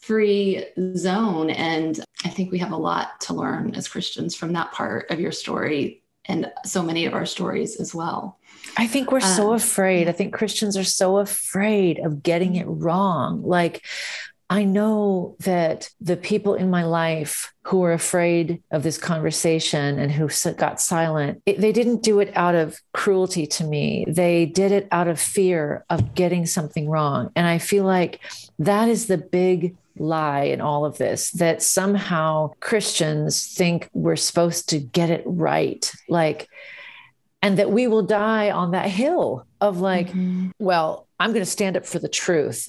free 0.00 0.64
zone. 0.96 1.50
And 1.50 1.98
I 2.24 2.28
think 2.28 2.50
we 2.50 2.58
have 2.58 2.72
a 2.72 2.76
lot 2.76 3.20
to 3.22 3.34
learn 3.34 3.74
as 3.74 3.88
Christians 3.88 4.34
from 4.34 4.52
that 4.54 4.72
part 4.72 5.10
of 5.10 5.20
your 5.20 5.32
story 5.32 6.02
and 6.26 6.50
so 6.64 6.82
many 6.82 7.06
of 7.06 7.14
our 7.14 7.26
stories 7.26 7.80
as 7.80 7.94
well. 7.94 8.38
I 8.76 8.86
think 8.86 9.10
we're 9.10 9.18
um, 9.18 9.36
so 9.36 9.52
afraid. 9.52 10.08
I 10.08 10.12
think 10.12 10.34
Christians 10.34 10.76
are 10.76 10.84
so 10.84 11.18
afraid 11.18 11.98
of 11.98 12.22
getting 12.22 12.56
it 12.56 12.66
wrong. 12.66 13.42
Like, 13.42 13.84
I 14.50 14.64
know 14.64 15.36
that 15.40 15.88
the 16.00 16.16
people 16.16 16.54
in 16.54 16.70
my 16.70 16.82
life 16.82 17.52
who 17.62 17.78
were 17.78 17.92
afraid 17.92 18.60
of 18.72 18.82
this 18.82 18.98
conversation 18.98 20.00
and 20.00 20.10
who 20.10 20.28
got 20.56 20.80
silent, 20.80 21.40
it, 21.46 21.60
they 21.60 21.70
didn't 21.70 22.02
do 22.02 22.18
it 22.18 22.36
out 22.36 22.56
of 22.56 22.80
cruelty 22.92 23.46
to 23.46 23.64
me. 23.64 24.04
They 24.08 24.46
did 24.46 24.72
it 24.72 24.88
out 24.90 25.06
of 25.06 25.20
fear 25.20 25.84
of 25.88 26.16
getting 26.16 26.46
something 26.46 26.88
wrong. 26.88 27.30
And 27.36 27.46
I 27.46 27.58
feel 27.58 27.84
like 27.84 28.20
that 28.58 28.88
is 28.88 29.06
the 29.06 29.18
big 29.18 29.76
lie 29.96 30.42
in 30.42 30.60
all 30.60 30.84
of 30.84 30.98
this 30.98 31.30
that 31.32 31.62
somehow 31.62 32.50
Christians 32.58 33.54
think 33.54 33.88
we're 33.92 34.16
supposed 34.16 34.68
to 34.70 34.80
get 34.80 35.10
it 35.10 35.22
right. 35.26 35.92
Like, 36.08 36.48
and 37.40 37.56
that 37.58 37.70
we 37.70 37.86
will 37.86 38.02
die 38.02 38.50
on 38.50 38.72
that 38.72 38.88
hill 38.88 39.46
of 39.60 39.80
like, 39.80 40.08
mm-hmm. 40.08 40.50
well, 40.58 41.06
I'm 41.20 41.30
going 41.30 41.44
to 41.44 41.50
stand 41.50 41.76
up 41.76 41.86
for 41.86 42.00
the 42.00 42.08
truth. 42.08 42.68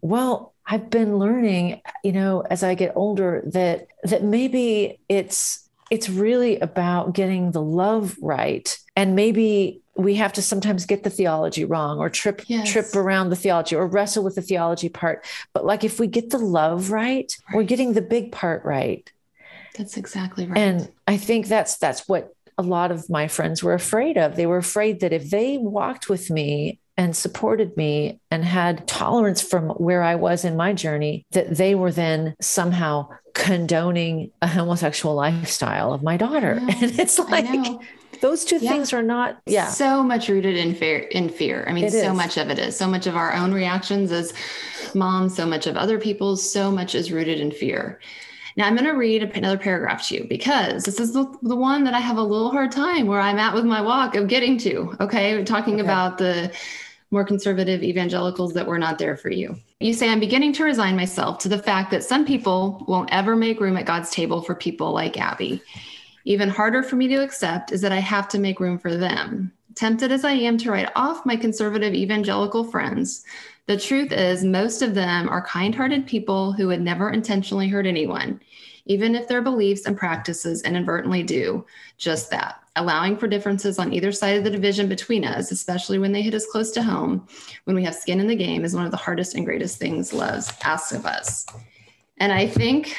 Well, 0.00 0.54
I've 0.66 0.90
been 0.90 1.18
learning, 1.18 1.80
you 2.02 2.12
know, 2.12 2.40
as 2.40 2.62
I 2.62 2.74
get 2.74 2.92
older 2.96 3.42
that 3.46 3.86
that 4.04 4.24
maybe 4.24 4.98
it's 5.08 5.68
it's 5.90 6.08
really 6.08 6.58
about 6.58 7.14
getting 7.14 7.52
the 7.52 7.62
love 7.62 8.16
right. 8.20 8.76
And 8.96 9.14
maybe 9.14 9.80
we 9.94 10.16
have 10.16 10.32
to 10.34 10.42
sometimes 10.42 10.84
get 10.84 11.04
the 11.04 11.10
theology 11.10 11.64
wrong 11.64 11.98
or 11.98 12.10
trip 12.10 12.42
yes. 12.48 12.70
trip 12.70 12.94
around 12.96 13.30
the 13.30 13.36
theology 13.36 13.76
or 13.76 13.86
wrestle 13.86 14.24
with 14.24 14.34
the 14.34 14.42
theology 14.42 14.88
part. 14.88 15.24
But 15.52 15.64
like 15.64 15.84
if 15.84 16.00
we 16.00 16.08
get 16.08 16.30
the 16.30 16.38
love 16.38 16.90
right, 16.90 17.34
right, 17.48 17.56
we're 17.56 17.62
getting 17.62 17.92
the 17.92 18.02
big 18.02 18.32
part 18.32 18.64
right. 18.64 19.10
That's 19.78 19.96
exactly 19.96 20.46
right. 20.46 20.58
And 20.58 20.90
i 21.06 21.16
think 21.16 21.46
that's 21.46 21.76
that's 21.76 22.08
what 22.08 22.32
a 22.58 22.62
lot 22.62 22.90
of 22.90 23.08
my 23.10 23.28
friends 23.28 23.62
were 23.62 23.74
afraid 23.74 24.16
of. 24.18 24.34
They 24.34 24.46
were 24.46 24.56
afraid 24.56 25.00
that 25.00 25.12
if 25.12 25.30
they 25.30 25.58
walked 25.58 26.08
with 26.08 26.30
me 26.30 26.80
and 26.96 27.14
supported 27.16 27.76
me 27.76 28.20
and 28.30 28.44
had 28.44 28.86
tolerance 28.88 29.42
from 29.42 29.70
where 29.70 30.02
I 30.02 30.14
was 30.14 30.44
in 30.44 30.56
my 30.56 30.72
journey, 30.72 31.26
that 31.32 31.56
they 31.56 31.74
were 31.74 31.92
then 31.92 32.34
somehow 32.40 33.08
condoning 33.34 34.30
a 34.40 34.46
homosexual 34.46 35.14
lifestyle 35.14 35.92
of 35.92 36.02
my 36.02 36.16
daughter. 36.16 36.60
And 36.68 36.98
it's 36.98 37.18
like, 37.18 37.46
those 38.20 38.44
two 38.44 38.58
yeah. 38.58 38.70
things 38.70 38.92
are 38.92 39.02
not 39.02 39.38
yeah 39.46 39.68
so 39.68 40.02
much 40.02 40.28
rooted 40.28 40.56
in 40.56 40.74
fear 40.74 41.00
in 41.10 41.28
fear 41.28 41.64
i 41.68 41.72
mean 41.72 41.84
it 41.84 41.92
so 41.92 42.10
is. 42.10 42.16
much 42.16 42.36
of 42.38 42.48
it 42.48 42.58
is 42.58 42.76
so 42.76 42.86
much 42.86 43.06
of 43.06 43.14
our 43.14 43.34
own 43.34 43.52
reactions 43.52 44.10
as 44.10 44.32
moms 44.94 45.36
so 45.36 45.44
much 45.44 45.66
of 45.66 45.76
other 45.76 45.98
people's 45.98 46.50
so 46.50 46.70
much 46.70 46.94
is 46.94 47.12
rooted 47.12 47.40
in 47.40 47.50
fear 47.50 48.00
now 48.56 48.66
i'm 48.66 48.74
going 48.74 48.88
to 48.88 48.96
read 48.96 49.22
another 49.22 49.58
paragraph 49.58 50.06
to 50.08 50.14
you 50.14 50.26
because 50.28 50.84
this 50.84 50.98
is 50.98 51.12
the, 51.12 51.26
the 51.42 51.56
one 51.56 51.84
that 51.84 51.94
i 51.94 52.00
have 52.00 52.16
a 52.16 52.22
little 52.22 52.50
hard 52.50 52.72
time 52.72 53.06
where 53.06 53.20
i'm 53.20 53.38
at 53.38 53.54
with 53.54 53.64
my 53.64 53.80
walk 53.80 54.14
of 54.14 54.28
getting 54.28 54.56
to 54.56 54.94
okay 55.00 55.34
We're 55.34 55.44
talking 55.44 55.74
okay. 55.74 55.82
about 55.82 56.16
the 56.16 56.52
more 57.10 57.24
conservative 57.24 57.82
evangelicals 57.82 58.52
that 58.54 58.66
were 58.66 58.78
not 58.78 58.98
there 58.98 59.16
for 59.16 59.30
you 59.30 59.56
you 59.80 59.92
say 59.92 60.08
i'm 60.08 60.20
beginning 60.20 60.52
to 60.52 60.64
resign 60.64 60.96
myself 60.96 61.38
to 61.38 61.48
the 61.48 61.58
fact 61.58 61.90
that 61.90 62.04
some 62.04 62.24
people 62.24 62.84
won't 62.88 63.12
ever 63.12 63.36
make 63.36 63.60
room 63.60 63.76
at 63.76 63.86
god's 63.86 64.10
table 64.10 64.42
for 64.42 64.54
people 64.54 64.92
like 64.92 65.18
abby 65.18 65.62
even 66.26 66.48
harder 66.48 66.82
for 66.82 66.96
me 66.96 67.06
to 67.06 67.22
accept 67.22 67.70
is 67.70 67.80
that 67.80 67.92
I 67.92 68.00
have 68.00 68.28
to 68.30 68.40
make 68.40 68.58
room 68.58 68.78
for 68.78 68.96
them. 68.96 69.52
Tempted 69.76 70.10
as 70.10 70.24
I 70.24 70.32
am 70.32 70.58
to 70.58 70.72
write 70.72 70.90
off 70.96 71.24
my 71.24 71.36
conservative 71.36 71.94
evangelical 71.94 72.64
friends, 72.64 73.24
the 73.66 73.78
truth 73.78 74.10
is, 74.10 74.42
most 74.42 74.82
of 74.82 74.94
them 74.94 75.28
are 75.28 75.46
kind 75.46 75.72
hearted 75.72 76.06
people 76.06 76.52
who 76.52 76.66
would 76.66 76.80
never 76.80 77.10
intentionally 77.10 77.68
hurt 77.68 77.86
anyone, 77.86 78.40
even 78.86 79.14
if 79.14 79.28
their 79.28 79.40
beliefs 79.40 79.86
and 79.86 79.96
practices 79.96 80.62
inadvertently 80.62 81.22
do 81.22 81.64
just 81.96 82.28
that. 82.30 82.60
Allowing 82.76 83.16
for 83.16 83.26
differences 83.26 83.78
on 83.78 83.92
either 83.92 84.12
side 84.12 84.36
of 84.36 84.44
the 84.44 84.50
division 84.50 84.88
between 84.88 85.24
us, 85.24 85.50
especially 85.50 85.98
when 85.98 86.12
they 86.12 86.22
hit 86.22 86.34
us 86.34 86.46
close 86.46 86.70
to 86.72 86.82
home, 86.82 87.26
when 87.64 87.74
we 87.74 87.82
have 87.84 87.94
skin 87.94 88.20
in 88.20 88.26
the 88.26 88.36
game, 88.36 88.64
is 88.64 88.74
one 88.74 88.84
of 88.84 88.90
the 88.90 88.96
hardest 88.96 89.34
and 89.34 89.44
greatest 89.44 89.78
things 89.78 90.12
love 90.12 90.46
asks 90.62 90.92
of 90.92 91.06
us. 91.06 91.46
And 92.18 92.32
I 92.32 92.46
think 92.46 92.96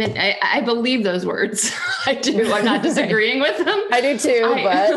I, 0.00 0.38
I, 0.42 0.60
believe 0.60 1.04
those 1.04 1.24
words. 1.24 1.74
I 2.06 2.14
do. 2.14 2.52
I'm 2.52 2.64
not 2.64 2.82
disagreeing 2.82 3.40
with 3.40 3.58
them. 3.58 3.82
I 3.90 4.00
do 4.00 4.18
too, 4.18 4.44
I, 4.44 4.90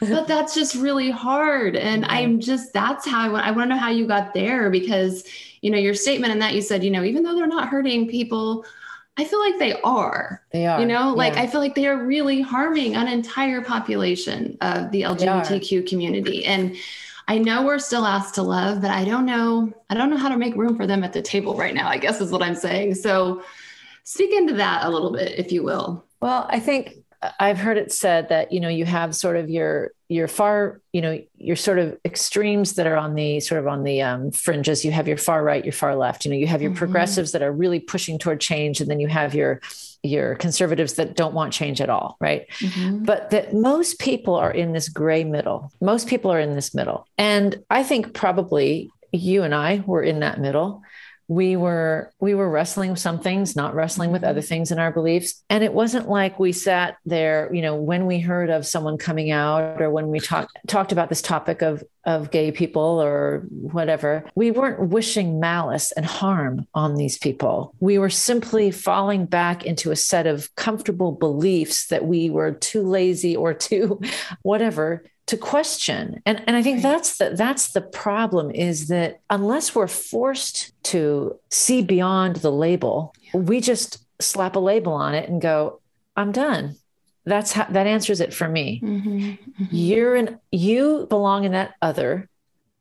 but 0.00 0.28
that's 0.28 0.54
just 0.54 0.74
really 0.74 1.10
hard. 1.10 1.76
And 1.76 2.04
I'm 2.06 2.40
just 2.40 2.72
that's 2.72 3.06
how 3.06 3.20
I 3.20 3.28
want. 3.28 3.46
I 3.46 3.50
want 3.50 3.70
to 3.70 3.74
know 3.74 3.80
how 3.80 3.90
you 3.90 4.06
got 4.06 4.34
there 4.34 4.70
because 4.70 5.24
you 5.60 5.70
know 5.70 5.78
your 5.78 5.94
statement 5.94 6.32
and 6.32 6.40
that 6.40 6.54
you 6.54 6.62
said 6.62 6.84
you 6.84 6.90
know 6.90 7.02
even 7.02 7.22
though 7.22 7.34
they're 7.34 7.46
not 7.46 7.68
hurting 7.68 8.08
people, 8.08 8.64
I 9.18 9.24
feel 9.24 9.40
like 9.40 9.58
they 9.58 9.80
are. 9.82 10.42
They 10.52 10.66
are. 10.66 10.80
You 10.80 10.86
know, 10.86 11.12
like 11.12 11.34
yeah. 11.34 11.42
I 11.42 11.46
feel 11.48 11.60
like 11.60 11.74
they 11.74 11.86
are 11.86 12.04
really 12.04 12.40
harming 12.40 12.94
an 12.94 13.08
entire 13.08 13.60
population 13.60 14.56
of 14.60 14.90
the 14.92 15.02
LGBTQ 15.02 15.88
community 15.88 16.44
and 16.44 16.76
I 17.28 17.36
know 17.36 17.62
we're 17.62 17.78
still 17.78 18.06
asked 18.06 18.36
to 18.36 18.42
love, 18.42 18.80
but 18.80 18.90
I 18.90 19.04
don't 19.04 19.26
know. 19.26 19.70
I 19.90 19.94
don't 19.94 20.08
know 20.08 20.16
how 20.16 20.30
to 20.30 20.38
make 20.38 20.56
room 20.56 20.76
for 20.76 20.86
them 20.86 21.04
at 21.04 21.12
the 21.12 21.20
table 21.20 21.54
right 21.54 21.74
now, 21.74 21.86
I 21.86 21.98
guess 21.98 22.22
is 22.22 22.32
what 22.32 22.42
I'm 22.42 22.54
saying. 22.54 22.94
So 22.94 23.42
speak 24.04 24.32
into 24.32 24.54
that 24.54 24.86
a 24.86 24.88
little 24.88 25.12
bit, 25.12 25.38
if 25.38 25.52
you 25.52 25.62
will. 25.62 26.06
Well, 26.20 26.46
I 26.48 26.58
think 26.58 26.94
I've 27.40 27.58
heard 27.58 27.78
it 27.78 27.92
said 27.92 28.28
that, 28.28 28.52
you 28.52 28.60
know, 28.60 28.68
you 28.68 28.84
have 28.84 29.14
sort 29.14 29.36
of 29.36 29.50
your 29.50 29.90
your 30.08 30.28
far, 30.28 30.80
you 30.92 31.02
know, 31.02 31.20
your 31.36 31.56
sort 31.56 31.78
of 31.78 31.98
extremes 32.04 32.74
that 32.74 32.86
are 32.86 32.96
on 32.96 33.14
the 33.14 33.40
sort 33.40 33.60
of 33.60 33.66
on 33.66 33.82
the 33.82 34.00
um, 34.02 34.30
fringes. 34.30 34.84
You 34.84 34.92
have 34.92 35.08
your 35.08 35.16
far 35.16 35.42
right, 35.42 35.64
your 35.64 35.72
far 35.72 35.96
left. 35.96 36.24
You 36.24 36.30
know, 36.30 36.36
you 36.36 36.46
have 36.46 36.62
your 36.62 36.70
mm-hmm. 36.70 36.78
progressives 36.78 37.32
that 37.32 37.42
are 37.42 37.52
really 37.52 37.80
pushing 37.80 38.18
toward 38.18 38.40
change, 38.40 38.80
and 38.80 38.90
then 38.90 39.00
you 39.00 39.08
have 39.08 39.34
your 39.34 39.60
your 40.02 40.36
conservatives 40.36 40.94
that 40.94 41.16
don't 41.16 41.34
want 41.34 41.52
change 41.52 41.80
at 41.80 41.90
all, 41.90 42.16
right? 42.20 42.48
mm-hmm. 42.58 43.04
But 43.04 43.30
that 43.30 43.52
most 43.52 43.98
people 43.98 44.34
are 44.34 44.52
in 44.52 44.72
this 44.72 44.88
gray 44.88 45.24
middle. 45.24 45.72
Most 45.80 46.06
people 46.06 46.32
are 46.32 46.40
in 46.40 46.54
this 46.54 46.72
middle. 46.72 47.06
And 47.18 47.62
I 47.68 47.82
think 47.82 48.14
probably 48.14 48.90
you 49.12 49.42
and 49.42 49.54
I 49.54 49.82
were 49.86 50.02
in 50.02 50.20
that 50.20 50.40
middle 50.40 50.82
we 51.28 51.56
were 51.56 52.10
we 52.20 52.34
were 52.34 52.48
wrestling 52.48 52.90
with 52.90 52.98
some 52.98 53.20
things 53.20 53.54
not 53.54 53.74
wrestling 53.74 54.10
with 54.10 54.24
other 54.24 54.40
mm-hmm. 54.40 54.48
things 54.48 54.72
in 54.72 54.78
our 54.78 54.90
beliefs. 54.90 55.44
And 55.50 55.62
it 55.62 55.74
wasn't 55.74 56.08
like 56.08 56.38
we 56.38 56.52
sat 56.52 56.96
there 57.04 57.54
you 57.54 57.62
know 57.62 57.76
when 57.76 58.06
we 58.06 58.18
heard 58.18 58.50
of 58.50 58.66
someone 58.66 58.96
coming 58.96 59.30
out 59.30 59.80
or 59.80 59.90
when 59.90 60.08
we 60.08 60.20
talked 60.20 60.56
talked 60.66 60.90
about 60.90 61.10
this 61.10 61.22
topic 61.22 61.62
of 61.62 61.84
of 62.04 62.30
gay 62.30 62.50
people 62.50 63.02
or 63.02 63.44
whatever 63.50 64.24
we 64.34 64.50
weren't 64.50 64.88
wishing 64.88 65.38
malice 65.38 65.92
and 65.92 66.06
harm 66.06 66.66
on 66.74 66.96
these 66.96 67.18
people. 67.18 67.74
We 67.80 67.98
were 67.98 68.10
simply 68.10 68.70
falling 68.70 69.26
back 69.26 69.66
into 69.66 69.90
a 69.90 69.96
set 69.96 70.26
of 70.26 70.54
comfortable 70.56 71.12
beliefs 71.12 71.88
that 71.88 72.06
we 72.06 72.30
were 72.30 72.52
too 72.52 72.82
lazy 72.82 73.36
or 73.36 73.52
too 73.52 74.00
whatever 74.42 75.04
to 75.28 75.36
question. 75.36 76.22
And 76.26 76.42
and 76.46 76.56
i 76.56 76.62
think 76.62 76.82
that's 76.82 77.18
the 77.18 77.30
that's 77.36 77.72
the 77.72 77.80
problem 77.80 78.50
is 78.50 78.88
that 78.88 79.20
unless 79.30 79.74
we're 79.74 79.86
forced 79.86 80.72
to 80.84 81.38
see 81.50 81.82
beyond 81.82 82.36
the 82.36 82.50
label 82.50 83.14
we 83.32 83.60
just 83.60 84.04
slap 84.20 84.56
a 84.56 84.58
label 84.58 84.92
on 84.92 85.14
it 85.14 85.28
and 85.28 85.40
go 85.40 85.80
i'm 86.16 86.32
done. 86.32 86.76
That's 87.24 87.52
how 87.52 87.64
that 87.64 87.86
answers 87.86 88.20
it 88.20 88.32
for 88.32 88.48
me. 88.48 88.80
Mm-hmm, 88.82 89.18
mm-hmm. 89.18 89.64
you're 89.70 90.16
in 90.16 90.40
you 90.50 91.06
belong 91.08 91.44
in 91.44 91.52
that 91.52 91.74
other 91.82 92.28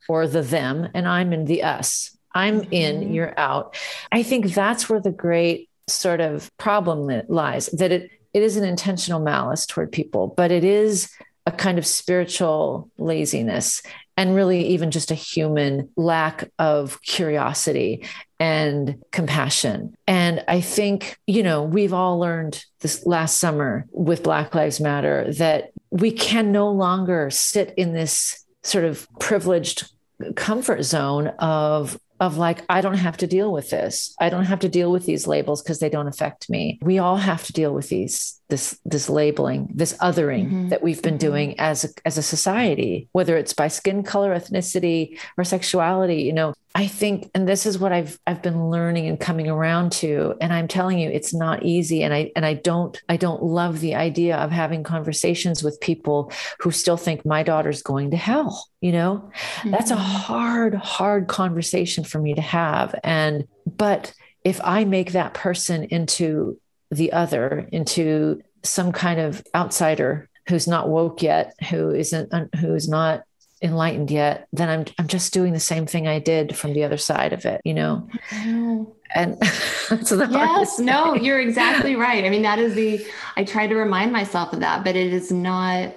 or 0.08 0.26
the 0.26 0.42
them 0.42 0.88
and 0.94 1.08
i'm 1.08 1.34
in 1.34 1.46
the 1.46 1.64
us. 1.64 2.18
I'm 2.34 2.62
mm-hmm. 2.62 2.74
in 2.74 3.14
you're 3.14 3.38
out. 3.38 3.78
I 4.12 4.24
think 4.24 4.54
that's 4.54 4.90
where 4.90 5.02
the 5.02 5.12
great 5.12 5.70
sort 5.88 6.22
of 6.22 6.50
problem 6.58 7.10
lies 7.28 7.68
that 7.68 7.92
it 7.92 8.12
it 8.34 8.44
is 8.44 8.56
an 8.58 8.64
intentional 8.64 9.22
malice 9.22 9.66
toward 9.66 9.92
people 9.92 10.28
but 10.36 10.52
it 10.52 10.64
is 10.64 11.10
a 11.48 11.52
kind 11.52 11.78
of 11.78 11.88
spiritual 11.88 12.92
laziness 12.98 13.82
and 14.18 14.36
really 14.36 14.68
even 14.68 14.92
just 14.92 15.12
a 15.12 15.16
human 15.16 15.90
lack 15.96 16.52
of 16.60 17.02
curiosity 17.04 18.06
and 18.38 19.02
compassion. 19.12 19.96
And 20.08 20.44
I 20.50 20.60
think, 20.60 21.18
you 21.26 21.44
know, 21.44 21.64
we've 21.64 21.94
all 21.94 22.20
learned 22.20 22.66
this 22.82 23.06
last 23.06 23.38
summer 23.38 23.86
with 23.92 24.24
Black 24.24 24.54
Lives 24.54 24.82
Matter 24.82 25.32
that 25.36 25.72
we 25.90 26.12
can 26.12 26.52
no 26.52 26.70
longer 26.70 27.30
sit 27.30 27.74
in 27.78 27.94
this 27.94 28.44
sort 28.64 28.84
of 28.84 29.08
privileged 29.18 29.90
comfort 30.36 30.84
zone 30.84 31.28
of 31.40 31.98
of 32.20 32.38
like 32.38 32.64
i 32.70 32.82
don't 32.82 32.98
have 32.98 33.16
to 33.16 33.28
deal 33.28 33.52
with 33.54 33.70
this 33.70 34.16
i 34.20 34.30
don't 34.30 34.46
have 34.46 34.60
to 34.60 34.68
deal 34.68 34.92
with 34.92 35.06
these 35.06 35.28
labels 35.28 35.62
because 35.62 35.80
they 35.80 35.90
don't 35.90 36.08
affect 36.08 36.50
me 36.50 36.80
we 36.82 36.98
all 36.98 37.18
have 37.18 37.44
to 37.44 37.54
deal 37.54 37.72
with 37.72 37.90
these 37.90 38.42
this 38.50 38.80
this 38.86 39.10
labeling 39.10 39.70
this 39.74 39.94
othering 39.98 40.46
mm-hmm. 40.46 40.70
that 40.70 40.82
we've 40.82 41.02
been 41.02 41.16
mm-hmm. 41.16 41.30
doing 41.30 41.60
as 41.60 41.84
a, 41.84 41.90
as 42.06 42.18
a 42.18 42.24
society 42.24 43.08
whether 43.12 43.38
it's 43.38 43.54
by 43.54 43.68
skin 43.68 44.04
color 44.04 44.34
ethnicity 44.36 45.20
or 45.38 45.44
sexuality 45.44 46.22
you 46.22 46.34
know 46.34 46.54
I 46.78 46.86
think, 46.86 47.32
and 47.34 47.50
this 47.50 47.66
is 47.66 47.80
what 47.80 47.92
I've 47.92 48.20
I've 48.28 48.44
been 48.44 48.70
learning 48.70 49.08
and 49.08 49.20
coming 49.20 49.50
around 49.50 49.94
to, 49.94 50.36
and 50.40 50.54
I'm 50.54 50.68
telling 50.68 51.00
you, 51.00 51.10
it's 51.10 51.34
not 51.34 51.64
easy. 51.64 52.04
And 52.04 52.14
I 52.14 52.32
and 52.36 52.46
I 52.46 52.54
don't 52.54 53.02
I 53.10 53.18
don't 53.18 53.42
love 53.42 53.80
the 53.80 53.96
idea 53.96 54.38
of 54.38 54.52
having 54.52 54.84
conversations 54.84 55.64
with 55.64 55.82
people 55.82 56.32
who 56.60 56.70
still 56.70 56.96
think 56.96 57.26
my 57.26 57.42
daughter's 57.42 57.82
going 57.82 58.12
to 58.12 58.18
hell. 58.18 58.70
You 58.80 58.92
know, 58.92 59.32
mm-hmm. 59.34 59.72
that's 59.72 59.90
a 59.90 59.96
mm-hmm. 59.96 60.04
hard, 60.04 60.76
hard 60.76 61.28
conversation 61.28 62.04
for 62.04 62.20
me 62.20 62.36
to 62.36 62.42
have. 62.42 62.94
And 63.04 63.48
but 63.66 64.14
if 64.44 64.62
I 64.64 64.86
make 64.86 65.14
that 65.14 65.34
person 65.34 65.86
into 65.86 66.60
the 66.92 67.14
other, 67.14 67.68
into 67.72 68.42
some 68.64 68.92
kind 68.92 69.20
of 69.20 69.44
outsider 69.56 70.30
who's 70.48 70.68
not 70.68 70.90
woke 70.90 71.22
yet, 71.22 71.56
who 71.70 71.92
isn't 71.92 72.32
who's 72.56 72.88
not 72.88 73.24
enlightened 73.62 74.12
yet, 74.12 74.48
then 74.54 74.70
I'm 74.70 74.86
I'm 74.98 75.08
just 75.08 75.34
doing 75.34 75.54
the 75.54 75.60
same 75.60 75.86
thing 75.86 76.08
I 76.08 76.20
did 76.20 76.56
from 76.56 76.74
the 76.74 76.84
other 76.84 76.98
side 76.98 77.34
of 77.34 77.46
it, 77.46 77.62
you 77.64 77.74
know. 77.74 78.08
Mm-hmm. 78.30 78.84
And 79.14 79.38
that's 79.90 80.10
the 80.10 80.28
yes, 80.30 80.80
no, 80.80 81.16
you're 81.16 81.40
exactly 81.48 81.96
right. 81.96 82.24
I 82.24 82.30
mean, 82.30 82.44
that 82.44 82.60
is 82.60 82.76
the 82.76 83.06
I 83.36 83.44
try 83.44 83.68
to 83.68 83.76
remind 83.76 84.12
myself 84.12 84.54
of 84.54 84.60
that, 84.62 84.84
but 84.84 84.96
it 84.96 85.14
is 85.14 85.32
not. 85.32 85.94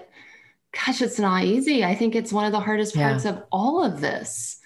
Gosh, 0.86 1.02
it's 1.02 1.18
not 1.18 1.42
easy. 1.42 1.84
I 1.84 1.96
think 1.96 2.14
it's 2.14 2.32
one 2.32 2.44
of 2.44 2.52
the 2.52 2.60
hardest 2.60 2.94
parts 2.94 3.24
yeah. 3.24 3.32
of 3.32 3.42
all 3.50 3.82
of 3.82 4.00
this. 4.00 4.59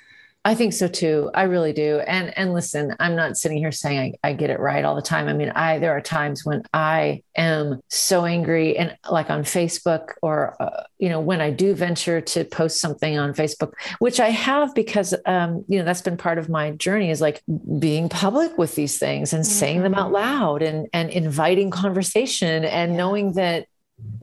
I 0.47 0.55
think 0.55 0.75
so 0.75 0.89
too. 0.89 1.31
I 1.33 1.45
really 1.45 1.73
do. 1.73 2.01
And 2.01 2.37
and 2.37 2.53
listen, 2.53 2.95
I'm 3.01 3.17
not 3.17 3.39
sitting 3.39 3.57
here 3.57 3.73
saying 3.73 4.17
I, 4.23 4.29
I 4.29 4.33
get 4.35 4.51
it 4.51 4.61
right 4.61 4.85
all 4.85 4.95
the 4.95 5.01
time. 5.01 5.27
I 5.29 5.33
mean, 5.33 5.49
I 5.51 5.79
there 5.79 5.97
are 5.97 6.03
times 6.03 6.45
when 6.45 6.63
I 6.75 7.23
am 7.35 7.81
so 7.89 8.27
angry 8.27 8.77
and 8.77 8.95
like 9.11 9.31
on 9.31 9.43
Facebook 9.43 10.13
or 10.21 10.55
uh, 10.61 10.83
you 10.99 11.09
know 11.09 11.21
when 11.21 11.41
I 11.41 11.51
do 11.51 11.75
venture 11.75 12.21
to 12.21 12.45
post 12.45 12.79
something 12.79 13.17
on 13.19 13.33
Facebook, 13.33 13.73
which 14.01 14.21
I 14.21 14.29
have 14.29 14.75
because 14.75 15.15
um, 15.25 15.65
you 15.67 15.79
know 15.79 15.85
that's 15.85 16.03
been 16.03 16.19
part 16.19 16.37
of 16.37 16.51
my 16.51 16.73
journey 16.73 17.11
is 17.11 17.23
like 17.23 17.43
being 17.79 18.11
public 18.11 18.59
with 18.59 18.75
these 18.75 18.99
things 18.99 19.33
and 19.33 19.45
mm-hmm. 19.45 19.51
saying 19.51 19.83
them 19.83 19.95
out 19.95 20.13
mm-hmm. 20.13 20.15
loud 20.15 20.63
and 20.63 20.89
and 20.93 21.09
inviting 21.09 21.71
conversation 21.71 22.67
and 22.67 22.93
yeah. 22.93 22.99
knowing 22.99 23.33
that 23.33 23.67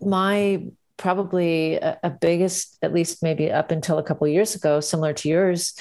my 0.01 0.63
probably 1.01 1.75
a, 1.75 1.99
a, 2.03 2.09
biggest, 2.09 2.77
at 2.81 2.93
least 2.93 3.23
maybe 3.23 3.51
up 3.51 3.71
until 3.71 3.97
a 3.97 4.03
couple 4.03 4.27
years 4.27 4.55
ago, 4.55 4.79
similar 4.79 5.13
to 5.13 5.27
yours, 5.27 5.73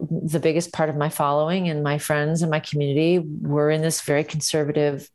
the 0.00 0.40
biggest 0.40 0.72
part 0.72 0.88
of 0.88 0.96
my 0.96 1.10
following 1.10 1.68
and 1.68 1.82
my 1.82 1.98
friends 1.98 2.42
and 2.42 2.50
my 2.50 2.60
community 2.60 3.18
were 3.18 3.70
in 3.70 3.82
this 3.82 4.00
very 4.00 4.24
conservative 4.24 5.08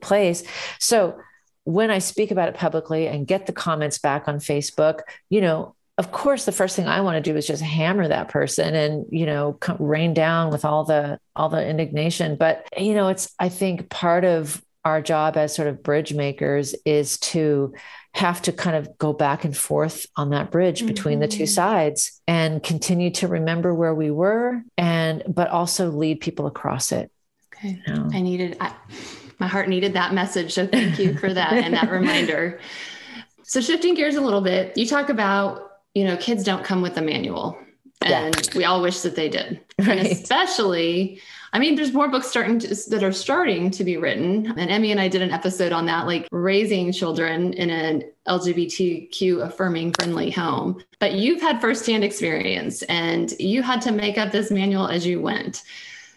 place. 0.00 0.42
So 0.80 1.18
when 1.64 1.90
I 1.90 1.98
speak 1.98 2.30
about 2.30 2.48
it 2.48 2.54
publicly 2.54 3.06
and 3.06 3.26
get 3.26 3.46
the 3.46 3.52
comments 3.52 3.98
back 3.98 4.26
on 4.26 4.38
Facebook, 4.38 5.00
you 5.28 5.40
know, 5.40 5.74
of 5.96 6.10
course 6.10 6.44
the 6.44 6.50
first 6.50 6.74
thing 6.74 6.88
i 6.88 7.00
want 7.00 7.14
to 7.14 7.32
do 7.32 7.36
is 7.36 7.46
just 7.46 7.62
hammer 7.62 8.08
that 8.08 8.28
person 8.28 8.74
and 8.74 9.06
you 9.10 9.24
know 9.24 9.56
rain 9.78 10.12
down 10.12 10.50
with 10.50 10.64
all 10.64 10.82
the 10.82 11.16
all 11.36 11.48
the 11.48 11.64
indignation 11.64 12.34
but 12.34 12.66
you 12.76 12.94
know 12.94 13.06
it's 13.06 13.32
i 13.38 13.48
think 13.48 13.88
part 13.90 14.24
of 14.24 14.60
our 14.84 15.00
job 15.00 15.36
as 15.36 15.54
sort 15.54 15.68
of 15.68 15.84
bridge 15.84 16.12
makers 16.12 16.74
is 16.84 17.16
to 17.18 17.72
have 18.14 18.40
to 18.42 18.52
kind 18.52 18.76
of 18.76 18.96
go 18.96 19.12
back 19.12 19.44
and 19.44 19.56
forth 19.56 20.06
on 20.16 20.30
that 20.30 20.50
bridge 20.50 20.78
mm-hmm. 20.78 20.86
between 20.86 21.18
the 21.18 21.26
two 21.26 21.42
mm-hmm. 21.42 21.46
sides 21.46 22.20
and 22.28 22.62
continue 22.62 23.10
to 23.10 23.26
remember 23.26 23.74
where 23.74 23.94
we 23.94 24.10
were 24.10 24.62
and 24.78 25.22
but 25.26 25.48
also 25.48 25.90
lead 25.90 26.20
people 26.20 26.46
across 26.46 26.92
it 26.92 27.10
okay 27.52 27.80
you 27.86 27.94
know? 27.94 28.08
i 28.12 28.20
needed 28.20 28.56
I, 28.60 28.72
my 29.40 29.48
heart 29.48 29.68
needed 29.68 29.94
that 29.94 30.14
message 30.14 30.54
so 30.54 30.66
thank 30.66 30.98
you 30.98 31.18
for 31.18 31.32
that 31.32 31.52
and 31.54 31.74
that 31.74 31.90
reminder 31.90 32.60
so 33.42 33.60
shifting 33.60 33.94
gears 33.94 34.14
a 34.14 34.20
little 34.20 34.40
bit 34.40 34.76
you 34.76 34.86
talk 34.86 35.08
about 35.08 35.72
you 35.92 36.04
know 36.04 36.16
kids 36.16 36.44
don't 36.44 36.64
come 36.64 36.82
with 36.82 36.96
a 36.96 37.02
manual 37.02 37.58
and 38.00 38.36
yeah. 38.36 38.56
we 38.56 38.64
all 38.64 38.80
wish 38.80 39.00
that 39.00 39.16
they 39.16 39.28
did 39.28 39.60
right. 39.80 39.88
and 39.88 40.06
especially 40.06 41.20
I 41.54 41.60
mean, 41.60 41.76
there's 41.76 41.92
more 41.92 42.08
books 42.08 42.26
starting 42.26 42.58
to, 42.58 42.90
that 42.90 43.04
are 43.04 43.12
starting 43.12 43.70
to 43.70 43.84
be 43.84 43.96
written. 43.96 44.52
And 44.58 44.70
Emmy 44.70 44.90
and 44.90 45.00
I 45.00 45.06
did 45.06 45.22
an 45.22 45.30
episode 45.30 45.70
on 45.70 45.86
that, 45.86 46.04
like 46.04 46.26
raising 46.32 46.90
children 46.90 47.52
in 47.52 47.70
an 47.70 48.02
LGBTQ 48.26 49.46
affirming 49.46 49.92
friendly 49.92 50.32
home. 50.32 50.82
But 50.98 51.12
you've 51.12 51.40
had 51.40 51.60
firsthand 51.60 52.02
experience 52.02 52.82
and 52.82 53.32
you 53.38 53.62
had 53.62 53.80
to 53.82 53.92
make 53.92 54.18
up 54.18 54.32
this 54.32 54.50
manual 54.50 54.88
as 54.88 55.06
you 55.06 55.20
went. 55.20 55.62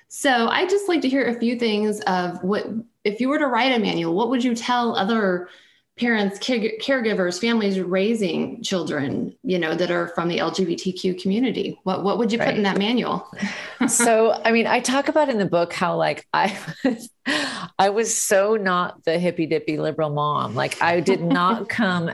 So 0.07 0.47
I 0.47 0.65
just 0.65 0.89
like 0.89 1.01
to 1.01 1.09
hear 1.09 1.27
a 1.27 1.39
few 1.39 1.59
things 1.59 1.99
of 2.01 2.43
what, 2.43 2.65
if 3.03 3.21
you 3.21 3.29
were 3.29 3.37
to 3.37 3.45
write 3.45 3.73
a 3.73 3.79
manual, 3.79 4.15
what 4.15 4.29
would 4.29 4.43
you 4.43 4.55
tell 4.55 4.95
other 4.95 5.49
parents 5.97 6.37
care- 6.39 6.77
caregivers 6.79 7.39
families 7.39 7.79
raising 7.79 8.61
children 8.61 9.35
you 9.43 9.57
know 9.57 9.73
that 9.75 9.91
are 9.91 10.09
from 10.09 10.27
the 10.27 10.37
lgbtq 10.37 11.21
community 11.21 11.79
what 11.83 12.03
what 12.03 12.17
would 12.17 12.31
you 12.31 12.39
right. 12.39 12.47
put 12.47 12.55
in 12.55 12.63
that 12.63 12.77
manual 12.77 13.27
so 13.87 14.39
i 14.43 14.51
mean 14.51 14.67
i 14.67 14.79
talk 14.79 15.07
about 15.07 15.29
in 15.29 15.37
the 15.37 15.45
book 15.45 15.73
how 15.73 15.95
like 15.95 16.25
i 16.33 16.57
was 16.83 17.09
i 17.79 17.89
was 17.89 18.15
so 18.15 18.55
not 18.55 19.03
the 19.05 19.17
hippy 19.17 19.45
dippy 19.45 19.77
liberal 19.77 20.09
mom 20.09 20.55
like 20.55 20.81
i 20.81 20.99
did 20.99 21.21
not 21.21 21.67
come 21.77 22.11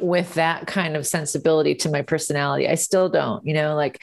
with 0.00 0.34
that 0.34 0.66
kind 0.66 0.96
of 0.96 1.06
sensibility 1.06 1.74
to 1.74 1.88
my 1.88 2.02
personality. 2.02 2.68
I 2.68 2.74
still 2.74 3.08
don't, 3.08 3.44
you 3.44 3.54
know, 3.54 3.74
like 3.74 4.02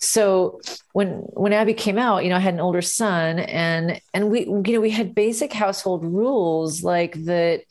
so 0.00 0.60
when 0.92 1.08
when 1.08 1.52
Abby 1.52 1.74
came 1.74 1.98
out, 1.98 2.24
you 2.24 2.30
know, 2.30 2.36
I 2.36 2.40
had 2.40 2.54
an 2.54 2.60
older 2.60 2.82
son 2.82 3.38
and 3.38 4.00
and 4.12 4.30
we 4.30 4.46
you 4.46 4.62
know, 4.72 4.80
we 4.80 4.90
had 4.90 5.14
basic 5.14 5.52
household 5.52 6.04
rules 6.04 6.82
like 6.82 7.24
that 7.24 7.62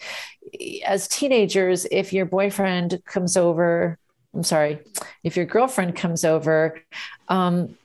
as 0.85 1.07
teenagers 1.07 1.85
if 1.91 2.13
your 2.13 2.25
boyfriend 2.25 3.01
comes 3.05 3.37
over, 3.37 3.97
I'm 4.33 4.43
sorry, 4.43 4.79
if 5.23 5.37
your 5.37 5.45
girlfriend 5.45 5.95
comes 5.95 6.25
over, 6.25 6.81
um 7.27 7.77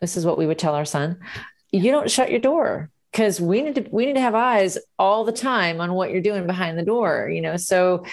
this 0.00 0.16
is 0.16 0.26
what 0.26 0.38
we 0.38 0.46
would 0.46 0.58
tell 0.58 0.74
our 0.74 0.84
son, 0.84 1.18
you 1.72 1.90
don't 1.90 2.10
shut 2.10 2.30
your 2.30 2.40
door 2.40 2.90
because 3.16 3.40
we 3.40 3.62
need 3.62 3.74
to 3.76 3.86
we 3.90 4.04
need 4.04 4.14
to 4.14 4.20
have 4.20 4.34
eyes 4.34 4.76
all 4.98 5.24
the 5.24 5.32
time 5.32 5.80
on 5.80 5.94
what 5.94 6.10
you're 6.10 6.20
doing 6.20 6.46
behind 6.46 6.78
the 6.78 6.84
door 6.84 7.30
you 7.32 7.40
know? 7.40 7.56
So 7.56 8.04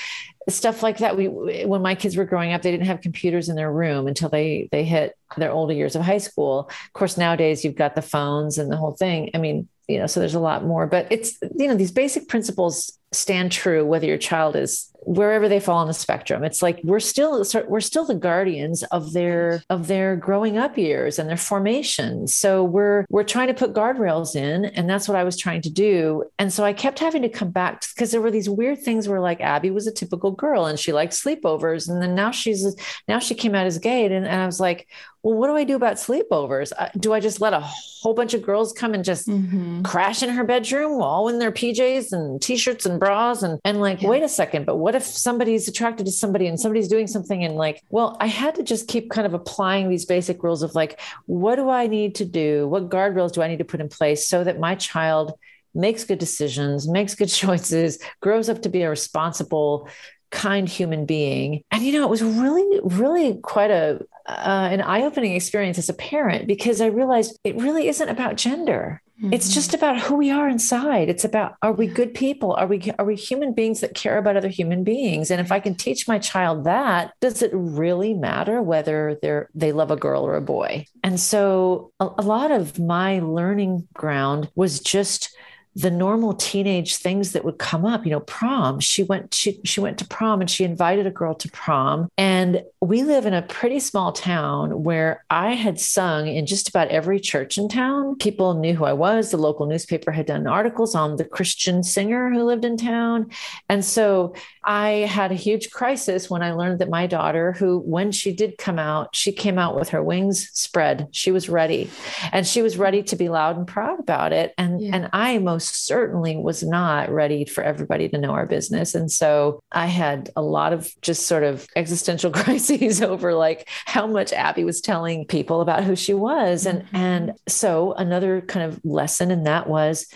stuff 0.49 0.83
like 0.83 0.97
that 0.99 1.17
we 1.17 1.27
when 1.27 1.81
my 1.81 1.95
kids 1.95 2.15
were 2.15 2.25
growing 2.25 2.53
up 2.53 2.61
they 2.61 2.71
didn't 2.71 2.87
have 2.87 3.01
computers 3.01 3.49
in 3.49 3.55
their 3.55 3.71
room 3.71 4.07
until 4.07 4.29
they 4.29 4.69
they 4.71 4.83
hit 4.83 5.15
their 5.37 5.51
older 5.51 5.73
years 5.73 5.95
of 5.95 6.01
high 6.01 6.17
school. 6.17 6.69
Of 6.69 6.93
course 6.93 7.17
nowadays 7.17 7.63
you've 7.63 7.75
got 7.75 7.95
the 7.95 8.01
phones 8.01 8.57
and 8.57 8.71
the 8.71 8.77
whole 8.77 8.93
thing. 8.93 9.29
I 9.33 9.39
mean 9.39 9.67
you 9.87 9.99
know 9.99 10.07
so 10.07 10.19
there's 10.21 10.35
a 10.35 10.39
lot 10.39 10.63
more 10.63 10.87
but 10.87 11.07
it's 11.11 11.37
you 11.57 11.67
know 11.67 11.75
these 11.75 11.91
basic 11.91 12.29
principles 12.29 12.97
stand 13.13 13.51
true 13.51 13.85
whether 13.85 14.05
your 14.05 14.17
child 14.17 14.55
is 14.55 14.89
wherever 15.05 15.49
they 15.49 15.59
fall 15.59 15.77
on 15.77 15.87
the 15.87 15.93
spectrum. 15.93 16.43
It's 16.43 16.61
like 16.61 16.79
we're 16.83 16.99
still 16.99 17.43
we're 17.67 17.81
still 17.81 18.05
the 18.05 18.15
guardians 18.15 18.83
of 18.83 19.13
their 19.13 19.63
of 19.69 19.87
their 19.87 20.15
growing 20.15 20.57
up 20.57 20.77
years 20.77 21.19
and 21.19 21.29
their 21.29 21.37
formation. 21.37 22.27
So 22.27 22.63
we're 22.63 23.05
we're 23.09 23.23
trying 23.23 23.47
to 23.47 23.53
put 23.53 23.73
guardrails 23.73 24.35
in 24.35 24.65
and 24.65 24.89
that's 24.89 25.07
what 25.07 25.17
i 25.17 25.23
was 25.23 25.37
trying 25.37 25.61
to 25.63 25.69
do. 25.69 26.23
And 26.39 26.51
so 26.51 26.63
i 26.63 26.73
kept 26.73 26.99
having 26.99 27.21
to 27.23 27.29
come 27.29 27.51
back 27.51 27.83
because 27.93 28.11
there 28.11 28.21
were 28.21 28.31
these 28.31 28.49
weird 28.49 28.81
things 28.81 29.07
where 29.07 29.19
like 29.19 29.41
abby 29.41 29.71
was 29.71 29.87
a 29.87 29.91
typical 29.91 30.31
girl 30.31 30.65
and 30.65 30.79
she 30.79 30.93
liked 30.93 31.13
sleepovers 31.13 31.89
and 31.89 32.01
then 32.01 32.15
now 32.15 32.31
she's 32.31 32.75
now 33.07 33.19
she 33.19 33.35
came 33.35 33.55
out 33.55 33.65
as 33.65 33.77
gay 33.77 34.05
and, 34.05 34.13
and 34.13 34.41
i 34.41 34.45
was 34.45 34.59
like 34.59 34.87
well, 35.23 35.35
what 35.35 35.47
do 35.47 35.55
I 35.55 35.63
do 35.63 35.77
about 35.77 35.95
sleepovers? 35.95 36.73
Do 36.99 37.13
I 37.13 37.21
just 37.21 37.39
let 37.39 37.53
a 37.53 37.61
whole 37.61 38.13
bunch 38.13 38.33
of 38.33 38.41
girls 38.41 38.73
come 38.73 38.93
and 38.93 39.05
just 39.05 39.25
mm-hmm. 39.25 39.81
crash 39.81 40.21
in 40.21 40.29
her 40.29 40.43
bedroom 40.43 41.01
all 41.01 41.29
in 41.29 41.39
their 41.39 41.51
PJs 41.51 42.11
and 42.11 42.41
t-shirts 42.41 42.85
and 42.85 42.99
bras 42.99 43.41
and 43.41 43.57
and 43.63 43.79
like, 43.79 44.01
yeah. 44.01 44.09
wait 44.09 44.21
a 44.21 44.27
second, 44.27 44.65
but 44.65 44.75
what 44.75 44.95
if 44.95 45.03
somebody's 45.03 45.69
attracted 45.69 46.05
to 46.07 46.11
somebody 46.11 46.47
and 46.47 46.59
somebody's 46.59 46.89
doing 46.89 47.07
something 47.07 47.41
and 47.41 47.55
like, 47.55 47.81
well, 47.89 48.17
I 48.19 48.27
had 48.27 48.55
to 48.55 48.63
just 48.63 48.89
keep 48.89 49.09
kind 49.09 49.25
of 49.25 49.33
applying 49.33 49.89
these 49.89 50.05
basic 50.05 50.43
rules 50.43 50.61
of 50.61 50.75
like, 50.75 50.99
what 51.25 51.55
do 51.55 51.69
I 51.69 51.87
need 51.87 52.15
to 52.15 52.25
do? 52.25 52.67
What 52.67 52.89
guardrails 52.89 53.31
do 53.31 53.41
I 53.41 53.47
need 53.47 53.59
to 53.59 53.65
put 53.65 53.79
in 53.79 53.87
place 53.87 54.27
so 54.27 54.43
that 54.43 54.59
my 54.59 54.75
child 54.75 55.39
makes 55.73 56.03
good 56.03 56.19
decisions, 56.19 56.87
makes 56.87 57.15
good 57.15 57.27
choices, 57.29 57.99
grows 58.21 58.49
up 58.49 58.61
to 58.63 58.69
be 58.69 58.81
a 58.81 58.89
responsible 58.89 59.87
kind 60.33 60.67
human 60.67 61.05
being. 61.05 61.63
And, 61.71 61.83
you 61.83 61.93
know, 61.93 62.03
it 62.03 62.09
was 62.09 62.23
really, 62.23 62.79
really 62.83 63.35
quite 63.37 63.71
a, 63.71 63.99
uh, 64.25 64.69
an 64.71 64.81
eye 64.81 65.03
opening 65.03 65.35
experience 65.35 65.77
as 65.77 65.89
a 65.89 65.93
parent 65.93 66.47
because 66.47 66.81
I 66.81 66.87
realized 66.87 67.39
it 67.43 67.55
really 67.55 67.87
isn't 67.87 68.09
about 68.09 68.35
gender. 68.35 69.01
Mm-hmm. 69.21 69.31
It's 69.31 69.53
just 69.53 69.75
about 69.75 69.99
who 69.99 70.15
we 70.15 70.31
are 70.31 70.49
inside. 70.49 71.07
It's 71.07 71.23
about 71.23 71.55
are 71.61 71.71
we 71.71 71.85
good 71.85 72.15
people? 72.15 72.53
Are 72.53 72.65
we 72.65 72.91
are 72.97 73.05
we 73.05 73.15
human 73.15 73.53
beings 73.53 73.81
that 73.81 73.93
care 73.93 74.17
about 74.17 74.35
other 74.35 74.47
human 74.47 74.83
beings? 74.83 75.29
And 75.29 75.39
if 75.39 75.51
I 75.51 75.59
can 75.59 75.75
teach 75.75 76.07
my 76.07 76.17
child 76.17 76.63
that, 76.63 77.13
does 77.21 77.43
it 77.43 77.51
really 77.53 78.15
matter 78.15 78.61
whether 78.61 79.19
they're 79.21 79.49
they 79.53 79.71
love 79.71 79.91
a 79.91 79.95
girl 79.95 80.25
or 80.25 80.35
a 80.35 80.41
boy? 80.41 80.87
And 81.03 81.19
so 81.19 81.91
a, 81.99 82.09
a 82.17 82.23
lot 82.23 82.51
of 82.51 82.79
my 82.79 83.19
learning 83.19 83.87
ground 83.93 84.49
was 84.55 84.79
just 84.79 85.35
the 85.75 85.91
normal 85.91 86.33
teenage 86.33 86.97
things 86.97 87.31
that 87.31 87.43
would 87.43 87.57
come 87.57 87.85
up 87.85 88.05
you 88.05 88.11
know 88.11 88.19
prom. 88.21 88.79
She 88.79 89.03
went 89.03 89.33
she 89.33 89.59
she 89.63 89.79
went 89.79 89.97
to 89.99 90.07
prom 90.07 90.41
and 90.41 90.49
she 90.49 90.63
invited 90.63 91.07
a 91.07 91.11
girl 91.11 91.33
to 91.35 91.49
prom. 91.49 92.09
And 92.17 92.63
we 92.81 93.03
live 93.03 93.25
in 93.25 93.33
a 93.33 93.41
pretty 93.41 93.79
small 93.79 94.11
town 94.11 94.83
where 94.83 95.23
i 95.29 95.53
had 95.53 95.79
sung 95.79 96.27
in 96.27 96.45
just 96.45 96.69
about 96.69 96.89
every 96.89 97.19
church 97.19 97.57
in 97.57 97.69
town. 97.69 98.15
People 98.17 98.53
knew 98.55 98.75
who 98.75 98.85
i 98.85 98.93
was. 98.93 99.31
The 99.31 99.37
local 99.37 99.65
newspaper 99.65 100.11
had 100.11 100.25
done 100.25 100.47
articles 100.47 100.95
on 100.95 101.15
the 101.15 101.25
christian 101.25 101.83
singer 101.83 102.29
who 102.29 102.43
lived 102.43 102.65
in 102.65 102.77
town. 102.77 103.31
And 103.69 103.83
so 103.83 104.35
i 104.63 104.89
had 104.89 105.31
a 105.31 105.35
huge 105.35 105.71
crisis 105.71 106.29
when 106.29 106.43
i 106.43 106.51
learned 106.51 106.79
that 106.79 106.89
my 106.89 107.07
daughter 107.07 107.53
who 107.53 107.79
when 107.79 108.11
she 108.11 108.33
did 108.33 108.57
come 108.57 108.79
out 108.79 109.15
she 109.15 109.31
came 109.31 109.57
out 109.57 109.75
with 109.75 109.89
her 109.89 110.03
wings 110.03 110.49
spread. 110.53 111.07
She 111.11 111.31
was 111.31 111.49
ready. 111.49 111.89
And 112.31 112.45
she 112.45 112.61
was 112.61 112.77
ready 112.77 113.03
to 113.03 113.15
be 113.15 113.29
loud 113.29 113.57
and 113.57 113.67
proud 113.67 113.99
about 113.99 114.33
it. 114.33 114.53
And 114.57 114.81
yeah. 114.81 114.91
and 114.93 115.09
i 115.13 115.37
most 115.39 115.62
certainly 115.63 116.35
was 116.35 116.63
not 116.63 117.09
ready 117.09 117.45
for 117.45 117.63
everybody 117.63 118.09
to 118.09 118.17
know 118.17 118.31
our 118.31 118.45
business. 118.45 118.95
And 118.95 119.11
so 119.11 119.59
I 119.71 119.87
had 119.87 120.29
a 120.35 120.41
lot 120.41 120.73
of 120.73 120.91
just 121.01 121.25
sort 121.25 121.43
of 121.43 121.67
existential 121.75 122.31
crises 122.43 123.01
over 123.01 123.33
like 123.33 123.69
how 123.85 124.07
much 124.07 124.33
Abby 124.33 124.63
was 124.63 124.81
telling 124.81 125.25
people 125.25 125.61
about 125.61 125.83
who 125.83 125.95
she 125.95 126.13
was. 126.13 126.65
And 126.65 126.83
mm-hmm. 126.83 126.95
and 126.95 127.33
so 127.47 127.93
another 127.93 128.41
kind 128.41 128.71
of 128.71 128.83
lesson 128.83 129.31
in 129.31 129.43
that 129.43 129.67
was, 129.67 130.07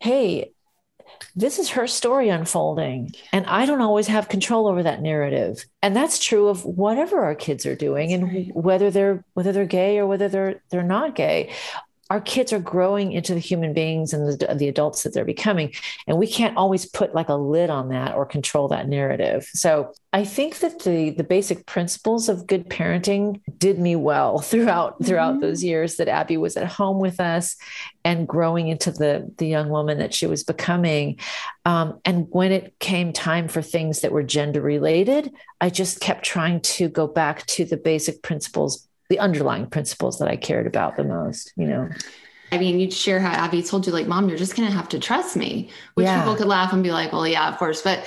hey, 0.00 0.52
this 1.34 1.58
is 1.58 1.70
her 1.70 1.86
story 1.86 2.28
unfolding 2.28 3.12
and 3.32 3.46
i 3.46 3.64
don't 3.66 3.80
always 3.80 4.06
have 4.06 4.28
control 4.28 4.66
over 4.66 4.82
that 4.82 5.02
narrative 5.02 5.64
and 5.82 5.94
that's 5.94 6.18
true 6.18 6.48
of 6.48 6.64
whatever 6.64 7.20
our 7.20 7.34
kids 7.34 7.66
are 7.66 7.76
doing 7.76 8.12
and 8.12 8.52
whether 8.54 8.90
they're 8.90 9.24
whether 9.34 9.52
they're 9.52 9.64
gay 9.64 9.98
or 9.98 10.06
whether 10.06 10.28
they're 10.28 10.62
they're 10.70 10.82
not 10.82 11.14
gay 11.14 11.52
our 12.10 12.20
kids 12.22 12.54
are 12.54 12.58
growing 12.58 13.12
into 13.12 13.34
the 13.34 13.40
human 13.40 13.74
beings 13.74 14.14
and 14.14 14.26
the, 14.26 14.54
the 14.54 14.68
adults 14.68 15.02
that 15.02 15.12
they're 15.12 15.24
becoming 15.24 15.72
and 16.06 16.18
we 16.18 16.26
can't 16.26 16.56
always 16.56 16.86
put 16.86 17.14
like 17.14 17.28
a 17.28 17.34
lid 17.34 17.70
on 17.70 17.90
that 17.90 18.14
or 18.14 18.24
control 18.24 18.68
that 18.68 18.88
narrative 18.88 19.48
so 19.52 19.92
i 20.12 20.24
think 20.24 20.58
that 20.58 20.80
the 20.80 21.10
the 21.10 21.24
basic 21.24 21.66
principles 21.66 22.28
of 22.28 22.46
good 22.46 22.68
parenting 22.68 23.40
did 23.58 23.78
me 23.78 23.94
well 23.96 24.38
throughout 24.48 25.02
throughout 25.04 25.32
mm-hmm. 25.32 25.42
those 25.42 25.62
years 25.62 25.96
that 25.96 26.08
abby 26.08 26.36
was 26.36 26.56
at 26.56 26.66
home 26.66 26.98
with 26.98 27.20
us 27.20 27.56
and 28.04 28.26
growing 28.26 28.68
into 28.68 28.90
the 28.90 29.30
the 29.38 29.46
young 29.46 29.68
woman 29.68 29.98
that 29.98 30.14
she 30.14 30.26
was 30.26 30.44
becoming 30.44 31.18
um, 31.64 32.00
and 32.04 32.26
when 32.30 32.52
it 32.52 32.74
came 32.78 33.12
time 33.12 33.48
for 33.48 33.60
things 33.60 34.00
that 34.00 34.12
were 34.12 34.22
gender 34.22 34.60
related 34.60 35.30
i 35.60 35.68
just 35.68 36.00
kept 36.00 36.24
trying 36.24 36.60
to 36.60 36.88
go 36.88 37.06
back 37.06 37.44
to 37.46 37.64
the 37.64 37.76
basic 37.76 38.22
principles 38.22 38.88
the 39.08 39.18
underlying 39.18 39.66
principles 39.66 40.18
that 40.18 40.28
I 40.28 40.36
cared 40.36 40.66
about 40.66 40.96
the 40.96 41.04
most, 41.04 41.52
you 41.56 41.66
know. 41.66 41.88
I 42.50 42.58
mean, 42.58 42.80
you'd 42.80 42.92
share 42.92 43.20
how 43.20 43.30
Abby 43.30 43.62
told 43.62 43.86
you, 43.86 43.92
like, 43.92 44.06
mom, 44.06 44.28
you're 44.28 44.38
just 44.38 44.56
going 44.56 44.68
to 44.68 44.74
have 44.74 44.88
to 44.90 44.98
trust 44.98 45.36
me, 45.36 45.70
which 45.94 46.06
yeah. 46.06 46.20
people 46.20 46.34
could 46.34 46.46
laugh 46.46 46.72
and 46.72 46.82
be 46.82 46.90
like, 46.90 47.12
well, 47.12 47.26
yeah, 47.26 47.48
of 47.48 47.58
course. 47.58 47.82
But 47.82 48.06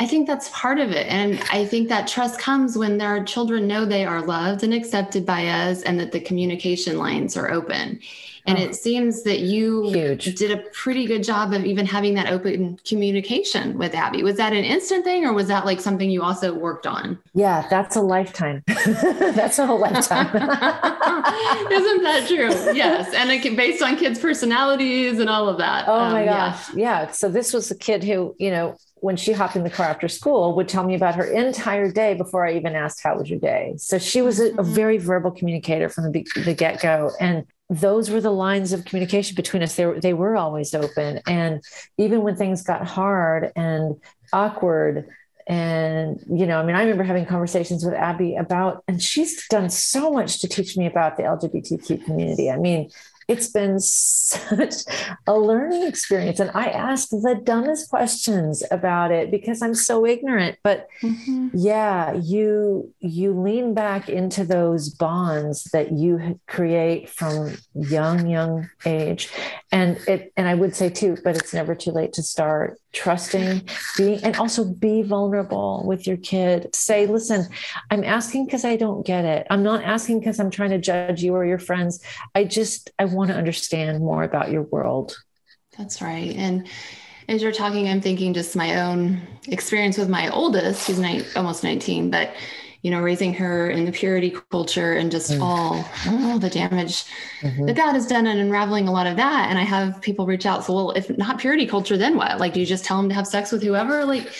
I 0.00 0.06
think 0.06 0.26
that's 0.26 0.50
part 0.50 0.78
of 0.78 0.92
it. 0.92 1.06
And 1.08 1.42
I 1.50 1.64
think 1.64 1.88
that 1.88 2.06
trust 2.06 2.38
comes 2.38 2.76
when 2.76 2.98
their 2.98 3.24
children 3.24 3.66
know 3.66 3.84
they 3.84 4.04
are 4.04 4.22
loved 4.22 4.62
and 4.62 4.72
accepted 4.72 5.26
by 5.26 5.46
us 5.48 5.82
and 5.82 5.98
that 5.98 6.12
the 6.12 6.20
communication 6.20 6.98
lines 6.98 7.36
are 7.36 7.50
open. 7.50 8.00
And 8.48 8.58
oh, 8.58 8.62
it 8.62 8.74
seems 8.74 9.24
that 9.24 9.40
you 9.40 9.90
huge. 9.90 10.34
did 10.36 10.50
a 10.50 10.62
pretty 10.72 11.04
good 11.04 11.22
job 11.22 11.52
of 11.52 11.66
even 11.66 11.84
having 11.84 12.14
that 12.14 12.32
open 12.32 12.78
communication 12.86 13.76
with 13.76 13.94
Abby. 13.94 14.22
Was 14.22 14.36
that 14.38 14.54
an 14.54 14.64
instant 14.64 15.04
thing 15.04 15.26
or 15.26 15.34
was 15.34 15.48
that 15.48 15.66
like 15.66 15.80
something 15.80 16.10
you 16.10 16.22
also 16.22 16.54
worked 16.54 16.86
on? 16.86 17.18
Yeah, 17.34 17.66
that's 17.68 17.94
a 17.94 18.00
lifetime. 18.00 18.62
that's 18.66 19.58
a 19.58 19.66
whole 19.66 19.78
lifetime. 19.78 20.28
Isn't 20.28 22.02
that 22.02 22.24
true? 22.26 22.74
Yes. 22.74 23.12
And 23.12 23.30
it, 23.30 23.54
based 23.54 23.82
on 23.82 23.96
kids' 23.96 24.18
personalities 24.18 25.18
and 25.18 25.28
all 25.28 25.46
of 25.46 25.58
that. 25.58 25.84
Oh 25.86 26.00
um, 26.00 26.12
my 26.12 26.24
gosh. 26.24 26.74
Yeah. 26.74 27.02
yeah. 27.02 27.10
So 27.10 27.28
this 27.28 27.52
was 27.52 27.70
a 27.70 27.76
kid 27.76 28.02
who, 28.02 28.34
you 28.38 28.50
know, 28.50 28.78
when 29.00 29.16
she 29.16 29.32
hopped 29.32 29.56
in 29.56 29.62
the 29.62 29.70
car 29.70 29.86
after 29.86 30.08
school 30.08 30.56
would 30.56 30.68
tell 30.68 30.84
me 30.84 30.94
about 30.94 31.14
her 31.16 31.24
entire 31.24 31.92
day 31.92 32.14
before 32.14 32.46
I 32.46 32.54
even 32.54 32.74
asked 32.74 33.02
how 33.02 33.18
was 33.18 33.28
your 33.28 33.38
day. 33.38 33.74
So 33.76 33.98
she 33.98 34.22
was 34.22 34.40
a, 34.40 34.46
a 34.46 34.50
mm-hmm. 34.52 34.74
very 34.74 34.98
verbal 34.98 35.30
communicator 35.30 35.88
from 35.88 36.10
the, 36.10 36.26
the 36.44 36.54
get 36.54 36.80
go, 36.80 37.12
and 37.20 37.44
those 37.70 38.10
were 38.10 38.20
the 38.20 38.30
lines 38.30 38.72
of 38.72 38.84
communication 38.84 39.34
between 39.34 39.62
us. 39.62 39.76
They 39.76 39.86
were, 39.86 40.00
they 40.00 40.14
were 40.14 40.36
always 40.36 40.74
open, 40.74 41.20
and 41.26 41.62
even 41.98 42.22
when 42.22 42.36
things 42.36 42.62
got 42.62 42.86
hard 42.86 43.52
and 43.56 44.00
awkward. 44.32 45.08
And, 45.46 46.22
you 46.30 46.46
know, 46.46 46.60
I 46.60 46.64
mean, 46.64 46.76
I 46.76 46.82
remember 46.82 47.04
having 47.04 47.24
conversations 47.24 47.82
with 47.82 47.94
Abby 47.94 48.36
about, 48.36 48.84
and 48.86 49.02
she's 49.02 49.48
done 49.48 49.70
so 49.70 50.10
much 50.10 50.40
to 50.40 50.48
teach 50.48 50.76
me 50.76 50.86
about 50.86 51.16
the 51.16 51.22
LGBTQ 51.22 52.04
community. 52.04 52.50
I 52.50 52.58
mean, 52.58 52.90
it's 53.28 53.48
been 53.48 53.78
such 53.78 54.74
a 55.26 55.34
learning 55.38 55.86
experience. 55.86 56.40
And 56.40 56.50
I 56.54 56.68
asked 56.68 57.10
the 57.10 57.38
dumbest 57.44 57.90
questions 57.90 58.64
about 58.70 59.12
it 59.12 59.30
because 59.30 59.60
I'm 59.60 59.74
so 59.74 60.06
ignorant. 60.06 60.58
But 60.64 60.88
mm-hmm. 61.02 61.48
yeah, 61.52 62.14
you 62.14 62.92
you 63.00 63.38
lean 63.38 63.74
back 63.74 64.08
into 64.08 64.44
those 64.44 64.88
bonds 64.88 65.64
that 65.72 65.92
you 65.92 66.40
create 66.48 67.10
from 67.10 67.58
young, 67.74 68.26
young 68.26 68.70
age. 68.86 69.30
And 69.70 69.98
it 70.08 70.32
and 70.36 70.48
I 70.48 70.54
would 70.54 70.74
say 70.74 70.88
too, 70.88 71.18
but 71.22 71.36
it's 71.36 71.52
never 71.52 71.74
too 71.74 71.92
late 71.92 72.14
to 72.14 72.22
start 72.22 72.80
trusting, 72.92 73.68
being, 73.96 74.22
and 74.24 74.36
also 74.36 74.64
be 74.64 75.02
vulnerable 75.02 75.82
with 75.86 76.06
your 76.06 76.16
kid. 76.16 76.74
Say, 76.74 77.06
listen, 77.06 77.46
I'm 77.90 78.04
asking 78.04 78.46
because 78.46 78.64
I 78.64 78.76
don't 78.76 79.04
get 79.04 79.24
it. 79.24 79.46
I'm 79.50 79.62
not 79.62 79.84
asking 79.84 80.20
because 80.20 80.40
I'm 80.40 80.50
trying 80.50 80.70
to 80.70 80.78
judge 80.78 81.22
you 81.22 81.34
or 81.34 81.44
your 81.44 81.58
friends. 81.58 82.00
I 82.34 82.44
just, 82.44 82.90
I 82.98 83.04
want 83.04 83.30
to 83.30 83.36
understand 83.36 84.00
more 84.00 84.22
about 84.22 84.50
your 84.50 84.62
world. 84.62 85.16
That's 85.76 86.00
right. 86.02 86.34
And 86.34 86.66
as 87.28 87.42
you're 87.42 87.52
talking, 87.52 87.88
I'm 87.88 88.00
thinking 88.00 88.32
just 88.32 88.56
my 88.56 88.80
own 88.80 89.20
experience 89.48 89.98
with 89.98 90.08
my 90.08 90.28
oldest, 90.30 90.88
nine, 90.98 91.24
almost 91.36 91.62
19, 91.62 92.10
but 92.10 92.32
you 92.88 92.94
know, 92.94 93.02
raising 93.02 93.34
her 93.34 93.68
in 93.68 93.84
the 93.84 93.92
purity 93.92 94.34
culture 94.50 94.94
and 94.94 95.10
just 95.10 95.30
mm. 95.30 95.42
all, 95.42 95.84
all 96.06 96.38
the 96.38 96.48
damage 96.48 97.04
mm-hmm. 97.42 97.66
that 97.66 97.76
that 97.76 97.92
has 97.94 98.06
done 98.06 98.26
and 98.26 98.40
unraveling 98.40 98.88
a 98.88 98.90
lot 98.90 99.06
of 99.06 99.18
that. 99.18 99.50
And 99.50 99.58
I 99.58 99.62
have 99.62 100.00
people 100.00 100.24
reach 100.24 100.46
out. 100.46 100.64
So, 100.64 100.72
well, 100.72 100.90
if 100.92 101.10
not 101.18 101.38
purity 101.38 101.66
culture, 101.66 101.98
then 101.98 102.16
what? 102.16 102.40
Like, 102.40 102.54
do 102.54 102.60
you 102.60 102.64
just 102.64 102.86
tell 102.86 102.96
them 102.96 103.10
to 103.10 103.14
have 103.14 103.26
sex 103.26 103.52
with 103.52 103.62
whoever? 103.62 104.06
Like, 104.06 104.32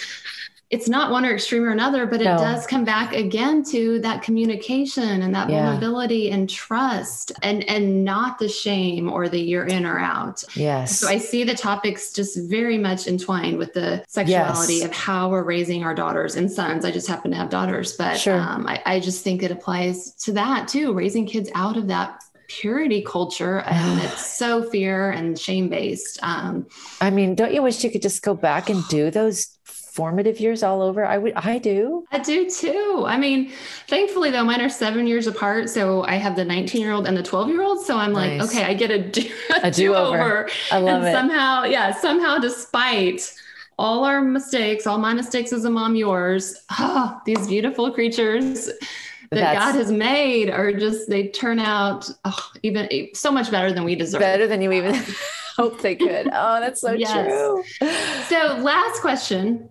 it's 0.71 0.87
not 0.87 1.11
one 1.11 1.25
or 1.25 1.33
extreme 1.33 1.64
or 1.64 1.71
another, 1.71 2.05
but 2.07 2.21
it 2.21 2.25
no. 2.25 2.37
does 2.37 2.66
come 2.66 2.85
back 2.85 3.14
again 3.14 3.62
to 3.64 4.01
that 4.01 4.21
communication 4.21 5.23
and 5.23 5.35
that 5.35 5.49
yeah. 5.49 5.62
vulnerability 5.62 6.31
and 6.31 6.49
trust 6.49 7.33
and 7.43 7.64
and 7.71 8.05
not 8.05 8.39
the 8.39 8.49
shame 8.49 9.11
or 9.11 9.31
the 9.31 9.41
you're 9.41 9.66
in 9.66 9.87
or 9.87 9.99
out. 9.99 10.45
Yes. 10.55 10.99
So 10.99 11.09
I 11.09 11.16
see 11.16 11.43
the 11.43 11.55
topics 11.55 12.12
just 12.12 12.39
very 12.51 12.77
much 12.77 13.07
entwined 13.07 13.57
with 13.57 13.73
the 13.73 14.05
sexuality 14.09 14.75
yes. 14.75 14.85
of 14.85 14.93
how 14.93 15.31
we're 15.31 15.43
raising 15.43 15.85
our 15.85 15.95
daughters 15.95 16.37
and 16.37 16.51
sons. 16.51 16.85
I 16.85 16.91
just 16.91 17.09
happen 17.09 17.31
to 17.31 17.37
have 17.39 17.49
daughters, 17.49 17.97
but 17.97 18.19
sure. 18.19 18.39
um, 18.39 18.66
I, 18.66 18.83
I 18.85 19.01
just 19.01 19.25
think 19.25 19.43
it 19.43 19.51
applies 19.51 20.12
to 20.25 20.33
that 20.33 20.69
too, 20.69 20.93
raising 20.93 21.25
kids 21.25 21.51
out 21.55 21.79
of 21.79 21.89
that 21.89 22.23
purity 22.49 23.03
culture 23.03 23.61
and 23.66 24.03
it's 24.03 24.27
so 24.27 24.69
fear 24.69 25.11
and 25.11 25.39
shame 25.39 25.69
based 25.69 26.19
um, 26.23 26.66
i 26.99 27.11
mean 27.11 27.35
don't 27.35 27.53
you 27.53 27.62
wish 27.62 27.85
you 27.85 27.91
could 27.91 28.01
just 28.01 28.23
go 28.23 28.33
back 28.33 28.71
and 28.71 28.83
do 28.89 29.11
those 29.11 29.59
formative 29.99 30.38
years 30.38 30.62
all 30.62 30.80
over? 30.80 31.05
I 31.05 31.18
would, 31.18 31.32
I 31.34 31.59
do. 31.59 32.05
I 32.12 32.20
do 32.20 32.49
too. 32.49 33.03
I 33.05 33.16
mean, 33.18 33.51
thankfully 33.88 34.30
though, 34.30 34.44
mine 34.44 34.61
are 34.61 34.68
seven 34.68 35.09
years 35.09 35.26
apart. 35.26 35.68
So 35.68 36.05
I 36.05 36.14
have 36.14 36.36
the 36.36 36.44
19 36.44 36.80
year 36.80 36.92
old 36.92 37.09
and 37.09 37.16
the 37.16 37.22
12 37.24 37.49
year 37.49 37.62
old. 37.62 37.84
So 37.84 37.96
I'm 37.96 38.12
nice. 38.12 38.40
like, 38.40 38.49
okay, 38.49 38.64
I 38.64 38.74
get 38.74 38.92
a, 38.92 39.01
do, 39.01 39.28
a, 39.51 39.66
a 39.66 39.70
do 39.72 39.96
over. 39.96 40.49
I 40.70 40.78
love 40.78 41.03
and 41.03 41.09
it. 41.09 41.12
Somehow, 41.12 41.64
yeah, 41.64 41.90
somehow 41.90 42.38
despite 42.38 43.34
all 43.76 44.05
our 44.05 44.20
mistakes, 44.20 44.86
all 44.86 44.99
my 44.99 45.14
mistakes 45.14 45.53
as 45.53 45.64
a 45.64 45.70
mom, 45.70 45.96
yours, 45.96 46.55
oh, 46.78 47.20
these 47.26 47.49
beautiful 47.49 47.90
creatures 47.90 48.66
that 48.66 49.40
That's, 49.40 49.59
God 49.59 49.74
has 49.74 49.90
made 49.90 50.49
are 50.49 50.72
just, 50.72 51.11
they 51.11 51.26
turn 51.26 51.59
out 51.59 52.09
oh, 52.24 52.51
even 52.62 52.88
so 53.14 53.32
much 53.32 53.51
better 53.51 53.72
than 53.72 53.82
we 53.82 53.96
deserve. 53.96 54.20
Better 54.20 54.46
than 54.46 54.62
you 54.62 54.70
even 54.70 54.94
hope 55.57 55.80
they 55.80 55.96
could. 55.96 56.28
Oh, 56.32 56.61
that's 56.61 56.82
so 56.82 56.92
yes. 56.92 57.26
true. 57.26 57.64
So 58.28 58.59
last 58.62 59.01
question 59.01 59.68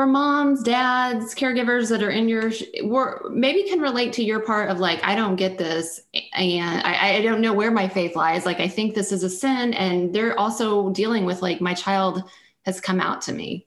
for 0.00 0.06
moms, 0.06 0.62
dads, 0.62 1.34
caregivers 1.34 1.90
that 1.90 2.02
are 2.02 2.08
in 2.08 2.26
your 2.26 2.50
were 2.84 3.28
maybe 3.30 3.68
can 3.68 3.80
relate 3.80 4.14
to 4.14 4.24
your 4.24 4.40
part 4.40 4.70
of 4.70 4.78
like, 4.78 4.98
I 5.04 5.14
don't 5.14 5.36
get 5.36 5.58
this 5.58 6.00
and 6.32 6.80
I, 6.86 7.16
I 7.16 7.20
don't 7.20 7.42
know 7.42 7.52
where 7.52 7.70
my 7.70 7.86
faith 7.86 8.16
lies. 8.16 8.46
Like, 8.46 8.60
I 8.60 8.68
think 8.68 8.94
this 8.94 9.12
is 9.12 9.24
a 9.24 9.28
sin. 9.28 9.74
And 9.74 10.14
they're 10.14 10.40
also 10.40 10.88
dealing 10.88 11.26
with 11.26 11.42
like, 11.42 11.60
my 11.60 11.74
child 11.74 12.24
has 12.64 12.80
come 12.80 12.98
out 12.98 13.20
to 13.22 13.34
me. 13.34 13.66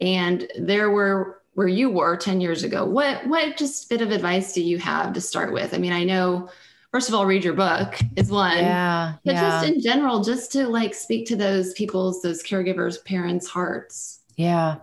And 0.00 0.50
there 0.58 0.90
were 0.90 1.42
where 1.52 1.68
you 1.68 1.90
were 1.90 2.16
10 2.16 2.40
years 2.40 2.64
ago. 2.64 2.86
What 2.86 3.26
what 3.26 3.58
just 3.58 3.90
bit 3.90 4.00
of 4.00 4.12
advice 4.12 4.54
do 4.54 4.62
you 4.62 4.78
have 4.78 5.12
to 5.12 5.20
start 5.20 5.52
with? 5.52 5.74
I 5.74 5.76
mean, 5.76 5.92
I 5.92 6.04
know 6.04 6.48
first 6.90 7.10
of 7.10 7.14
all, 7.14 7.26
read 7.26 7.44
your 7.44 7.52
book 7.52 7.98
is 8.16 8.30
one. 8.30 8.56
Yeah. 8.56 9.16
But 9.26 9.34
yeah. 9.34 9.60
just 9.60 9.70
in 9.70 9.82
general, 9.82 10.24
just 10.24 10.52
to 10.52 10.68
like 10.68 10.94
speak 10.94 11.26
to 11.26 11.36
those 11.36 11.74
people's, 11.74 12.22
those 12.22 12.42
caregivers, 12.42 13.04
parents' 13.04 13.46
hearts. 13.46 14.20
Yeah. 14.36 14.76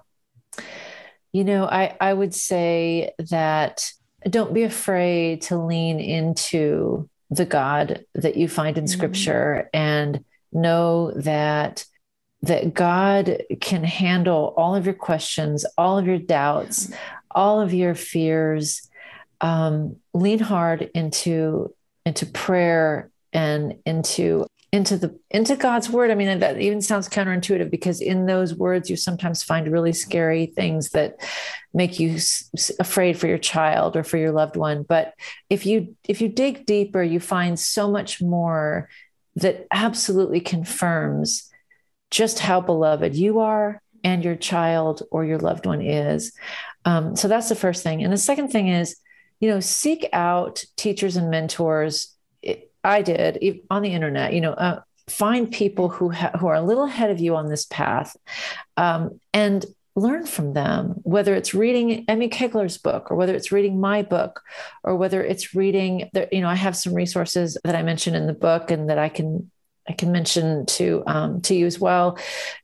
You 1.33 1.43
know, 1.43 1.65
I, 1.65 1.97
I 1.99 2.13
would 2.13 2.33
say 2.33 3.11
that 3.29 3.91
don't 4.29 4.53
be 4.53 4.63
afraid 4.63 5.41
to 5.43 5.57
lean 5.57 5.99
into 5.99 7.09
the 7.29 7.45
God 7.45 8.05
that 8.13 8.37
you 8.37 8.47
find 8.47 8.77
in 8.77 8.85
mm-hmm. 8.85 8.93
scripture 8.93 9.69
and 9.73 10.23
know 10.51 11.11
that 11.11 11.85
that 12.43 12.73
God 12.73 13.41
can 13.61 13.85
handle 13.85 14.53
all 14.57 14.75
of 14.75 14.85
your 14.85 14.93
questions, 14.93 15.65
all 15.77 15.97
of 15.97 16.05
your 16.05 16.19
doubts, 16.19 16.91
all 17.31 17.61
of 17.61 17.73
your 17.73 17.95
fears. 17.95 18.89
Um, 19.39 19.97
lean 20.13 20.39
hard 20.39 20.89
into 20.93 21.73
into 22.05 22.25
prayer 22.25 23.09
and 23.31 23.79
into 23.85 24.45
into 24.73 24.97
the 24.97 25.17
into 25.29 25.55
God's 25.55 25.87
word. 25.87 26.09
I 26.09 26.15
mean, 26.15 26.39
that 26.39 26.59
even 26.59 26.81
sounds 26.81 27.07
counterintuitive 27.07 27.69
because 27.69 28.01
in 28.01 28.25
those 28.25 28.55
words 28.55 28.89
you 28.89 28.95
sometimes 28.95 29.43
find 29.43 29.71
really 29.71 29.93
scary 29.93 30.47
things 30.47 30.89
that 30.89 31.17
make 31.75 31.99
you 31.99 32.15
s- 32.15 32.71
afraid 32.79 33.19
for 33.19 33.27
your 33.27 33.37
child 33.37 33.95
or 33.95 34.03
for 34.03 34.17
your 34.17 34.31
loved 34.31 34.55
one. 34.55 34.81
But 34.81 35.13
if 35.47 35.67
you 35.67 35.95
if 36.09 36.21
you 36.21 36.27
dig 36.27 36.65
deeper, 36.65 37.03
you 37.03 37.19
find 37.19 37.57
so 37.59 37.91
much 37.91 38.19
more 38.19 38.89
that 39.35 39.67
absolutely 39.69 40.41
confirms 40.41 41.51
just 42.09 42.39
how 42.39 42.59
beloved 42.59 43.15
you 43.15 43.41
are 43.41 43.79
and 44.03 44.25
your 44.25 44.35
child 44.35 45.03
or 45.11 45.23
your 45.23 45.37
loved 45.37 45.67
one 45.67 45.83
is. 45.83 46.33
Um, 46.83 47.15
so 47.15 47.27
that's 47.27 47.49
the 47.49 47.55
first 47.55 47.83
thing. 47.83 48.03
And 48.03 48.11
the 48.11 48.17
second 48.17 48.47
thing 48.49 48.69
is, 48.69 48.97
you 49.39 49.49
know, 49.49 49.59
seek 49.59 50.09
out 50.13 50.63
teachers 50.77 51.15
and 51.15 51.29
mentors 51.29 52.12
I 52.83 53.01
did 53.01 53.61
on 53.69 53.81
the 53.81 53.93
internet, 53.93 54.33
you 54.33 54.41
know, 54.41 54.53
uh, 54.53 54.81
find 55.07 55.51
people 55.51 55.89
who 55.89 56.09
ha- 56.09 56.31
who 56.39 56.47
are 56.47 56.55
a 56.55 56.61
little 56.61 56.85
ahead 56.85 57.11
of 57.11 57.19
you 57.19 57.35
on 57.35 57.49
this 57.49 57.65
path, 57.65 58.15
um, 58.77 59.19
and 59.33 59.65
learn 59.95 60.25
from 60.25 60.53
them. 60.53 60.95
Whether 61.03 61.35
it's 61.35 61.53
reading 61.53 62.05
Emmy 62.07 62.29
Kegler's 62.29 62.77
book, 62.77 63.11
or 63.11 63.15
whether 63.15 63.35
it's 63.35 63.51
reading 63.51 63.79
my 63.79 64.01
book, 64.01 64.41
or 64.83 64.95
whether 64.95 65.23
it's 65.23 65.55
reading, 65.55 66.09
the, 66.13 66.27
you 66.31 66.41
know, 66.41 66.49
I 66.49 66.55
have 66.55 66.75
some 66.75 66.93
resources 66.93 67.57
that 67.63 67.75
I 67.75 67.83
mentioned 67.83 68.15
in 68.15 68.27
the 68.27 68.33
book, 68.33 68.71
and 68.71 68.89
that 68.89 68.97
I 68.97 69.09
can 69.09 69.51
I 69.87 69.93
can 69.93 70.11
mention 70.11 70.65
to 70.65 71.03
um, 71.07 71.41
to 71.41 71.55
you 71.55 71.65
as 71.65 71.79
well. 71.79 72.17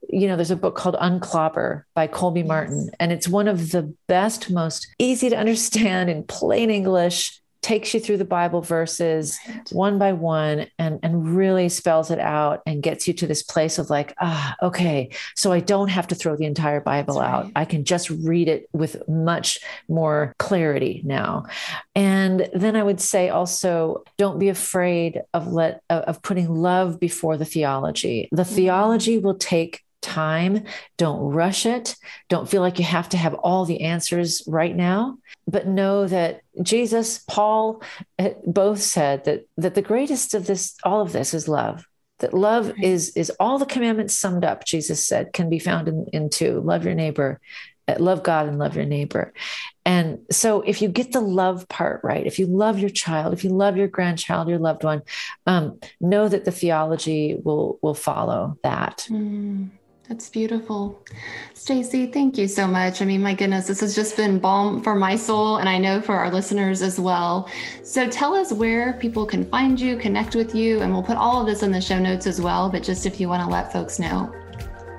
You 0.08 0.28
know, 0.28 0.36
there's 0.36 0.50
a 0.50 0.56
book 0.56 0.76
called 0.76 0.96
Unclobber 1.00 1.84
by 1.94 2.06
Colby 2.06 2.42
Martin, 2.42 2.90
and 2.98 3.12
it's 3.12 3.28
one 3.28 3.48
of 3.48 3.70
the 3.72 3.94
best, 4.06 4.50
most 4.50 4.88
easy 4.98 5.28
to 5.30 5.36
understand 5.36 6.10
in 6.10 6.24
plain 6.24 6.70
English 6.70 7.39
takes 7.62 7.92
you 7.92 8.00
through 8.00 8.16
the 8.16 8.24
Bible 8.24 8.62
verses 8.62 9.38
right. 9.46 9.68
one 9.70 9.98
by 9.98 10.12
one 10.12 10.66
and, 10.78 10.98
and 11.02 11.36
really 11.36 11.68
spells 11.68 12.10
it 12.10 12.18
out 12.18 12.62
and 12.66 12.82
gets 12.82 13.06
you 13.06 13.14
to 13.14 13.26
this 13.26 13.42
place 13.42 13.78
of 13.78 13.90
like, 13.90 14.14
ah, 14.20 14.56
okay, 14.62 15.10
so 15.36 15.52
I 15.52 15.60
don't 15.60 15.88
have 15.88 16.08
to 16.08 16.14
throw 16.14 16.36
the 16.36 16.46
entire 16.46 16.80
Bible 16.80 17.14
That's 17.14 17.28
out. 17.28 17.44
Right. 17.44 17.52
I 17.56 17.64
can 17.66 17.84
just 17.84 18.08
read 18.10 18.48
it 18.48 18.68
with 18.72 19.06
much 19.08 19.58
more 19.88 20.34
clarity 20.38 21.02
now. 21.04 21.46
And 21.94 22.48
then 22.54 22.76
I 22.76 22.82
would 22.82 23.00
say 23.00 23.28
also, 23.28 24.04
don't 24.16 24.38
be 24.38 24.48
afraid 24.48 25.20
of 25.34 25.52
let 25.52 25.82
of 25.90 26.22
putting 26.22 26.54
love 26.54 26.98
before 26.98 27.36
the 27.36 27.44
theology. 27.44 28.28
The 28.32 28.42
mm-hmm. 28.42 28.54
theology 28.54 29.18
will 29.18 29.36
take 29.36 29.82
time. 30.00 30.64
Don't 30.96 31.20
rush 31.20 31.66
it. 31.66 31.94
Don't 32.28 32.48
feel 32.48 32.62
like 32.62 32.78
you 32.78 32.84
have 32.84 33.08
to 33.10 33.16
have 33.16 33.34
all 33.34 33.64
the 33.64 33.82
answers 33.82 34.42
right 34.46 34.74
now, 34.74 35.18
but 35.50 35.66
know 35.66 36.06
that 36.06 36.42
Jesus, 36.62 37.18
Paul 37.28 37.82
eh, 38.18 38.34
both 38.46 38.80
said 38.80 39.24
that 39.24 39.46
that 39.56 39.74
the 39.74 39.82
greatest 39.82 40.34
of 40.34 40.46
this 40.46 40.76
all 40.84 41.00
of 41.00 41.12
this 41.12 41.34
is 41.34 41.48
love. 41.48 41.84
That 42.20 42.34
love 42.34 42.68
right. 42.68 42.84
is 42.84 43.16
is 43.16 43.30
all 43.40 43.58
the 43.58 43.66
commandments 43.66 44.18
summed 44.18 44.44
up, 44.44 44.64
Jesus 44.64 45.06
said, 45.06 45.32
can 45.32 45.50
be 45.50 45.58
found 45.58 45.88
in, 45.88 46.06
in 46.12 46.30
two. 46.30 46.60
Love 46.60 46.84
your 46.84 46.94
neighbor, 46.94 47.40
eh, 47.88 47.96
love 47.98 48.22
God 48.22 48.46
and 48.46 48.58
love 48.58 48.76
your 48.76 48.84
neighbor. 48.84 49.32
And 49.84 50.20
so 50.30 50.60
if 50.60 50.82
you 50.82 50.88
get 50.88 51.12
the 51.12 51.20
love 51.20 51.68
part 51.68 52.02
right, 52.04 52.26
if 52.26 52.38
you 52.38 52.46
love 52.46 52.78
your 52.78 52.90
child, 52.90 53.32
if 53.32 53.42
you 53.42 53.50
love 53.50 53.76
your 53.76 53.88
grandchild, 53.88 54.48
your 54.48 54.58
loved 54.58 54.84
one, 54.84 55.02
um, 55.46 55.80
know 56.00 56.28
that 56.28 56.44
the 56.44 56.52
theology 56.52 57.38
will 57.42 57.78
will 57.82 57.94
follow 57.94 58.58
that. 58.62 59.06
Mm. 59.10 59.70
That's 60.10 60.28
beautiful. 60.28 61.00
Stacy, 61.54 62.06
thank 62.06 62.36
you 62.36 62.48
so 62.48 62.66
much. 62.66 63.00
I 63.00 63.04
mean, 63.04 63.22
my 63.22 63.32
goodness, 63.32 63.68
this 63.68 63.78
has 63.78 63.94
just 63.94 64.16
been 64.16 64.40
balm 64.40 64.82
for 64.82 64.96
my 64.96 65.14
soul 65.14 65.58
and 65.58 65.68
I 65.68 65.78
know 65.78 66.00
for 66.00 66.16
our 66.16 66.32
listeners 66.32 66.82
as 66.82 66.98
well. 66.98 67.48
So 67.84 68.08
tell 68.08 68.34
us 68.34 68.52
where 68.52 68.94
people 68.94 69.24
can 69.24 69.48
find 69.48 69.80
you, 69.80 69.96
connect 69.96 70.34
with 70.34 70.52
you, 70.52 70.80
and 70.80 70.92
we'll 70.92 71.04
put 71.04 71.16
all 71.16 71.40
of 71.40 71.46
this 71.46 71.62
in 71.62 71.70
the 71.70 71.80
show 71.80 72.00
notes 72.00 72.26
as 72.26 72.40
well. 72.40 72.68
But 72.68 72.82
just 72.82 73.06
if 73.06 73.20
you 73.20 73.28
want 73.28 73.44
to 73.44 73.48
let 73.48 73.72
folks 73.72 74.00
know. 74.00 74.34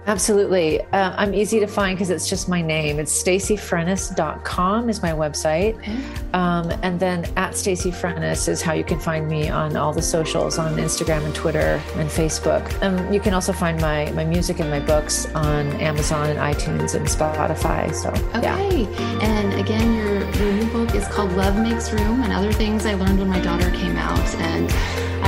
Absolutely. 0.08 0.82
Uh, 0.82 1.14
I'm 1.16 1.34
easy 1.34 1.60
to 1.60 1.68
find 1.68 1.96
because 1.96 2.10
it's 2.10 2.28
just 2.28 2.50
my 2.50 2.62
name. 2.62 3.00
It's 3.00 3.24
stacyfrenes.com 3.24 4.90
is 4.90 5.02
my 5.02 5.12
website. 5.12 5.78
Okay. 5.78 5.98
Um, 6.34 6.72
and 6.82 7.00
then 7.00 7.26
at 7.38 7.56
Stacy 7.56 7.92
Frenes 7.92 8.48
is 8.48 8.62
how 8.62 8.74
you 8.74 8.84
can 8.84 9.00
find 9.00 9.28
me 9.28 9.50
on 9.50 9.78
all 9.78 9.94
the 9.94 10.02
socials 10.02 10.58
on 10.58 10.76
Instagram 10.78 11.24
and 11.26 11.36
Twitter 11.36 11.82
and 11.96 12.10
Facebook. 12.10 12.82
Um, 12.82 13.14
you 13.14 13.20
can 13.20 13.34
also 13.34 13.54
find 13.54 13.80
my, 13.80 14.12
my 14.12 14.26
music 14.26 14.60
and 14.60 14.70
my 14.70 14.80
books 14.80 15.28
on 15.36 15.68
Amazon 15.74 16.30
and 16.30 16.40
iTunes 16.40 16.96
and 16.96 17.06
Spotify. 17.06 17.94
So, 17.94 18.10
okay. 18.38 18.82
Yeah. 18.84 19.20
And 19.22 19.54
again, 19.54 19.94
your, 19.94 20.20
your 20.42 20.54
new 20.54 20.72
book 20.72 20.96
is 20.96 21.08
called 21.08 21.32
Love 21.34 21.58
Makes 21.58 21.92
Room 21.94 22.24
and 22.24 22.34
Other 22.34 22.52
Things 22.52 22.86
I 22.86 22.96
Learned 22.96 23.20
When 23.20 23.30
My 23.30 23.40
Daughter 23.40 23.70
Came 23.72 23.96
Out. 23.98 24.36
And 24.36 24.72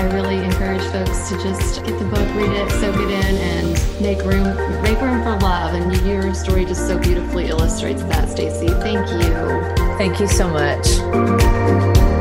I 0.03 0.13
really 0.13 0.43
encourage 0.43 0.81
folks 0.91 1.29
to 1.29 1.37
just 1.41 1.85
get 1.85 1.97
the 1.97 2.03
book, 2.03 2.27
read 2.35 2.51
it, 2.51 2.69
soak 2.71 2.95
it 2.97 3.09
in, 3.09 3.37
and 3.37 4.01
make 4.01 4.21
room 4.23 4.43
make 4.81 4.99
room 4.99 5.23
for 5.23 5.39
love. 5.39 5.73
And 5.75 5.95
your 6.05 6.33
story 6.33 6.65
just 6.65 6.87
so 6.87 6.99
beautifully 6.99 7.47
illustrates 7.47 8.03
that, 8.03 8.29
Stacy. 8.29 8.67
Thank 8.67 9.09
you. 9.09 9.97
Thank 9.97 10.19
you 10.19 10.27
so 10.27 10.49
much. 10.49 12.12